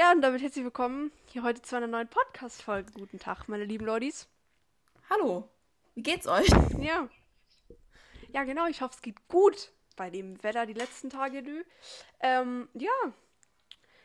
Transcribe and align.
Ja, 0.00 0.12
und 0.12 0.22
damit 0.22 0.40
herzlich 0.40 0.64
willkommen 0.64 1.12
hier 1.26 1.42
heute 1.42 1.60
zu 1.60 1.76
einer 1.76 1.86
neuen 1.86 2.08
Podcast-Folge. 2.08 2.90
Guten 2.94 3.18
Tag, 3.18 3.48
meine 3.48 3.64
lieben 3.64 3.84
Lordis. 3.84 4.26
Hallo, 5.10 5.46
wie 5.94 6.02
geht's 6.02 6.26
euch? 6.26 6.48
Ja. 6.80 7.06
Ja, 8.32 8.44
genau, 8.44 8.66
ich 8.66 8.80
hoffe, 8.80 8.94
es 8.94 9.02
geht 9.02 9.28
gut 9.28 9.72
bei 9.96 10.08
dem 10.08 10.42
Wetter 10.42 10.64
die 10.64 10.72
letzten 10.72 11.10
Tage, 11.10 11.42
du. 11.42 11.62
Ähm, 12.20 12.70
ja, 12.72 12.88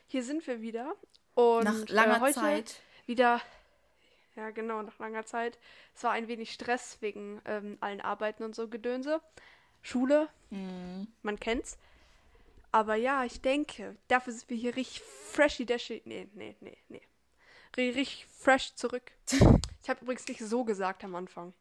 hier 0.06 0.22
sind 0.22 0.46
wir 0.46 0.60
wieder. 0.60 0.94
Und 1.34 1.64
Nach 1.64 1.88
langer 1.88 2.16
äh, 2.18 2.20
heute 2.20 2.34
Zeit. 2.34 2.82
wieder, 3.06 3.40
ja 4.34 4.50
genau, 4.50 4.82
nach 4.82 4.98
langer 4.98 5.24
Zeit. 5.24 5.58
Es 5.94 6.04
war 6.04 6.10
ein 6.10 6.28
wenig 6.28 6.52
Stress 6.52 6.98
wegen 7.00 7.40
ähm, 7.46 7.78
allen 7.80 8.02
Arbeiten 8.02 8.42
und 8.42 8.54
so 8.54 8.68
Gedönse. 8.68 9.22
Schule, 9.80 10.28
Mhm. 10.50 11.08
man 11.22 11.40
kennt's. 11.40 11.78
Aber 12.76 12.94
ja, 12.94 13.24
ich 13.24 13.40
denke, 13.40 13.96
dafür 14.08 14.34
sind 14.34 14.50
wir 14.50 14.56
hier 14.58 14.76
richtig 14.76 15.00
freshy 15.00 15.64
dashy. 15.64 16.02
Nee, 16.04 16.28
nee, 16.34 16.56
nee, 16.60 16.76
nee. 16.88 17.00
Ri- 17.74 17.94
Richtig 17.94 18.26
fresh 18.26 18.74
zurück. 18.74 19.12
Ich 19.82 19.88
habe 19.88 20.00
übrigens 20.02 20.26
nicht 20.26 20.40
so 20.40 20.64
gesagt 20.64 21.04
am 21.04 21.14
Anfang. 21.14 21.54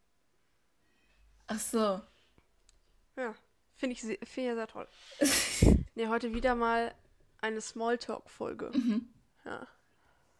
Ach 1.45 1.59
so. 1.59 2.01
Ja, 3.15 3.35
finde 3.75 3.93
ich, 3.93 4.01
find 4.01 4.17
ich 4.23 4.29
sehr 4.33 4.67
toll. 4.67 4.87
nee, 5.95 6.07
heute 6.07 6.33
wieder 6.33 6.55
mal 6.55 6.95
eine 7.41 7.61
Smalltalk-Folge. 7.61 8.71
Mhm. 8.73 9.07
Ja. 9.45 9.67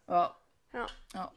Ja. 0.08 0.36
Ja. 0.72 0.86
Ja. 1.14 1.32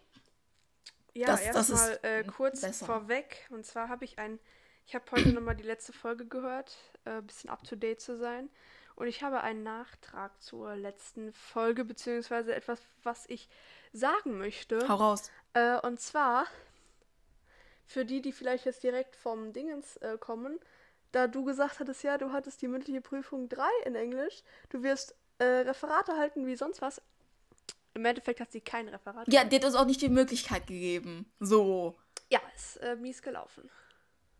Ja, 1.14 1.28
Das- 1.28 1.42
erstmal 1.42 2.00
äh, 2.02 2.24
kurz 2.24 2.62
besser. 2.62 2.88
vorweg. 2.88 3.48
Und 3.52 3.64
zwar 3.66 3.90
habe 3.90 4.06
ich 4.06 4.18
ein, 4.18 4.40
ich 4.88 4.96
habe 4.96 5.06
heute 5.12 5.30
nochmal 5.32 5.56
die 5.56 5.64
letzte 5.64 5.94
Folge 5.94 6.26
gehört, 6.26 6.76
äh, 7.06 7.22
bisschen 7.22 7.52
up 7.52 7.64
to 7.64 7.76
date 7.76 8.02
zu 8.02 8.18
sein. 8.18 8.50
Und 9.00 9.08
ich 9.08 9.24
habe 9.24 9.40
einen 9.42 9.64
Nachtrag 9.64 10.42
zur 10.42 10.76
letzten 10.76 11.32
Folge, 11.32 11.86
beziehungsweise 11.86 12.54
etwas, 12.54 12.82
was 13.02 13.26
ich 13.30 13.48
sagen 13.94 14.38
möchte. 14.38 14.86
Hau 14.90 14.96
raus. 14.96 15.32
Äh, 15.54 15.80
und 15.80 16.02
zwar, 16.02 16.46
für 17.86 18.04
die, 18.04 18.22
die 18.22 18.34
vielleicht 18.34 18.66
jetzt 18.66 18.84
direkt 18.84 19.16
vom 19.16 19.54
Dingens 19.54 19.96
äh, 19.98 20.18
kommen, 20.20 20.60
da 21.14 21.28
du 21.28 21.46
gesagt 21.46 21.80
hattest, 21.80 22.04
ja, 22.04 22.18
du 22.18 22.34
hattest 22.34 22.62
die 22.62 22.68
mündliche 22.68 23.00
Prüfung 23.00 23.48
3 23.48 23.64
in 23.86 23.96
Englisch, 23.96 24.44
du 24.68 24.84
wirst 24.84 25.16
äh, 25.38 25.46
Referate 25.46 26.18
halten 26.18 26.46
wie 26.46 26.58
sonst 26.58 26.82
was. 26.82 27.02
Im 27.94 28.04
Endeffekt 28.04 28.42
hat 28.42 28.52
sie 28.52 28.60
kein 28.60 28.90
Referat. 28.90 29.32
Ja, 29.32 29.46
die 29.46 29.56
hat 29.56 29.64
uns 29.64 29.76
auch 29.76 29.86
nicht 29.86 30.02
die 30.02 30.10
Möglichkeit 30.10 30.68
gegeben. 30.68 31.32
So. 31.40 31.98
Ja, 32.30 32.42
ist 32.54 32.76
äh, 32.78 32.98
mies 32.98 33.22
gelaufen. 33.22 33.70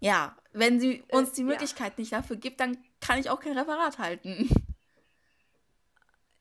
Ja, 0.02 0.36
wenn 0.52 0.82
sie 0.82 1.04
uns 1.12 1.32
die 1.32 1.42
ja. 1.42 1.48
Möglichkeit 1.48 1.98
nicht 1.98 2.12
dafür 2.12 2.36
gibt, 2.36 2.60
dann 2.60 2.78
kann 3.02 3.20
ich 3.20 3.30
auch 3.30 3.40
kein 3.40 3.58
Referat 3.58 3.98
halten. 3.98 4.50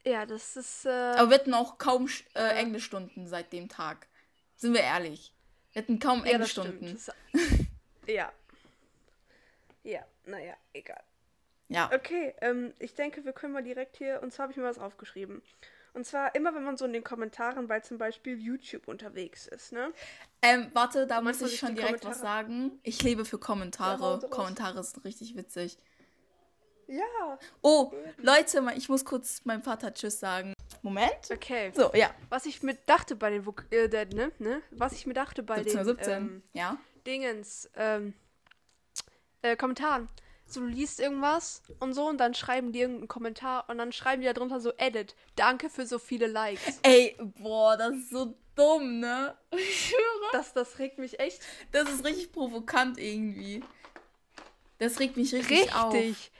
Ja, 0.04 0.24
das 0.24 0.56
ist. 0.56 0.86
Äh, 0.86 0.88
Aber 0.90 1.28
wir 1.30 1.38
hatten 1.38 1.52
auch 1.52 1.76
kaum 1.76 2.06
äh, 2.34 2.38
Ja. 2.40 2.48
Englischstunden 2.52 3.26
seit 3.26 3.52
dem 3.52 3.68
Tag. 3.68 4.06
Sind 4.56 4.72
wir 4.72 4.80
ehrlich. 4.80 5.34
Wir 5.72 5.82
hatten 5.82 5.98
kaum 5.98 6.24
ja. 6.24 6.32
Englischstunden. 6.32 6.98
Ja. 8.06 8.32
Ja, 9.82 10.00
naja, 10.24 10.54
egal. 10.72 11.02
Ja. 11.68 11.90
Okay, 11.92 12.32
ähm, 12.40 12.72
ich 12.78 12.94
denke, 12.94 13.26
wir 13.26 13.34
können 13.34 13.52
mal 13.52 13.62
direkt 13.62 13.98
hier, 13.98 14.22
und 14.22 14.32
zwar 14.32 14.44
habe 14.44 14.52
ich 14.52 14.56
mir 14.56 14.64
was 14.64 14.78
aufgeschrieben. 14.78 15.42
Und 15.92 16.06
zwar 16.06 16.34
immer, 16.34 16.54
wenn 16.54 16.64
man 16.64 16.78
so 16.78 16.86
in 16.86 16.94
den 16.94 17.04
Kommentaren 17.04 17.66
bei 17.68 17.80
zum 17.80 17.98
Beispiel 17.98 18.38
YouTube 18.38 18.88
unterwegs 18.88 19.46
ist, 19.46 19.72
ne? 19.72 19.92
Ähm, 20.40 20.70
warte, 20.72 21.06
da 21.06 21.20
muss 21.20 21.42
ich 21.42 21.58
schon 21.58 21.74
direkt 21.74 22.04
was 22.06 22.20
Kommentare- 22.20 22.44
sagen. 22.46 22.78
Ich 22.82 23.02
lebe 23.02 23.26
für 23.26 23.36
Ja, 23.36 23.42
Kommentare. 23.44 24.00
raus. 24.22 24.30
Kommentare 24.30 24.82
sind 24.82 25.04
richtig 25.04 25.36
witzig. 25.36 25.76
Ja. 26.88 27.38
Oh, 27.60 27.92
Leute, 28.16 28.64
ich 28.76 28.88
muss 28.88 29.04
kurz 29.04 29.44
meinem 29.44 29.62
Vater 29.62 29.92
Tschüss 29.92 30.18
sagen. 30.18 30.54
Moment. 30.82 31.30
Okay. 31.30 31.70
So, 31.74 31.90
ja. 31.94 32.10
Was 32.30 32.46
ich 32.46 32.62
mir 32.62 32.74
dachte 32.86 33.14
bei 33.14 33.30
den, 33.30 33.44
Vok 33.44 33.66
äh, 33.70 33.88
der, 33.88 34.06
ne, 34.06 34.32
ne? 34.38 34.62
Was 34.70 34.94
ich 34.94 35.06
mir 35.06 35.12
dachte 35.14 35.42
bei 35.42 35.62
17 35.62 35.72
den 35.72 35.78
Uhr 35.78 35.84
17. 35.84 36.12
Ähm, 36.12 36.42
ja. 36.54 36.78
Dingens, 37.06 37.70
ähm, 37.76 38.14
äh, 39.42 39.54
Kommentaren. 39.56 40.08
So, 40.46 40.60
du 40.60 40.66
liest 40.66 40.98
irgendwas 40.98 41.62
und 41.78 41.92
so 41.92 42.08
und 42.08 42.16
dann 42.16 42.32
schreiben 42.32 42.72
die 42.72 42.80
irgendeinen 42.80 43.08
Kommentar 43.08 43.68
und 43.68 43.76
dann 43.76 43.92
schreiben 43.92 44.22
die 44.22 44.26
da 44.26 44.32
drunter 44.32 44.60
so 44.60 44.72
Edit. 44.78 45.14
Danke 45.36 45.68
für 45.68 45.86
so 45.86 45.98
viele 45.98 46.26
Likes. 46.26 46.80
Ey, 46.82 47.18
boah, 47.38 47.76
das 47.76 47.94
ist 47.96 48.10
so 48.10 48.34
dumm, 48.54 49.00
ne? 49.00 49.36
Ich 49.50 49.88
schwöre. 49.88 50.32
Das, 50.32 50.54
das 50.54 50.78
regt 50.78 50.98
mich 50.98 51.20
echt 51.20 51.42
Das 51.70 51.90
ist 51.90 52.02
richtig 52.02 52.32
provokant 52.32 52.98
irgendwie. 52.98 53.62
Das 54.78 55.00
regt 55.00 55.18
mich 55.18 55.34
richtig, 55.34 55.74
auf. 55.74 55.92
richtig. 55.92 56.32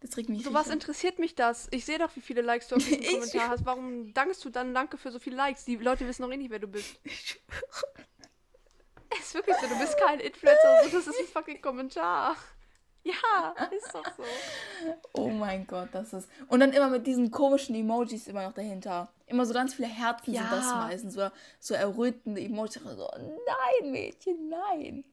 Das 0.00 0.16
regt 0.16 0.28
mich 0.30 0.42
So 0.42 0.52
was 0.54 0.60
richtig 0.66 0.74
interessiert 0.74 1.18
mich 1.18 1.34
das? 1.34 1.68
Ich 1.70 1.84
sehe 1.84 1.98
doch, 1.98 2.14
wie 2.16 2.20
viele 2.20 2.40
Likes 2.42 2.68
du 2.68 2.76
auf 2.76 2.84
diesem 2.86 3.02
Kommentar 3.04 3.48
hast. 3.50 3.64
Warum 3.66 4.12
dankst 4.14 4.44
du 4.44 4.50
dann 4.50 4.72
Danke 4.74 4.96
für 4.96 5.10
so 5.10 5.18
viele 5.18 5.36
Likes? 5.36 5.64
Die 5.66 5.76
Leute 5.76 6.06
wissen 6.06 6.22
noch 6.22 6.30
eh 6.30 6.36
nicht, 6.36 6.50
wer 6.50 6.58
du 6.58 6.68
bist. 6.68 6.96
Es 9.12 9.26
ist 9.26 9.34
wirklich 9.34 9.56
so, 9.56 9.66
du 9.66 9.76
bist 9.76 9.98
kein 9.98 10.20
Influencer, 10.20 10.84
so, 10.84 10.96
das 10.98 11.06
ist 11.08 11.18
ein 11.18 11.26
fucking 11.26 11.60
Kommentar. 11.60 12.36
Ja, 13.02 13.54
ist 13.70 13.92
doch 13.92 14.04
so. 14.16 14.22
Oh 15.14 15.28
mein 15.30 15.66
Gott, 15.66 15.88
das 15.92 16.12
ist. 16.12 16.28
Und 16.48 16.60
dann 16.60 16.72
immer 16.72 16.90
mit 16.90 17.06
diesen 17.06 17.30
komischen 17.30 17.74
Emojis 17.74 18.28
immer 18.28 18.44
noch 18.44 18.52
dahinter. 18.52 19.10
Immer 19.26 19.46
so 19.46 19.54
ganz 19.54 19.74
viele 19.74 19.88
Herzen 19.88 20.34
sind 20.34 20.46
das 20.52 20.66
Ja. 20.66 20.76
meistens. 20.76 21.14
So, 21.14 21.28
so 21.58 21.74
errötende 21.74 22.40
Emojis. 22.40 22.74
So, 22.74 23.08
nein, 23.16 23.90
Mädchen, 23.90 24.48
nein. 24.48 25.04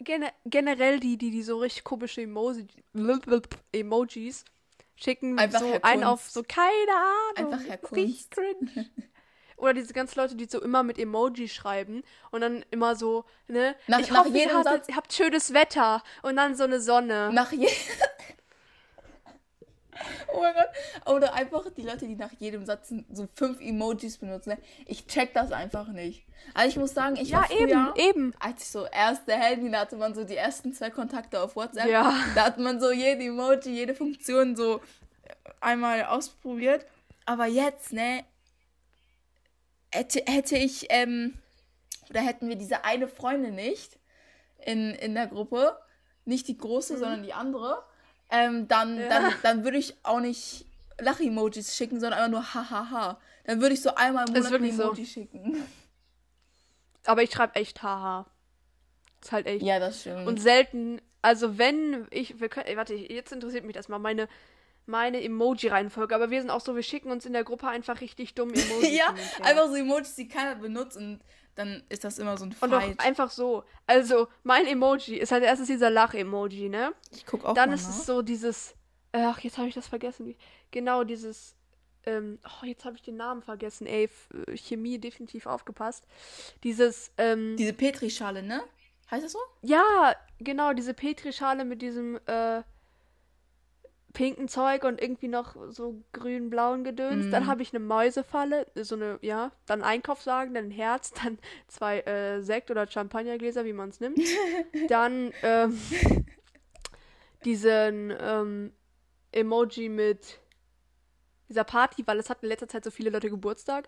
Gene 0.00 0.30
generell 0.44 1.00
die, 1.00 1.16
die, 1.16 1.30
die 1.30 1.42
so 1.42 1.58
richtig 1.58 1.84
komische 1.84 2.20
Emoji 2.22 2.66
Emojis 3.72 4.44
schicken, 4.94 5.38
Einfach 5.38 5.60
so 5.60 5.78
einen 5.82 6.04
auf 6.04 6.28
so, 6.28 6.42
keine 6.42 6.92
Ahnung. 7.38 7.52
Einfach 7.54 7.68
Herr 7.68 7.78
Kunz. 7.78 8.28
cringe. 8.30 8.90
Oder 9.58 9.72
diese 9.72 9.94
ganzen 9.94 10.18
Leute, 10.20 10.34
die 10.36 10.44
so 10.44 10.60
immer 10.60 10.82
mit 10.82 10.98
Emoji 10.98 11.48
schreiben 11.48 12.02
und 12.30 12.42
dann 12.42 12.62
immer 12.70 12.94
so, 12.94 13.24
ne? 13.48 13.74
Nach- 13.86 14.00
ich 14.00 14.10
nach 14.10 14.26
hoffe, 14.26 14.28
jedem 14.36 14.50
ihr, 14.50 14.58
hattet, 14.64 14.94
habt 14.94 15.14
schönes 15.14 15.54
Wetter 15.54 16.02
und 16.22 16.36
dann 16.36 16.54
so 16.56 16.64
eine 16.64 16.78
Sonne. 16.80 17.30
Nach 17.32 17.50
je 17.52 17.68
Oh 20.32 20.40
mein 20.40 20.54
Gott. 20.54 21.14
Oder 21.14 21.34
einfach 21.34 21.64
die 21.76 21.82
Leute, 21.82 22.06
die 22.06 22.16
nach 22.16 22.32
jedem 22.38 22.64
Satz 22.64 22.92
so 23.12 23.26
fünf 23.34 23.60
Emojis 23.60 24.18
benutzen. 24.18 24.50
ne? 24.50 24.58
Ich 24.86 25.06
check 25.06 25.32
das 25.34 25.52
einfach 25.52 25.88
nicht. 25.88 26.26
Also 26.54 26.68
ich 26.68 26.76
muss 26.76 26.94
sagen, 26.94 27.16
ich 27.16 27.30
ja, 27.30 27.38
war 27.38 27.46
früher, 27.46 27.94
eben, 27.96 27.96
eben. 27.96 28.34
als 28.38 28.62
ich 28.62 28.68
so 28.68 28.86
erste 28.86 29.32
Handy, 29.32 29.70
da 29.70 29.80
hatte 29.80 29.96
man 29.96 30.14
so 30.14 30.24
die 30.24 30.36
ersten 30.36 30.72
zwei 30.72 30.90
Kontakte 30.90 31.40
auf 31.40 31.56
WhatsApp. 31.56 31.88
Ja. 31.88 32.14
Da 32.34 32.44
hat 32.44 32.58
man 32.58 32.80
so 32.80 32.92
jede 32.92 33.24
Emoji, 33.24 33.70
jede 33.70 33.94
Funktion 33.94 34.56
so 34.56 34.80
einmal 35.60 36.04
ausprobiert. 36.04 36.86
Aber 37.24 37.46
jetzt, 37.46 37.92
ne, 37.92 38.24
hätte, 39.90 40.22
hätte 40.26 40.56
ich, 40.56 40.86
ähm, 40.90 41.38
oder 42.10 42.20
hätten 42.20 42.48
wir 42.48 42.56
diese 42.56 42.84
eine 42.84 43.08
Freundin 43.08 43.54
nicht 43.54 43.98
in, 44.64 44.92
in 44.92 45.14
der 45.14 45.26
Gruppe, 45.26 45.76
nicht 46.24 46.48
die 46.48 46.58
große, 46.58 46.98
sondern 46.98 47.22
die 47.22 47.32
andere, 47.32 47.84
ähm, 48.30 48.68
dann. 48.68 48.98
Ja. 48.98 49.08
dann, 49.08 49.34
dann 49.42 49.64
würde 49.64 49.78
ich 49.78 49.94
auch 50.02 50.20
nicht 50.20 50.66
Lach-Emojis 50.98 51.76
schicken, 51.76 52.00
sondern 52.00 52.20
einfach 52.20 52.30
nur 52.30 52.54
hahaha. 52.54 53.20
Dann 53.44 53.60
würde 53.60 53.74
ich 53.74 53.82
so 53.82 53.94
einmal 53.94 54.26
im 54.26 54.34
Monat 54.34 54.46
ein 54.46 54.52
wirklich 54.52 54.76
so. 54.76 54.82
Emoji 54.84 55.06
schicken. 55.06 55.62
Aber 57.04 57.22
ich 57.22 57.30
schreibe 57.30 57.54
echt 57.56 57.82
haha. 57.82 58.26
Ist 59.22 59.32
halt 59.32 59.46
echt. 59.46 59.62
Ja, 59.62 59.78
das 59.78 60.00
stimmt. 60.00 60.26
Und 60.26 60.40
selten, 60.40 61.00
also 61.22 61.58
wenn 61.58 62.06
ich, 62.10 62.40
wir 62.40 62.48
können, 62.48 62.76
warte, 62.76 62.94
jetzt 62.94 63.32
interessiert 63.32 63.64
mich 63.64 63.74
das 63.74 63.88
mal, 63.88 63.98
meine, 63.98 64.28
meine 64.86 65.22
Emoji-Reihenfolge. 65.22 66.14
Aber 66.14 66.30
wir 66.30 66.40
sind 66.40 66.50
auch 66.50 66.60
so, 66.60 66.74
wir 66.74 66.82
schicken 66.82 67.10
uns 67.10 67.26
in 67.26 67.32
der 67.32 67.44
Gruppe 67.44 67.68
einfach 67.68 68.00
richtig 68.00 68.34
dumm 68.34 68.50
Emojis. 68.54 68.96
ja, 68.96 69.14
einfach 69.42 69.68
so 69.68 69.74
Emojis, 69.74 70.14
die 70.14 70.28
keiner 70.28 70.56
benutzt 70.56 70.96
und 70.96 71.20
dann 71.56 71.82
ist 71.88 72.04
das 72.04 72.18
immer 72.18 72.36
so 72.36 72.44
ein 72.44 72.54
Und 72.60 72.72
auch 72.74 72.80
Fight. 72.80 73.00
einfach 73.00 73.30
so. 73.30 73.64
Also, 73.86 74.28
mein 74.44 74.66
Emoji 74.66 75.16
ist 75.16 75.32
halt 75.32 75.42
erstes 75.42 75.66
dieser 75.66 75.90
Lach-Emoji, 75.90 76.68
ne? 76.68 76.92
ich 77.12 77.26
guck 77.26 77.44
auch 77.44 77.54
Dann 77.54 77.70
mal 77.70 77.74
ist 77.74 77.88
nach. 77.88 77.96
es 77.98 78.06
so 78.06 78.22
dieses, 78.22 78.74
ach, 79.12 79.40
jetzt 79.40 79.58
habe 79.58 79.68
ich 79.68 79.74
das 79.74 79.88
vergessen. 79.88 80.36
Genau, 80.70 81.02
dieses, 81.04 81.56
ähm, 82.04 82.38
oh, 82.44 82.64
jetzt 82.66 82.84
habe 82.84 82.94
ich 82.96 83.02
den 83.02 83.16
Namen 83.16 83.42
vergessen, 83.42 83.86
ey, 83.86 84.08
äh, 84.46 84.56
Chemie 84.56 84.98
definitiv 84.98 85.46
aufgepasst. 85.46 86.04
Dieses, 86.62 87.10
ähm, 87.18 87.56
Diese 87.56 87.72
Petrischale, 87.72 88.42
ne? 88.42 88.62
Heißt 89.10 89.24
das 89.24 89.32
so? 89.32 89.38
Ja, 89.62 90.14
genau, 90.38 90.72
diese 90.72 90.92
Petrischale 90.92 91.64
mit 91.64 91.80
diesem 91.80 92.18
äh, 92.26 92.62
pinken 94.16 94.48
Zeug 94.48 94.84
und 94.84 94.98
irgendwie 94.98 95.28
noch 95.28 95.54
so 95.68 96.02
grün-blauen 96.14 96.84
Gedöns. 96.84 97.26
Mhm. 97.26 97.30
Dann 97.30 97.46
habe 97.46 97.60
ich 97.60 97.74
eine 97.74 97.84
Mäusefalle, 97.84 98.66
so 98.74 98.94
eine, 98.94 99.18
ja, 99.20 99.52
dann 99.66 99.82
Einkaufswagen, 99.82 100.54
dann 100.54 100.68
ein 100.68 100.70
Herz, 100.70 101.12
dann 101.22 101.38
zwei 101.68 102.00
äh, 102.00 102.40
Sekt- 102.40 102.70
oder 102.70 102.90
Champagnergläser, 102.90 103.66
wie 103.66 103.74
man 103.74 103.90
es 103.90 104.00
nimmt. 104.00 104.18
dann 104.88 105.34
ähm, 105.42 105.78
diesen 107.44 108.10
ähm, 108.18 108.72
Emoji 109.32 109.90
mit 109.90 110.38
dieser 111.50 111.64
Party, 111.64 112.02
weil 112.06 112.18
es 112.18 112.30
hatten 112.30 112.46
in 112.46 112.48
letzter 112.48 112.68
Zeit 112.68 112.84
so 112.84 112.90
viele 112.90 113.10
Leute 113.10 113.28
Geburtstag. 113.28 113.86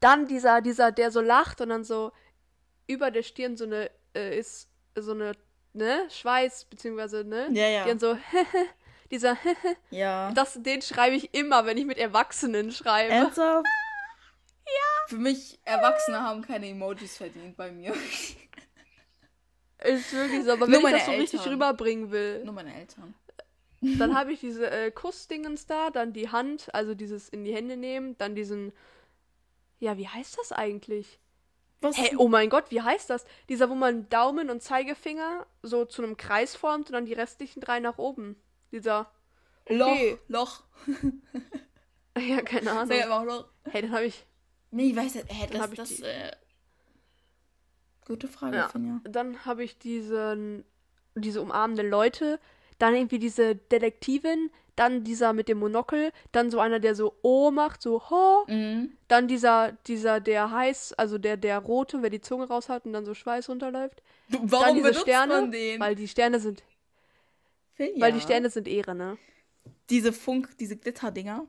Dann 0.00 0.26
dieser, 0.26 0.60
dieser, 0.60 0.92
der 0.92 1.10
so 1.10 1.22
lacht 1.22 1.62
und 1.62 1.70
dann 1.70 1.84
so 1.84 2.12
über 2.86 3.10
der 3.10 3.22
Stirn 3.22 3.56
so 3.56 3.64
eine, 3.64 3.90
äh, 4.14 4.38
ist 4.38 4.68
so 4.94 5.12
eine, 5.12 5.32
ne, 5.72 6.06
Schweiß, 6.10 6.66
beziehungsweise, 6.66 7.24
ne? 7.24 7.48
Ja, 7.52 7.68
ja. 7.68 7.84
Die 7.84 7.88
dann 7.88 7.98
so, 7.98 8.18
dieser, 9.12 9.36
Ja. 9.90 10.32
das, 10.32 10.60
den 10.60 10.82
schreibe 10.82 11.14
ich 11.14 11.32
immer, 11.34 11.64
wenn 11.66 11.76
ich 11.78 11.84
mit 11.84 11.98
Erwachsenen 11.98 12.72
schreibe. 12.72 13.12
Ernsthaft? 13.12 13.66
Für 15.08 15.16
mich, 15.16 15.60
Erwachsene 15.64 16.20
haben 16.22 16.42
keine 16.42 16.68
Emojis 16.68 17.16
verdient 17.18 17.56
bei 17.56 17.70
mir. 17.70 17.92
Ist 19.84 20.12
wirklich 20.12 20.44
so, 20.44 20.52
aber 20.52 20.66
Nur 20.68 20.82
wenn 20.82 20.90
ich 20.94 20.98
das 21.02 21.06
so 21.06 21.12
richtig 21.12 21.40
Eltern. 21.40 21.52
rüberbringen 21.54 22.10
will, 22.12 22.44
Nur 22.44 22.54
meine 22.54 22.74
Eltern. 22.74 23.14
dann 23.80 24.16
habe 24.16 24.32
ich 24.32 24.40
diese 24.40 24.70
äh, 24.70 24.90
Kussdingens 24.92 25.66
da, 25.66 25.90
dann 25.90 26.12
die 26.12 26.30
Hand, 26.30 26.72
also 26.72 26.94
dieses 26.94 27.28
in 27.28 27.44
die 27.44 27.52
Hände 27.54 27.76
nehmen, 27.76 28.16
dann 28.18 28.34
diesen, 28.36 28.72
ja, 29.80 29.98
wie 29.98 30.06
heißt 30.08 30.38
das 30.38 30.52
eigentlich? 30.52 31.18
Was? 31.80 31.96
Hey, 31.98 32.14
oh 32.16 32.28
mein 32.28 32.48
Gott, 32.48 32.66
wie 32.70 32.80
heißt 32.80 33.10
das? 33.10 33.24
Dieser, 33.48 33.68
wo 33.68 33.74
man 33.74 34.08
Daumen 34.08 34.50
und 34.50 34.62
Zeigefinger 34.62 35.46
so 35.62 35.84
zu 35.84 36.02
einem 36.04 36.16
Kreis 36.16 36.54
formt 36.54 36.86
und 36.86 36.92
dann 36.92 37.06
die 37.06 37.12
restlichen 37.12 37.60
drei 37.60 37.80
nach 37.80 37.98
oben. 37.98 38.36
Dieser, 38.72 39.10
Loch. 39.68 39.86
okay. 39.92 40.18
Loch. 40.28 40.62
ja, 42.18 42.40
keine 42.42 42.64
Sag 42.64 42.76
Ahnung. 42.76 42.90
einfach 42.92 43.24
Loch. 43.24 43.48
Hey, 43.70 43.82
dann 43.82 43.92
habe 43.92 44.06
ich, 44.06 44.26
Nee, 44.74 44.90
ich 44.90 44.96
weiß 44.96 45.14
nicht. 45.16 45.26
Hä, 45.28 45.46
Dann 45.52 45.60
das, 45.60 45.70
ich 45.70 45.76
das, 45.78 46.00
äh, 46.00 46.32
Gute 48.06 48.26
Frage, 48.26 48.56
Ja. 48.56 48.68
Finja. 48.68 49.00
dann 49.04 49.44
habe 49.44 49.62
ich 49.62 49.78
diesen, 49.78 50.64
diese 51.14 51.40
umarmenden 51.40 51.88
Leute, 51.88 52.40
dann 52.78 52.94
irgendwie 52.94 53.18
diese 53.20 53.54
Detektivin, 53.54 54.50
dann 54.74 55.04
dieser 55.04 55.34
mit 55.34 55.48
dem 55.48 55.58
Monokel, 55.58 56.10
dann 56.32 56.50
so 56.50 56.58
einer, 56.58 56.80
der 56.80 56.94
so 56.94 57.14
Oh 57.22 57.50
macht, 57.50 57.80
so 57.82 58.10
Ho, 58.10 58.44
Mhm. 58.48 58.96
dann 59.06 59.28
dieser, 59.28 59.72
dieser, 59.86 60.18
der 60.20 60.50
heiß, 60.50 60.94
also 60.94 61.18
der, 61.18 61.36
der 61.36 61.58
rote, 61.58 62.02
wer 62.02 62.10
die 62.10 62.20
Zunge 62.22 62.48
raushat 62.48 62.86
und 62.86 62.92
dann 62.94 63.04
so 63.04 63.14
Schweiß 63.14 63.48
runterläuft. 63.50 64.02
Warum 64.28 64.48
dann 64.48 64.74
diese 64.76 64.94
Sterne, 64.94 65.50
den? 65.50 65.78
weil 65.78 65.94
die 65.94 66.08
Sterne 66.08 66.40
sind, 66.40 66.62
Finja. 67.74 68.00
weil 68.00 68.12
die 68.12 68.20
Sterne 68.20 68.50
sind 68.50 68.68
Ehre, 68.68 68.94
ne? 68.94 69.18
Diese 69.90 70.12
Funk, 70.12 70.56
diese 70.58 70.76
Glitterdinger. 70.76 71.46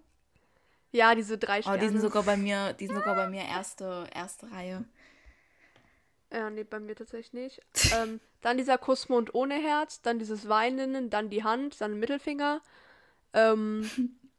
Ja, 0.92 1.16
diese 1.16 1.38
drei 1.38 1.60
Oh, 1.60 1.62
Sterne. 1.64 1.80
die 1.80 1.90
sind 1.90 2.02
sogar 2.02 2.24
bei 2.24 2.38
mir, 2.38 2.74
die 2.74 2.88
sind 2.88 2.96
sogar 2.96 3.16
bei 3.16 3.28
mir 3.28 3.44
erste, 3.44 4.08
erste 4.14 4.52
Reihe. 4.52 4.86
Ja, 6.32 6.50
nee, 6.50 6.64
bei 6.64 6.80
mir 6.80 6.96
tatsächlich 6.96 7.34
nicht. 7.34 7.62
ähm, 7.94 8.20
dann 8.42 8.58
dieser 8.58 8.78
Kussmund 8.78 9.34
ohne 9.34 9.56
Herz, 9.56 10.02
dann 10.02 10.20
dieses 10.20 10.48
Weinen, 10.50 11.10
dann 11.10 11.30
die 11.30 11.44
Hand, 11.44 11.82
dann 11.82 12.00
Mittelfinger. 12.00 12.62
Ähm, 13.34 13.90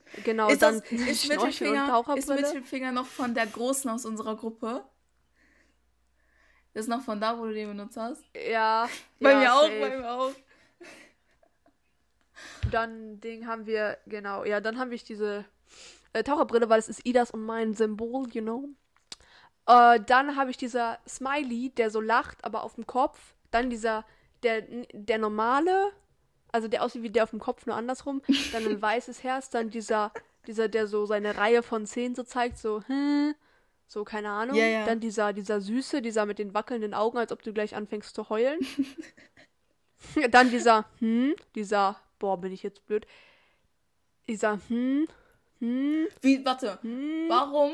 genau, 0.24 0.48
ist 0.48 0.62
dann 0.62 0.80
das, 0.80 0.92
ist 0.92 1.28
Mittelfinger, 1.28 2.16
ist. 2.16 2.28
Mittelfinger 2.28 2.92
noch 2.92 3.06
von 3.06 3.34
der 3.34 3.46
Großen 3.46 3.90
aus 3.90 4.04
unserer 4.04 4.36
Gruppe? 4.36 4.84
Das 6.72 6.84
ist 6.84 6.88
noch 6.88 7.02
von 7.02 7.20
da, 7.20 7.38
wo 7.38 7.46
du 7.46 7.54
den 7.54 7.68
benutzt 7.68 7.96
hast? 7.96 8.24
Ja. 8.34 8.88
Bei 9.20 9.30
ja, 9.30 9.38
mir 9.38 9.54
auch, 9.54 9.62
safe. 9.62 9.80
bei 9.80 9.96
mir 9.96 10.10
auch. 10.10 10.32
Dann 12.70 13.20
Ding 13.20 13.46
haben 13.46 13.66
wir, 13.66 13.98
genau, 14.06 14.44
ja, 14.44 14.60
dann 14.60 14.78
habe 14.78 14.94
ich 14.94 15.04
diese 15.04 15.44
äh, 16.12 16.22
Taucherbrille, 16.22 16.68
weil 16.68 16.78
es 16.78 16.88
ist 16.88 17.04
Idas 17.06 17.30
und 17.30 17.44
mein 17.44 17.74
Symbol, 17.74 18.28
you 18.32 18.42
know. 18.42 18.68
Äh, 19.66 20.00
dann 20.06 20.36
habe 20.36 20.50
ich 20.50 20.56
dieser 20.56 20.98
Smiley, 21.08 21.70
der 21.70 21.90
so 21.90 22.00
lacht, 22.00 22.44
aber 22.44 22.64
auf 22.64 22.74
dem 22.74 22.86
Kopf. 22.86 23.34
Dann 23.50 23.70
dieser, 23.70 24.04
der, 24.42 24.62
der 24.92 25.18
normale, 25.18 25.92
also 26.52 26.68
der 26.68 26.82
aussieht 26.82 27.02
wie 27.02 27.10
der 27.10 27.24
auf 27.24 27.30
dem 27.30 27.40
Kopf, 27.40 27.66
nur 27.66 27.76
andersrum. 27.76 28.22
Dann 28.52 28.66
ein 28.66 28.82
weißes 28.82 29.22
Herz, 29.22 29.50
dann 29.50 29.70
dieser, 29.70 30.12
dieser, 30.46 30.68
der 30.68 30.86
so 30.86 31.06
seine 31.06 31.36
Reihe 31.36 31.62
von 31.62 31.86
Zähnen 31.86 32.14
so 32.14 32.22
zeigt, 32.22 32.58
so, 32.58 32.82
hm, 32.86 33.34
so, 33.86 34.04
keine 34.04 34.30
Ahnung. 34.30 34.56
Ja, 34.56 34.66
ja. 34.66 34.84
Dann 34.84 35.00
dieser, 35.00 35.32
dieser 35.32 35.60
Süße, 35.60 36.02
dieser 36.02 36.26
mit 36.26 36.38
den 36.38 36.54
wackelnden 36.54 36.94
Augen, 36.94 37.18
als 37.18 37.32
ob 37.32 37.42
du 37.42 37.52
gleich 37.52 37.74
anfängst 37.74 38.14
zu 38.14 38.28
heulen. 38.28 38.60
dann 40.30 40.50
dieser, 40.50 40.86
hm, 40.98 41.34
dieser, 41.54 41.96
boah, 42.18 42.40
bin 42.40 42.52
ich 42.52 42.62
jetzt 42.62 42.86
blöd. 42.86 43.06
Dieser, 44.28 44.60
hm, 44.68 45.06
hm, 45.58 46.06
Wie, 46.20 46.44
warte, 46.44 46.78
hm. 46.82 47.26
warum, 47.28 47.72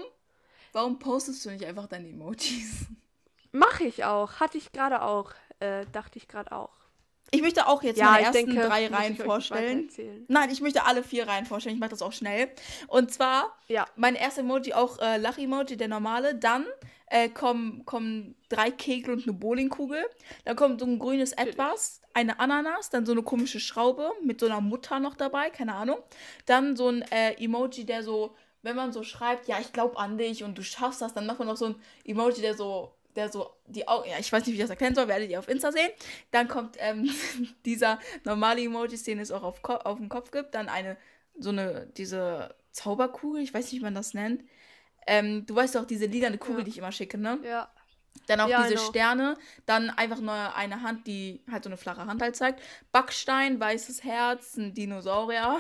warum 0.73 0.99
postest 0.99 1.45
du 1.45 1.51
nicht 1.51 1.65
einfach 1.65 1.87
deine 1.87 2.09
Emojis? 2.09 2.87
Mach 3.53 3.81
ich 3.81 4.05
auch. 4.05 4.35
Hatte 4.41 4.59
ich 4.59 4.73
gerade 4.73 5.03
auch. 5.03 5.33
Äh, 5.59 5.87
dachte 5.93 6.19
ich 6.19 6.29
gerade 6.29 6.53
auch. 6.53 6.80
Ich 7.33 7.43
möchte 7.43 7.67
auch 7.67 7.83
jetzt 7.83 7.99
Ja, 7.99 8.11
meine 8.11 8.25
ersten 8.27 8.47
denke, 8.47 8.67
drei 8.67 8.87
Reihen 8.89 9.17
vorstellen. 9.17 9.89
Nein, 10.29 10.51
ich 10.51 10.61
möchte 10.61 10.85
alle 10.85 11.03
vier 11.03 11.29
Reihen 11.29 11.47
vorstellen. 11.47 11.77
Ich 11.77 11.81
mache 11.81 11.91
das 11.91 12.03
auch 12.03 12.13
schnell. 12.13 12.49
Und 12.89 13.13
zwar 13.13 13.57
Ja. 13.69 13.87
mein 13.97 14.15
erster 14.17 14.41
Emoji 14.41 14.73
auch 14.73 14.99
äh, 14.99 15.17
Lach-Emoji, 15.17 15.77
der 15.77 15.89
normale. 15.89 16.35
Dann 16.35 16.67
äh, 17.07 17.29
kommen, 17.29 17.85
kommen 17.85 18.35
drei 18.49 18.71
Kegel 18.71 19.15
und 19.15 19.25
eine 19.25 19.33
Bowlingkugel. 19.33 20.05
Dann 20.45 20.57
kommt 20.57 20.81
so 20.81 20.87
ein 20.87 20.99
grünes 20.99 21.33
Etwas, 21.33 22.01
eine 22.15 22.41
Ananas, 22.41 22.91
dann 22.91 23.07
so 23.07 23.13
eine 23.13 23.23
komische 23.23 23.61
Schraube 23.61 24.11
mit 24.23 24.41
so 24.41 24.47
einer 24.47 24.61
Mutter 24.61 24.99
noch 24.99 25.15
dabei, 25.15 25.51
keine 25.51 25.75
Ahnung. 25.75 25.99
Dann 26.47 26.77
so 26.77 26.89
ein 26.89 27.03
äh, 27.13 27.35
Emoji, 27.43 27.85
der 27.85 28.03
so, 28.03 28.35
wenn 28.63 28.75
man 28.77 28.93
so 28.93 29.03
schreibt, 29.05 29.47
ja, 29.49 29.59
ich 29.61 29.73
glaube 29.73 29.99
an 29.99 30.19
dich 30.19 30.43
und 30.43 30.59
du 30.59 30.63
schaffst 30.63 31.01
das, 31.01 31.15
dann 31.15 31.27
macht 31.27 31.39
man 31.39 31.49
noch 31.49 31.57
so 31.57 31.67
ein 31.67 31.75
Emoji, 32.05 32.43
der 32.43 32.55
so, 32.55 32.93
der 33.17 33.29
so 33.31 33.51
die 33.67 33.87
Augen, 33.89 34.09
ja, 34.09 34.19
ich 34.19 34.33
weiß 34.33 34.45
nicht, 34.47 34.53
wie 34.53 34.59
ich 34.59 34.63
das 34.63 34.71
erklären 34.71 34.95
soll, 34.95 35.09
werdet 35.09 35.31
ihr 35.31 35.39
auf 35.39 35.49
Insta 35.49 35.73
sehen. 35.73 35.91
Dann 36.31 36.49
kommt 36.49 36.77
ähm, 36.79 37.11
dieser 37.65 37.99
normale 38.25 38.63
Emoji, 38.63 38.97
den 38.99 39.19
es 39.19 39.31
auch 39.31 39.43
auf, 39.43 39.63
Ko 39.63 39.75
auf 39.75 39.99
dem 39.99 40.09
Kopf 40.09 40.31
gibt. 40.31 40.55
Dann 40.55 40.69
eine, 40.69 40.97
so 41.39 41.51
eine, 41.51 41.87
diese 41.97 42.55
Zauberkugel, 42.73 43.43
ich 43.43 43.53
weiß 43.53 43.73
nicht, 43.73 43.81
wie 43.81 43.85
man 43.85 43.95
das 43.95 44.15
nennt. 44.15 44.45
Ähm, 45.07 45.47
du 45.47 45.55
weißt 45.55 45.75
doch, 45.75 45.87
diese 45.87 46.07
lilane 46.07 46.39
Kugel, 46.39 46.59
Ja. 46.59 46.65
die 46.65 46.71
ich 46.71 46.79
immer 46.79 46.93
schicke, 46.93 47.19
ne? 47.19 47.39
Ja. 47.43 47.71
Dann 48.27 48.41
auch 48.41 48.49
Ja, 48.49 48.63
diese 48.63 48.75
genau. 48.75 48.89
Sterne, 48.89 49.37
dann 49.67 49.91
einfach 49.91 50.21
nur 50.21 50.55
eine 50.55 50.83
Hand, 50.83 51.07
die 51.07 51.43
halt 51.51 51.65
so 51.65 51.71
eine 51.71 51.77
flache 51.77 52.07
Hand 52.07 52.21
halt 52.23 52.37
zeigt. 52.37 52.63
Backstein, 52.93 53.59
weißes 53.59 54.05
Herz, 54.05 54.57
ein 54.57 54.75
Dinosaurier. 54.75 55.59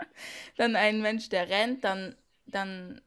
dann 0.56 0.74
ein 0.76 1.00
Mensch, 1.02 1.28
der 1.28 1.48
rennt, 1.48 1.84
dann, 1.84 2.16
dann. 2.46 3.00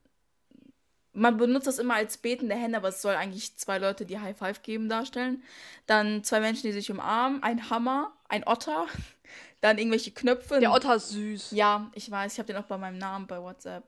Man 1.19 1.36
benutzt 1.36 1.68
das 1.68 1.80
immer 1.80 1.95
als 1.95 2.18
betende 2.18 2.56
Hände, 2.56 2.77
aber 2.77 2.88
es 2.88 3.01
soll 3.01 3.13
eigentlich 3.13 3.57
zwei 3.57 3.77
Leute, 3.77 4.06
die 4.06 4.19
High 4.19 4.38
Five 4.38 4.62
geben, 4.62 4.88
darstellen. 4.88 5.44
Dann 5.86 6.24
zwei 6.24 6.39
Menschen, 6.39 6.68
die 6.68 6.71
sich 6.71 6.89
umarmen, 6.89 7.44
ein 7.44 7.69
Hammer, 7.69 8.13
ein 8.30 8.48
Otter, 8.48 8.88
dann 9.62 9.77
irgendwelche 9.77 10.12
Knöpfe. 10.12 10.60
Der 10.62 10.71
Otter 10.71 10.95
ist 10.95 11.10
süß. 11.10 11.51
Ja, 11.51 11.92
ich 11.94 12.10
weiß, 12.10 12.33
ich 12.33 12.39
habe 12.39 12.48
den 12.48 12.56
auch 12.56 12.68
bei 12.68 12.77
meinem 12.77 12.98
Namen 12.98 13.27
bei 13.27 13.42
WhatsApp. 13.42 13.83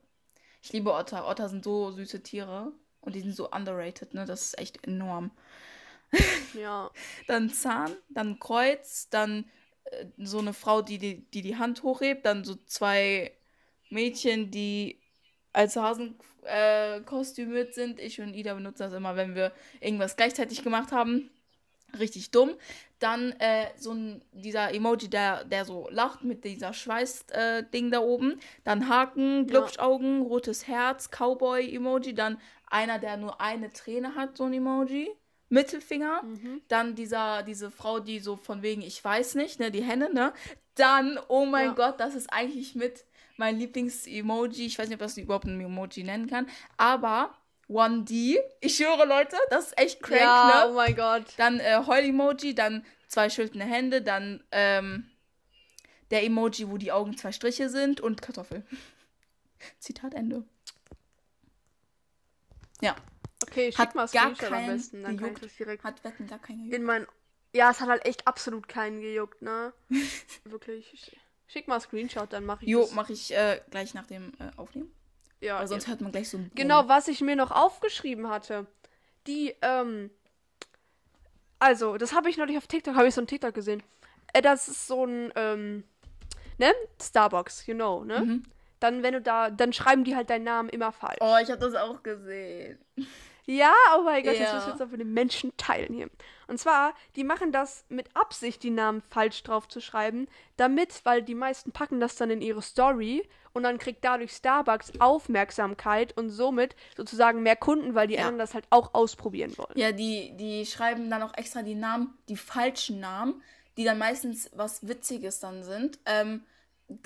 Ich 0.61 0.73
liebe 0.73 0.93
Otter. 0.93 1.27
Otter 1.27 1.47
sind 1.47 1.63
so 1.63 1.91
süße 1.91 2.21
Tiere 2.21 2.73
und 2.99 3.15
die 3.15 3.21
sind 3.21 3.35
so 3.35 3.49
underrated, 3.49 4.13
ne? 4.13 4.25
Das 4.25 4.41
ist 4.43 4.59
echt 4.59 4.85
enorm. 4.85 5.31
Ja. 6.53 6.91
Dann 7.27 7.49
Zahn, 7.49 7.95
dann 8.09 8.37
Kreuz, 8.37 9.07
dann 9.09 9.45
äh, 9.85 10.05
so 10.17 10.39
eine 10.39 10.53
Frau, 10.53 10.81
die 10.81 10.97
die, 10.97 11.21
die 11.31 11.41
die 11.41 11.55
Hand 11.55 11.83
hochhebt, 11.83 12.25
dann 12.25 12.43
so 12.43 12.55
zwei 12.65 13.31
Mädchen, 13.89 14.51
die 14.51 15.00
als 15.53 15.75
Hasen 15.75 16.15
äh, 16.44 17.01
kostümiert 17.01 17.74
sind. 17.74 18.00
Ich 18.00 18.20
und 18.22 18.34
Ida 18.34 18.53
benutzen 18.53 18.84
das 18.84 18.93
immer, 18.93 19.15
wenn 19.15 19.36
wir 19.36 19.51
irgendwas 19.79 20.15
gleichzeitig 20.15 20.63
gemacht 20.63 20.91
haben. 20.91 21.29
Richtig 22.00 22.31
dumm. 22.31 22.51
Dann 23.00 23.31
äh, 23.39 23.67
so 23.77 23.91
ein, 23.91 24.24
dieser 24.31 24.74
Emoji, 24.74 25.10
der, 25.10 25.43
der 25.43 25.65
so 25.65 25.89
lacht 25.89 26.24
mit 26.24 26.46
dieser 26.46 26.74
Schweiß-Ding 26.74 27.91
da 27.91 28.00
oben. 28.00 28.39
Dann 28.63 28.88
Haken, 28.88 29.48
Glubschaugen, 29.48 30.22
rotes 30.22 30.67
Herz, 30.67 31.10
Cowboy-Emoji. 31.10 32.13
Dann 32.13 32.39
einer, 32.67 33.00
der 33.00 33.17
nur 33.17 33.41
eine 33.41 33.72
Träne 33.74 34.15
hat, 34.15 34.38
so 34.38 34.46
ein 34.46 34.53
Emoji. 34.53 35.10
Mittelfinger. 35.50 36.24
Mhm. 36.24 36.62
Dann 36.70 36.96
dieser, 36.96 37.43
diese 37.43 37.72
Frau, 37.72 38.00
die 38.00 38.20
so 38.20 38.38
von 38.38 38.62
wegen, 38.62 38.81
ich 38.81 39.03
weiß 39.03 39.36
nicht, 39.36 39.60
ne, 39.60 39.70
die 39.70 39.84
Hände, 39.84 40.13
ne? 40.13 40.31
Dann, 40.75 41.20
oh 41.27 41.46
mein 41.46 41.65
Ja. 41.65 41.74
Gott, 41.74 42.00
das 42.00 42.15
ist 42.15 42.31
eigentlich 42.31 42.75
mit 42.75 43.03
mein 43.41 43.57
Lieblings-Emoji. 43.57 44.67
Ich 44.67 44.77
weiß 44.77 44.88
nicht, 44.88 44.95
ob 44.95 45.00
das 45.00 45.17
überhaupt 45.17 45.45
ein 45.45 45.60
Emoji 45.60 46.03
nennen 46.03 46.27
kann. 46.27 46.48
Aber 46.77 47.36
1D, 47.67 48.38
ich 48.60 48.79
höre, 48.79 49.05
Leute, 49.05 49.36
das 49.50 49.67
ist 49.67 49.77
echt 49.79 50.03
crank, 50.03 50.21
ja, 50.21 50.65
oh 50.65 50.69
ne? 50.69 50.75
mein 50.75 50.95
Gott. 50.95 51.25
Dann 51.38 51.60
äh, 51.60 51.81
Heul-Emoji, 51.86 52.53
dann 52.53 52.86
zwei 53.07 53.29
schüttelnde 53.29 53.65
Hände, 53.65 54.03
dann 54.03 54.43
ähm, 54.51 55.10
der 56.12 56.24
Emoji, 56.24 56.69
wo 56.69 56.77
die 56.77 56.91
Augen 56.91 57.17
zwei 57.17 57.31
Striche 57.31 57.69
sind 57.69 58.00
und 58.00 58.21
Kartoffel. 58.21 58.63
Zitat 59.79 60.13
Ende. 60.13 60.43
Ja, 62.81 62.95
Okay, 63.43 63.69
ich 63.69 63.77
Hat 63.77 63.95
mal 63.95 64.07
gar 64.07 64.36
Screenshot 64.36 64.43
am 64.43 64.53
keinen 64.53 64.67
besten. 64.67 65.03
Dann 65.03 65.17
gejuckt. 65.17 65.83
hat 65.83 66.03
Wetten 66.03 66.27
gar 66.27 66.39
keine 66.39 66.75
in 66.75 66.83
mein... 66.83 67.07
Ja, 67.53 67.71
es 67.71 67.81
hat 67.81 67.89
halt 67.89 68.05
echt 68.05 68.27
absolut 68.27 68.67
keinen 68.67 69.01
gejuckt, 69.01 69.41
ne? 69.41 69.74
Wirklich. 70.45 71.17
Schick 71.51 71.67
mal 71.67 71.81
Screenshot, 71.81 72.31
dann 72.31 72.46
mache 72.46 72.63
ich 72.63 72.70
Jo, 72.70 72.88
mache 72.93 73.12
ich 73.12 73.36
äh, 73.36 73.60
gleich 73.70 73.93
nach 73.93 74.08
dem 74.08 74.31
äh, 74.39 74.58
Aufnehmen. 74.58 74.89
Ja, 75.41 75.60
Weil 75.60 75.67
sonst 75.67 75.84
ja. 75.84 75.89
hört 75.89 76.01
man 76.01 76.13
gleich 76.13 76.29
so 76.29 76.38
ein. 76.38 76.50
Genau, 76.55 76.88
was 76.88 77.10
ich 77.10 77.20
mir 77.20 77.36
noch 77.36 77.51
aufgeschrieben 77.51 78.29
hatte. 78.29 78.67
Die, 79.27 79.53
ähm. 79.62 80.12
Also, 81.60 81.98
das 81.98 82.13
habe 82.13 82.29
ich 82.29 82.38
neulich 82.38 82.58
auf 82.58 82.67
TikTok, 82.67 82.96
habe 82.96 83.08
ich 83.10 83.13
so 83.13 83.22
ein 83.22 83.27
TikTok 83.27 83.53
gesehen. 83.53 83.84
Äh, 84.31 84.41
das 84.41 84.70
ist 84.70 84.88
so 84.88 85.05
ein, 85.05 85.34
ähm. 85.36 85.84
Ne? 86.58 86.72
Starbucks, 87.01 87.67
you 87.67 87.74
know, 87.74 88.05
ne? 88.05 88.22
Mhm. 88.22 88.43
Dann, 88.79 89.03
wenn 89.03 89.13
du 89.13 89.22
da, 89.22 89.50
dann 89.50 89.74
schreiben 89.74 90.05
die 90.05 90.15
halt 90.15 90.29
deinen 90.29 90.46
Namen 90.46 90.70
immer 90.70 90.93
falsch. 90.93 91.17
Oh, 91.20 91.36
ich 91.41 91.50
habe 91.50 91.60
das 91.60 91.75
auch 91.75 92.01
gesehen. 92.01 92.79
Ja, 93.45 93.74
oh 93.98 94.03
mein 94.03 94.24
Gott, 94.24 94.33
das 94.33 94.39
Ja. 94.39 94.53
müssen 94.53 94.65
wir 94.67 94.71
jetzt 94.74 94.81
auch 94.81 94.88
mit 94.91 95.00
den 95.01 95.13
Menschen 95.13 95.51
teilen 95.57 95.93
hier. 95.93 96.10
Und 96.48 96.60
zwar, 96.60 96.93
die 97.15 97.24
machen 97.24 97.51
das 97.51 97.86
mit 97.89 98.07
Absicht, 98.15 98.62
die 98.63 98.69
Namen 98.69 99.01
falsch 99.10 99.41
drauf 99.43 99.67
zu 99.67 99.81
schreiben, 99.81 100.27
damit, 100.57 101.01
weil 101.05 101.21
die 101.24 101.36
meisten 101.36 101.71
packen 101.71 102.00
das 102.00 102.15
dann 102.15 102.29
in 102.29 102.41
ihre 102.41 102.62
Story 102.62 103.27
und 103.53 103.63
dann 103.63 103.77
kriegt 103.77 104.03
dadurch 104.05 104.31
Starbucks 104.33 104.93
Aufmerksamkeit 105.00 106.15
und 106.17 106.29
somit 106.29 106.75
sozusagen 106.95 107.41
mehr 107.43 107.55
Kunden, 107.55 107.95
weil 107.95 108.07
die 108.07 108.13
Ja. 108.15 108.21
anderen 108.21 108.39
das 108.39 108.53
halt 108.53 108.65
auch 108.69 108.93
ausprobieren 108.93 109.57
wollen. 109.57 109.74
Ja, 109.75 109.91
die, 109.91 110.36
die 110.38 110.65
schreiben 110.65 111.10
dann 111.10 111.24
auch 111.24 111.33
extra 111.36 111.62
die 111.62 111.75
Namen, 111.75 112.17
die 112.29 112.38
falschen 112.38 113.00
Namen, 113.00 113.41
die 113.77 113.83
dann 113.83 113.98
meistens 113.98 114.50
was 114.53 114.88
Witziges 114.88 115.39
dann 115.39 115.63
sind. 115.63 116.00
Ähm, 116.05 116.43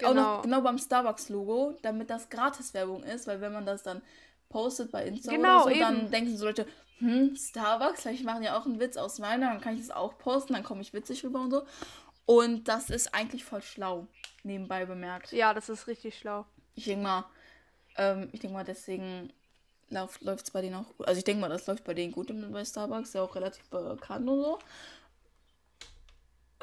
Auch 0.04 0.15
noch 0.15 0.42
Genau. 0.42 0.42
genau 0.42 0.62
beim 0.62 0.80
Starbucks-Logo, 0.80 1.77
damit 1.84 2.10
das 2.10 2.30
Gratis-Werbung 2.30 3.04
ist, 3.04 3.27
weil 3.27 3.39
wenn 3.39 3.54
man 3.54 3.68
das 3.68 3.84
dann 3.84 4.01
postet 4.56 4.90
bei 4.90 5.06
Insta 5.06 5.32
Genau, 5.32 5.64
so, 5.68 5.70
dann 5.78 6.10
denken 6.10 6.38
so 6.38 6.46
Leute, 6.46 6.66
hm, 7.00 7.36
Starbucks, 7.36 8.04
vielleicht 8.04 8.24
machen 8.24 8.42
die 8.42 8.50
auch 8.50 8.66
einen 8.66 8.80
Witz 8.80 8.96
aus 8.96 9.20
meiner, 9.20 9.50
dann 9.50 9.60
kann 9.60 9.74
ich 9.74 9.82
das 9.82 9.92
auch 9.92 10.18
posten, 10.18 10.54
dann 10.54 10.64
komme 10.64 10.80
ich 10.80 10.94
witzig 10.94 11.26
rüber 11.26 11.42
und 11.42 11.52
so. 11.52 11.64
Und 12.26 12.70
das 12.70 12.90
ist 12.90 13.14
eigentlich 13.14 13.44
voll 13.44 13.62
schlau, 13.62 14.08
nebenbei 14.44 14.86
bemerkt. 14.86 15.34
Ja, 15.34 15.54
das 15.54 15.68
ist 15.68 15.88
richtig 15.88 16.18
schlau. 16.18 16.46
Ich 16.74 16.86
denke 16.86 17.04
mal, 17.04 17.26
ähm, 17.98 18.30
ich 18.32 18.40
denke 18.40 18.56
mal, 18.56 18.64
deswegen 18.64 19.34
läuft 19.90 20.22
es 20.24 20.52
bei 20.52 20.62
denen 20.62 20.76
auch 20.76 20.96
gut. 20.96 21.06
Also 21.06 21.18
ich 21.18 21.26
denke 21.26 21.42
mal, 21.42 21.50
das 21.50 21.68
läuft 21.68 21.84
bei 21.84 21.94
denen 21.94 22.14
gut 22.14 22.32
bei 22.54 22.64
Starbucks, 22.64 23.12
ja 23.12 23.24
auch 23.24 23.36
relativ 23.36 23.70
bekannt 23.70 24.30
und 24.30 24.42
so. 24.42 24.60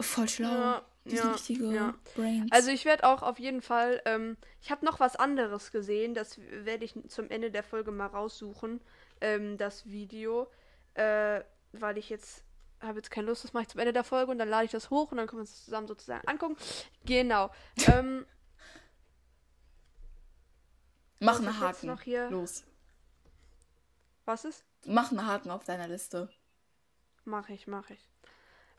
Voll 0.01 0.31
schlau. 0.31 0.49
Ja, 0.49 0.83
Die 1.04 1.16
sind 1.16 1.25
ja, 1.25 1.32
richtige 1.32 1.75
ja. 1.75 1.94
Brains. 2.14 2.52
Also 2.52 2.71
ich 2.71 2.85
werde 2.85 3.04
auch 3.04 3.23
auf 3.23 3.38
jeden 3.38 3.61
Fall, 3.61 4.00
ähm, 4.04 4.37
ich 4.61 4.71
habe 4.71 4.85
noch 4.85 5.00
was 5.00 5.16
anderes 5.16 5.73
gesehen, 5.73 6.14
das 6.14 6.38
werde 6.38 6.85
ich 6.85 6.94
zum 7.09 7.28
Ende 7.28 7.50
der 7.50 7.64
Folge 7.64 7.90
mal 7.90 8.06
raussuchen, 8.06 8.80
ähm, 9.21 9.59
das 9.59 9.87
Video, 9.87 10.49
äh, 10.94 11.40
weil 11.73 11.99
ich 11.99 12.09
jetzt 12.09 12.44
habe 12.80 12.99
jetzt 12.99 13.11
keine 13.11 13.28
Lust, 13.28 13.44
das 13.44 13.52
mache 13.52 13.62
ich 13.62 13.68
zum 13.68 13.80
Ende 13.80 13.92
der 13.92 14.04
Folge 14.04 14.30
und 14.30 14.38
dann 14.38 14.49
lade 14.49 14.64
ich 14.64 14.71
das 14.71 14.90
hoch 14.90 15.11
und 15.11 15.18
dann 15.18 15.26
können 15.26 15.38
wir 15.38 15.42
uns 15.42 15.52
das 15.52 15.64
zusammen 15.64 15.87
sozusagen 15.87 16.26
angucken. 16.26 16.56
Genau. 17.04 17.50
ähm, 17.87 18.26
Mach 21.21 21.38
einen 21.38 21.61
Haken. 21.61 21.87
noch 21.87 22.02
hier? 22.02 22.30
Los. 22.30 22.64
was 24.25 24.44
ist? 24.44 24.64
Mach 24.87 25.11
einen 25.11 25.26
Haken 25.26 25.50
auf 25.50 25.64
deiner 25.64 25.87
Liste. 25.87 26.28
Mache 27.25 27.52
ich, 27.52 27.68
mache 27.68 27.94
ich. 27.94 28.12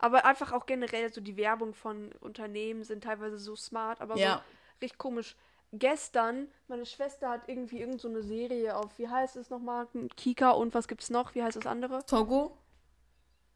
Aber 0.03 0.25
einfach 0.25 0.51
auch 0.51 0.65
generell 0.65 1.13
so 1.13 1.21
die 1.21 1.37
Werbung 1.37 1.73
von 1.73 2.11
Unternehmen 2.19 2.83
sind 2.83 3.05
teilweise 3.05 3.37
so 3.37 3.55
smart, 3.55 4.01
aber 4.01 4.17
Ja. 4.17 4.35
so 4.35 4.41
richtig 4.81 4.97
komisch. 4.97 5.37
Gestern, 5.71 6.49
meine 6.67 6.85
Schwester 6.85 7.29
hat 7.29 7.47
irgendwie 7.47 7.79
irgend 7.79 8.01
so 8.01 8.09
eine 8.09 8.21
Serie 8.21 8.75
auf, 8.75 8.99
wie 8.99 9.07
heißt 9.07 9.37
es 9.37 9.49
nochmal? 9.49 9.87
Kika 10.17 10.51
und 10.51 10.73
was 10.73 10.89
gibt's 10.89 11.09
noch? 11.09 11.33
Wie 11.35 11.41
heißt 11.41 11.55
das 11.55 11.65
andere? 11.65 12.05
Togo? 12.05 12.57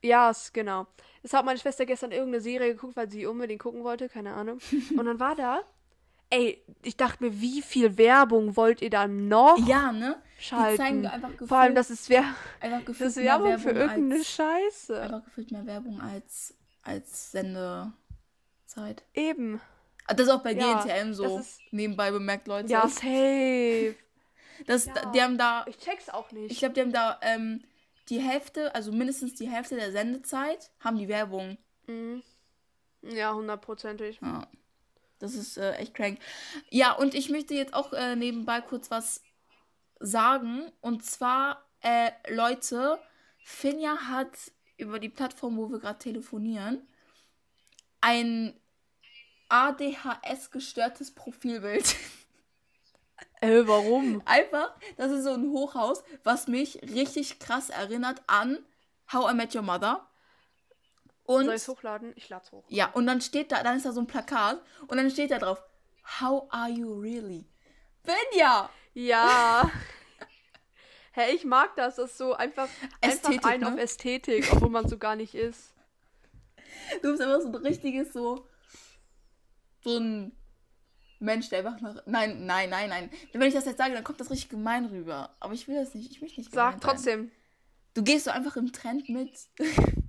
Ja, 0.02 0.30
es- 0.30 0.54
genau. 0.54 0.88
Es 1.22 1.34
hat 1.34 1.44
meine 1.44 1.60
Schwester 1.60 1.86
gestern 1.86 2.12
irgendeine 2.14 2.40
Serie 2.42 2.74
geguckt, 2.74 2.96
weil 2.96 3.10
sie 3.12 3.26
unbedingt 3.26 3.62
gucken 3.62 3.84
wollte, 3.84 4.08
keine 4.08 4.34
Ahnung. 4.34 4.60
Und 4.98 5.06
dann 5.06 5.20
war 5.20 5.36
da, 5.36 5.60
ey, 6.30 6.64
ich 6.84 6.98
dachte 6.98 7.24
mir, 7.24 7.40
wie 7.42 7.62
viel 7.62 7.98
Werbung 7.98 8.56
wollt 8.56 8.82
ihr 8.82 8.90
da 8.90 9.08
noch 9.08 9.58
Ja, 9.68 9.92
ne? 9.92 10.22
Die 10.40 10.44
schalten? 10.44 10.78
zeigen 10.78 11.08
einfach 11.08 11.32
gefühlt, 11.32 11.48
Vor 11.50 11.58
allem, 11.58 11.76
das 11.76 11.90
ist, 11.90 12.10
Wer 12.10 12.24
einfach 12.60 12.78
das 12.80 12.86
gefühlt 12.86 13.10
ist 13.10 13.16
mehr 13.18 13.26
Werbung 13.26 13.60
für 13.60 13.72
irgendeine 13.72 14.16
als, 14.16 14.30
Scheiße. 14.30 15.02
einfach 15.02 15.24
gefühlt 15.26 15.52
mehr 15.52 15.66
Werbung 15.66 16.00
als, 16.02 16.54
als 16.84 17.32
Sendezeit. 17.32 19.04
Eben. 19.14 19.60
Ah, 20.06 20.14
Das 20.14 20.28
ist 20.28 20.34
auch 20.34 20.44
bei 20.44 20.54
Ja, 20.54 20.82
GNTM 20.84 21.14
so 21.14 21.24
das 21.38 21.48
ist- 21.48 21.60
nebenbei 21.72 22.12
bemerkt, 22.12 22.48
Leute. 22.48 22.70
Ja, 22.72 22.88
safe. 22.88 23.96
das, 24.66 24.86
ja. 24.86 25.12
Die 25.12 25.22
haben 25.22 25.38
da, 25.38 25.66
Ich 25.68 25.78
check's 25.80 26.10
auch 26.10 26.32
nicht. 26.32 26.52
ich 26.52 26.60
glaube, 26.60 26.74
die 26.76 26.82
haben 26.82 26.94
da 26.94 27.20
ähm, 27.22 27.64
die 28.10 28.20
Hälfte, 28.20 28.74
also 28.76 28.92
mindestens 28.92 29.36
die 29.36 29.50
Hälfte 29.50 29.76
der 29.76 29.92
Sendezeit, 29.92 30.72
haben 30.80 30.98
die 30.98 31.08
Werbung. 31.10 31.58
Mhm. 31.88 32.22
Ja, 33.02 33.34
hundertprozentig. 33.34 34.20
Ja. 34.22 34.48
Das 35.20 35.34
ist 35.34 35.58
äh, 35.58 35.74
echt 35.74 35.94
crank. 35.94 36.20
Ja, 36.70 36.94
und 36.94 37.16
ich 37.16 37.30
möchte 37.30 37.54
jetzt 37.54 37.74
auch 37.74 37.94
äh, 37.94 38.16
nebenbei 38.16 38.62
kurz 38.62 38.92
was 38.92 39.22
sagen. 40.00 40.72
Und 40.82 41.04
zwar, 41.06 41.66
äh, 41.82 42.12
Leute, 42.30 43.00
Finja 43.44 43.98
hat 44.08 44.32
über 44.78 45.00
die 45.00 45.10
Plattform, 45.10 45.58
wo 45.58 45.70
wir 45.70 45.80
gerade 45.80 46.00
telefonieren, 46.00 46.88
ein 48.02 48.60
ADHS-gestörtes 49.50 51.14
Profilbild. 51.14 51.96
Äh, 53.40 53.68
warum? 53.68 54.24
Einfach, 54.26 54.76
das 54.96 55.12
ist 55.12 55.24
so 55.24 55.32
ein 55.32 55.52
Hochhaus, 55.52 56.04
was 56.24 56.48
mich 56.48 56.82
richtig 56.82 57.38
krass 57.38 57.70
erinnert 57.70 58.22
an 58.26 58.58
How 59.12 59.32
I 59.32 59.36
Met 59.36 59.54
Your 59.54 59.62
Mother. 59.62 60.08
Und 61.28 61.46
Soll 61.46 61.56
ich's 61.56 61.68
hochladen? 61.68 62.14
Ich 62.16 62.30
lad's 62.30 62.52
hoch. 62.52 62.64
ja, 62.70 62.90
und 62.94 63.06
dann 63.06 63.22
steht 63.22 63.52
da, 63.52 63.62
dann 63.62 63.78
ist 63.78 63.86
da 63.86 63.92
so 63.92 64.00
ein 64.00 64.08
Plakat 64.08 64.62
und 64.88 64.98
dann 64.98 65.12
steht 65.12 65.30
da 65.30 65.38
drauf, 65.38 65.62
How 66.22 66.48
are 66.50 66.70
you 66.70 67.00
really? 67.00 67.46
Finja! 68.04 68.70
Ja. 68.94 69.70
Hä, 71.12 71.36
ich 71.36 71.44
mag 71.44 71.76
das. 71.76 71.98
Das 71.98 72.12
ist 72.12 72.18
so 72.18 72.34
einfach, 72.34 72.70
Ästhetik, 73.02 73.38
einfach 73.38 73.50
ein 73.50 73.60
ne? 73.60 73.68
auf 73.74 73.78
Ästhetik, 73.78 74.48
obwohl 74.54 74.70
man 74.70 74.88
so 74.88 74.98
gar 74.98 75.18
nicht 75.18 75.36
ist. 75.36 75.74
Du 77.02 77.12
bist 77.12 77.22
einfach 77.22 77.42
so 77.42 77.50
ein 77.50 77.56
richtiges, 77.56 78.14
so, 78.14 78.48
so 79.84 79.98
ein 79.98 80.32
Mensch, 81.20 81.50
der 81.50 81.60
einfach 81.60 81.82
nach, 81.82 82.04
nein, 82.06 82.46
nein, 82.46 82.70
nein, 82.70 82.90
nein. 82.90 83.10
Wenn 83.34 83.42
ich 83.42 83.54
das 83.54 83.66
jetzt 83.66 83.80
sage, 83.80 83.94
dann 83.94 84.04
kommt 84.04 84.22
das 84.22 84.32
richtig 84.32 84.50
gemein 84.50 84.86
rüber. 84.86 85.36
Aber 85.42 85.54
ich 85.54 85.68
will 85.68 85.76
das 85.76 85.94
nicht, 85.94 86.10
ich 86.12 86.22
möchte 86.22 86.40
nicht 86.40 86.54
Sag 86.54 86.74
sein. 86.74 86.82
trotzdem. 86.82 87.32
Du 87.96 88.04
gehst 88.04 88.26
so 88.26 88.32
einfach 88.32 88.56
im 88.56 88.72
Trend 88.72 89.10
mit. 89.10 89.38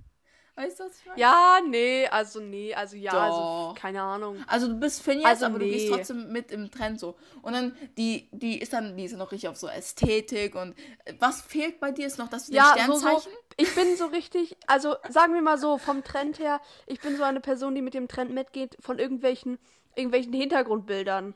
weißt 0.59 0.79
du, 0.79 0.83
was 0.83 0.99
ich 0.99 1.05
meine? 1.05 1.19
Ja, 1.19 1.59
nee, 1.67 2.07
also 2.07 2.39
nee, 2.39 2.73
also 2.73 2.95
ja, 2.97 3.11
also 3.13 3.37
Doch. 3.39 3.75
keine 3.75 4.01
Ahnung. 4.01 4.37
Also 4.47 4.67
du 4.67 4.75
bist 4.75 5.01
Finjas, 5.01 5.25
Also 5.25 5.45
aber 5.45 5.59
du 5.59 5.65
gehst 5.65 5.89
nee. 5.89 5.95
trotzdem 5.95 6.31
mit 6.31 6.51
im 6.51 6.69
Trend 6.69 6.99
so. 6.99 7.15
Und 7.41 7.53
dann, 7.53 7.75
die, 7.97 8.27
die 8.31 8.59
ist 8.59 8.73
dann, 8.73 8.97
die 8.97 9.05
ist 9.05 9.15
noch 9.15 9.31
richtig 9.31 9.49
auf 9.49 9.57
so 9.57 9.67
Ästhetik 9.67 10.55
und 10.55 10.75
äh, 11.05 11.13
was 11.19 11.41
fehlt 11.41 11.79
bei 11.79 11.91
dir 11.91 12.07
ist 12.07 12.17
noch 12.17 12.27
das 12.29 12.49
Ja, 12.49 12.75
so, 12.85 12.93
so, 12.93 12.99
Sternzeichen? 12.99 13.31
ich 13.57 13.73
bin 13.73 13.95
so 13.95 14.07
richtig, 14.07 14.57
also 14.67 14.95
sagen 15.09 15.33
wir 15.33 15.41
mal 15.41 15.57
so, 15.57 15.77
vom 15.77 16.03
Trend 16.03 16.39
her, 16.39 16.59
ich 16.87 16.99
bin 16.99 17.15
so 17.15 17.23
eine 17.23 17.39
Person, 17.39 17.73
die 17.75 17.81
mit 17.81 17.93
dem 17.93 18.07
Trend 18.07 18.31
mitgeht, 18.31 18.75
von 18.79 18.99
irgendwelchen, 18.99 19.57
irgendwelchen 19.95 20.33
Hintergrundbildern. 20.33 21.35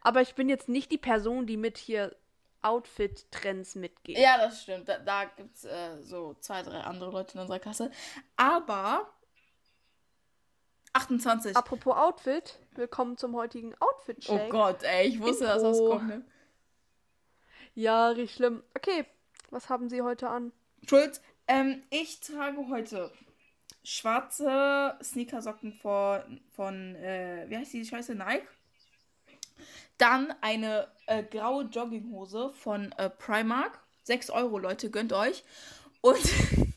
Aber 0.00 0.20
ich 0.20 0.34
bin 0.34 0.48
jetzt 0.48 0.68
nicht 0.68 0.92
die 0.92 0.98
Person, 0.98 1.46
die 1.46 1.56
mit 1.56 1.78
hier 1.78 2.14
Outfit-Trends 2.64 3.74
mitgeht. 3.74 4.18
Ja, 4.18 4.38
das 4.38 4.62
stimmt. 4.62 4.88
Da, 4.88 4.98
da 4.98 5.24
gibt 5.24 5.54
es 5.54 5.64
äh, 5.64 6.00
so 6.00 6.34
zwei, 6.40 6.62
drei 6.62 6.80
andere 6.80 7.10
Leute 7.10 7.34
in 7.34 7.40
unserer 7.40 7.58
Klasse. 7.58 7.90
Aber 8.36 9.08
28. 10.94 11.56
Apropos 11.56 11.96
Outfit, 11.96 12.58
willkommen 12.74 13.16
zum 13.16 13.36
heutigen 13.36 13.74
oh 13.80 13.86
Outfit-Check. 13.86 14.50
Gott, 14.50 14.82
ey, 14.82 15.08
ich 15.08 15.20
wusste, 15.20 15.44
dass 15.44 15.62
das 15.62 15.78
Intro. 15.78 15.96
kommt. 15.96 16.08
Ne? 16.08 16.24
Ja, 17.74 18.08
richtig 18.08 18.34
schlimm. 18.34 18.62
Okay, 18.76 19.04
was 19.50 19.68
haben 19.68 19.88
Sie 19.88 20.02
heute 20.02 20.28
an? 20.28 20.52
Schulz, 20.88 21.20
ähm, 21.48 21.82
ich 21.90 22.20
trage 22.20 22.68
heute 22.68 23.10
schwarze 23.82 24.96
Sneakersocken 25.02 25.72
von, 25.72 26.40
von 26.54 26.94
äh, 26.96 27.44
wie 27.48 27.56
heißt 27.56 27.72
die 27.72 27.84
Scheiße, 27.84 28.14
Nike. 28.14 28.46
Dann 29.98 30.34
eine 30.40 30.88
äh, 31.06 31.22
graue 31.22 31.64
Jogginghose 31.64 32.52
von 32.54 32.92
äh, 32.92 33.10
Primark. 33.10 33.80
6 34.04 34.30
Euro, 34.30 34.58
Leute, 34.58 34.90
gönnt 34.90 35.12
euch. 35.12 35.44
Und, 36.00 36.20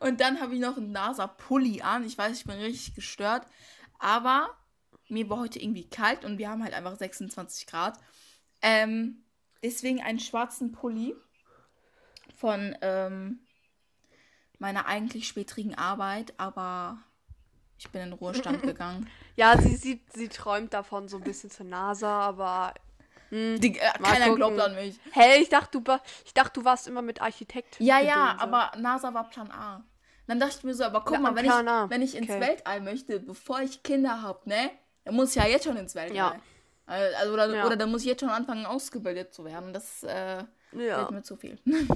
und 0.00 0.20
dann 0.20 0.40
habe 0.40 0.54
ich 0.54 0.60
noch 0.60 0.76
einen 0.76 0.92
NASA-Pulli 0.92 1.82
an. 1.82 2.04
Ich 2.04 2.18
weiß, 2.18 2.36
ich 2.36 2.44
bin 2.44 2.58
richtig 2.58 2.94
gestört. 2.94 3.46
Aber 3.98 4.50
mir 5.08 5.28
war 5.30 5.38
heute 5.38 5.60
irgendwie 5.60 5.88
kalt 5.88 6.24
und 6.24 6.38
wir 6.38 6.50
haben 6.50 6.62
halt 6.62 6.74
einfach 6.74 6.96
26 6.96 7.66
Grad. 7.66 7.98
Ähm, 8.60 9.24
deswegen 9.62 10.02
einen 10.02 10.18
schwarzen 10.18 10.72
Pulli 10.72 11.14
von 12.36 12.76
ähm, 12.82 13.40
meiner 14.58 14.86
eigentlich 14.86 15.28
spätrigen 15.28 15.74
Arbeit, 15.74 16.34
aber 16.38 16.98
ich 17.84 17.90
bin 17.90 18.02
in 18.02 18.10
den 18.10 18.18
Ruhestand 18.18 18.62
gegangen. 18.66 19.08
Ja, 19.36 19.58
sie, 19.60 19.76
sie, 19.76 20.00
sie 20.12 20.28
träumt 20.28 20.72
davon 20.72 21.08
so 21.08 21.16
ein 21.16 21.22
bisschen 21.24 21.50
zur 21.50 21.66
NASA, 21.66 22.20
aber. 22.20 22.74
Hm, 23.30 23.60
Die, 23.60 23.78
äh, 23.78 23.84
Mal 23.98 24.10
keiner 24.12 24.26
gucken. 24.26 24.36
glaubt 24.36 24.60
an 24.60 24.74
mich. 24.74 24.98
Hey, 25.12 25.42
ich 25.42 25.48
dachte, 25.48 25.80
du, 25.80 25.92
ich 26.24 26.34
dachte, 26.34 26.60
du 26.60 26.64
warst 26.64 26.86
immer 26.86 27.02
mit 27.02 27.20
Architekt. 27.20 27.76
Ja, 27.80 28.00
ja, 28.00 28.32
Gedönse. 28.32 28.42
aber 28.42 28.78
NASA 28.78 29.12
war 29.14 29.28
Plan 29.28 29.50
A. 29.50 29.84
Dann 30.26 30.40
dachte 30.40 30.56
ich 30.58 30.64
mir 30.64 30.74
so, 30.74 30.84
aber 30.84 31.00
guck 31.02 31.12
Ja, 31.14 31.20
mal, 31.20 31.34
wenn 31.34 31.44
Plan 31.44 31.66
ich, 31.66 31.72
A. 31.72 31.90
wenn 31.90 32.02
ich 32.02 32.14
ins 32.16 32.30
Okay. 32.30 32.40
Weltall 32.40 32.80
möchte, 32.80 33.20
bevor 33.20 33.60
ich 33.60 33.82
Kinder 33.82 34.22
habe, 34.22 34.48
ne, 34.48 34.70
dann 35.04 35.14
muss 35.14 35.30
ich 35.30 35.36
ja 35.36 35.46
jetzt 35.46 35.64
schon 35.64 35.76
ins 35.76 35.94
Weltall. 35.94 36.16
Ja. 36.16 36.34
Äh, 36.86 37.14
Also, 37.14 37.32
oder, 37.34 37.48
Ja. 37.54 37.66
oder 37.66 37.76
dann 37.76 37.90
muss 37.90 38.02
ich 38.02 38.06
jetzt 38.08 38.20
schon 38.20 38.30
anfangen, 38.30 38.64
ausgebildet 38.66 39.34
zu 39.34 39.44
werden. 39.44 39.72
Das 39.74 40.02
äh, 40.04 40.44
Ja. 40.72 40.98
wird 40.98 41.10
mir 41.10 41.22
zu 41.22 41.36
viel. 41.36 41.58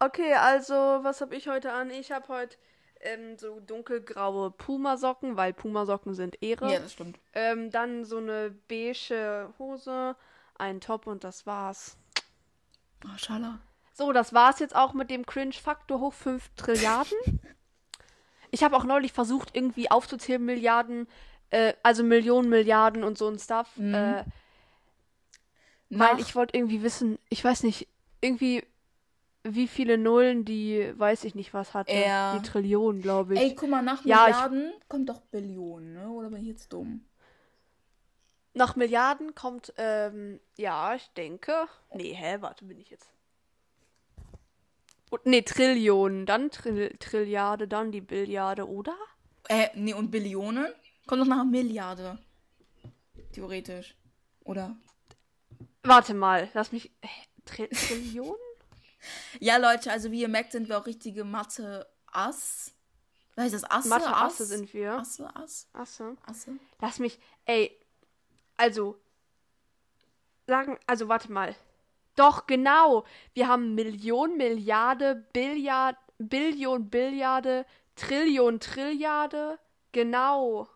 Okay, 0.00 0.32
also, 0.34 0.74
was 0.74 1.20
habe 1.20 1.34
ich 1.34 1.48
heute 1.48 1.72
an? 1.72 1.90
Ich 1.90 2.12
habe 2.12 2.28
heute 2.28 2.56
ähm, 3.00 3.38
so 3.38 3.60
dunkelgraue 3.60 4.50
Pumasocken, 4.50 5.36
weil 5.36 5.52
Pumasocken 5.52 6.14
sind 6.14 6.42
Ehre. 6.42 6.72
ja, 6.72 6.78
das 6.80 6.92
stimmt. 6.92 7.18
Ähm, 7.34 7.70
dann 7.70 8.04
so 8.04 8.18
eine 8.18 8.54
beige 8.68 9.52
Hose, 9.58 10.16
ein 10.56 10.80
Top 10.80 11.06
und 11.06 11.24
das 11.24 11.46
war's. 11.46 11.96
Maschallah. 13.04 13.60
So, 13.94 14.12
das 14.12 14.32
war's 14.32 14.60
jetzt 14.60 14.76
auch 14.76 14.92
mit 14.92 15.10
dem 15.10 15.26
Cringe-Faktor 15.26 16.00
hoch 16.00 16.12
5 16.12 16.50
Trilliarden. 16.56 17.18
Ich 18.50 18.62
habe 18.62 18.78
auch 18.78 18.84
neulich 18.84 19.12
versucht, 19.12 19.54
irgendwie 19.54 19.90
aufzuzählen, 19.90 20.42
Milliarden, 20.42 21.06
äh, 21.50 21.74
also 21.82 22.02
Millionen, 22.02 22.48
Milliarden 22.48 23.04
und 23.04 23.18
so 23.18 23.28
ein 23.28 23.38
Stuff. 23.38 23.68
Mhm. 23.76 23.92
Äh, 23.92 24.24
weil 25.90 26.18
ich 26.18 26.34
wollte 26.34 26.56
irgendwie 26.56 26.82
wissen, 26.82 27.18
ich 27.28 27.44
weiß 27.44 27.62
nicht, 27.62 27.88
irgendwie 28.22 28.64
wie 29.44 29.68
viele 29.68 29.96
Nullen 29.98 30.44
die, 30.44 30.92
weiß 30.98 31.24
ich 31.24 31.34
nicht 31.34 31.54
was 31.54 31.74
hatte. 31.74 31.92
Ja. 31.92 32.36
Die 32.36 32.42
Trillionen, 32.46 33.00
glaube 33.02 33.34
ich. 33.34 33.40
ey, 33.40 33.54
guck 33.54 33.68
mal, 33.70 33.82
nach 33.82 34.04
Ja, 34.04 34.28
ich- 34.28 34.34
Milliarden 34.34 34.72
kommt 34.88 35.08
doch 35.08 35.20
Billionen, 35.20 35.94
ne? 35.94 36.08
Oder 36.10 36.30
bin 36.30 36.40
ich 36.42 36.48
jetzt 36.48 36.72
dumm? 36.72 37.04
Nach 38.54 38.74
Milliarden 38.76 39.34
kommt, 39.34 39.72
ähm, 39.76 40.40
ja, 40.56 40.94
ich 40.94 41.08
denke. 41.16 41.68
Nee, 41.94 42.12
hä, 42.14 42.38
warte, 42.40 42.64
bin 42.64 42.78
ich 42.78 42.90
jetzt. 42.90 43.08
Und, 45.10 45.24
nee, 45.24 45.42
Trillionen, 45.42 46.26
dann 46.26 46.50
Trill 46.50 46.90
Trilliarde, 46.98 47.68
dann 47.68 47.92
die 47.92 48.00
Billiarde, 48.00 48.68
oder? 48.68 48.96
Äh, 49.48 49.68
nee, 49.74 49.94
und 49.94 50.10
Billionen? 50.10 50.66
Kommt 51.06 51.22
doch 51.22 51.26
nach 51.26 51.44
Milliarde. 51.44 52.18
Theoretisch. 53.32 53.96
Oder? 54.44 54.76
Warte 55.82 56.12
mal, 56.14 56.48
lass 56.52 56.72
mich. 56.72 56.90
Hä, 57.00 57.08
Tri 57.44 57.68
Trillionen? 57.68 58.34
Ja, 59.40 59.56
Leute, 59.56 59.90
also 59.90 60.10
wie 60.10 60.22
ihr 60.22 60.28
merkt, 60.28 60.52
sind 60.52 60.68
wir 60.68 60.78
auch 60.78 60.86
richtige 60.86 61.24
Mathe-Ass. 61.24 62.72
Was 63.34 63.44
heißt 63.44 63.54
das? 63.54 63.70
Asse? 63.70 63.88
Mathe-Asse 63.88 64.42
Ass? 64.42 64.48
sind 64.48 64.74
wir. 64.74 64.94
Asse, 64.94 65.36
Ass, 65.36 65.68
Achso. 65.72 66.16
Asse. 66.26 66.52
Lass 66.80 66.98
mich. 66.98 67.18
Ey. 67.44 67.78
Also. 68.56 68.98
Sagen. 70.46 70.78
Also, 70.86 71.08
warte 71.08 71.30
mal. 71.30 71.54
Doch, 72.16 72.46
genau. 72.48 73.04
Wir 73.34 73.46
haben 73.46 73.76
Million, 73.76 74.36
Milliarde, 74.36 75.14
Billiard, 75.32 75.96
Billion, 76.18 76.90
Billiarde, 76.90 77.64
Trillion, 77.94 78.58
Trilliarde. 78.58 79.60
Genau. 79.92 80.68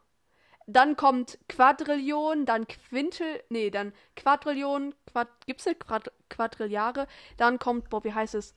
Dann 0.67 0.97
kommt 0.97 1.39
Quadrillion, 1.49 2.47
dann 2.47 2.67
Quintel, 2.69 3.43
nee, 3.49 3.71
dann 3.71 3.93
Quadrillion, 4.17 4.95
Quad, 5.11 5.29
gibt's 5.47 5.65
denn 5.65 5.79
Quad, 5.79 6.13
Quadrilliare? 6.31 7.07
Dann 7.37 7.59
kommt, 7.59 7.91
boah, 7.91 8.05
wie 8.05 8.13
heißt 8.15 8.35
es? 8.37 8.55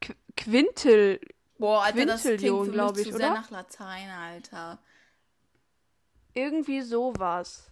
Qu 0.00 0.14
Quintel, 0.36 1.20
Boah, 1.58 1.84
Alter, 1.84 2.04
Quintillion, 2.16 2.66
für 2.66 2.72
glaub 2.72 2.96
mich 2.96 3.06
ich, 3.06 3.12
zu 3.12 3.18
sehr 3.18 3.30
oder? 3.30 3.40
nach 3.40 3.50
Latein, 3.50 4.10
Alter. 4.10 4.78
irgendwie 6.34 6.82
sowas. 6.82 7.70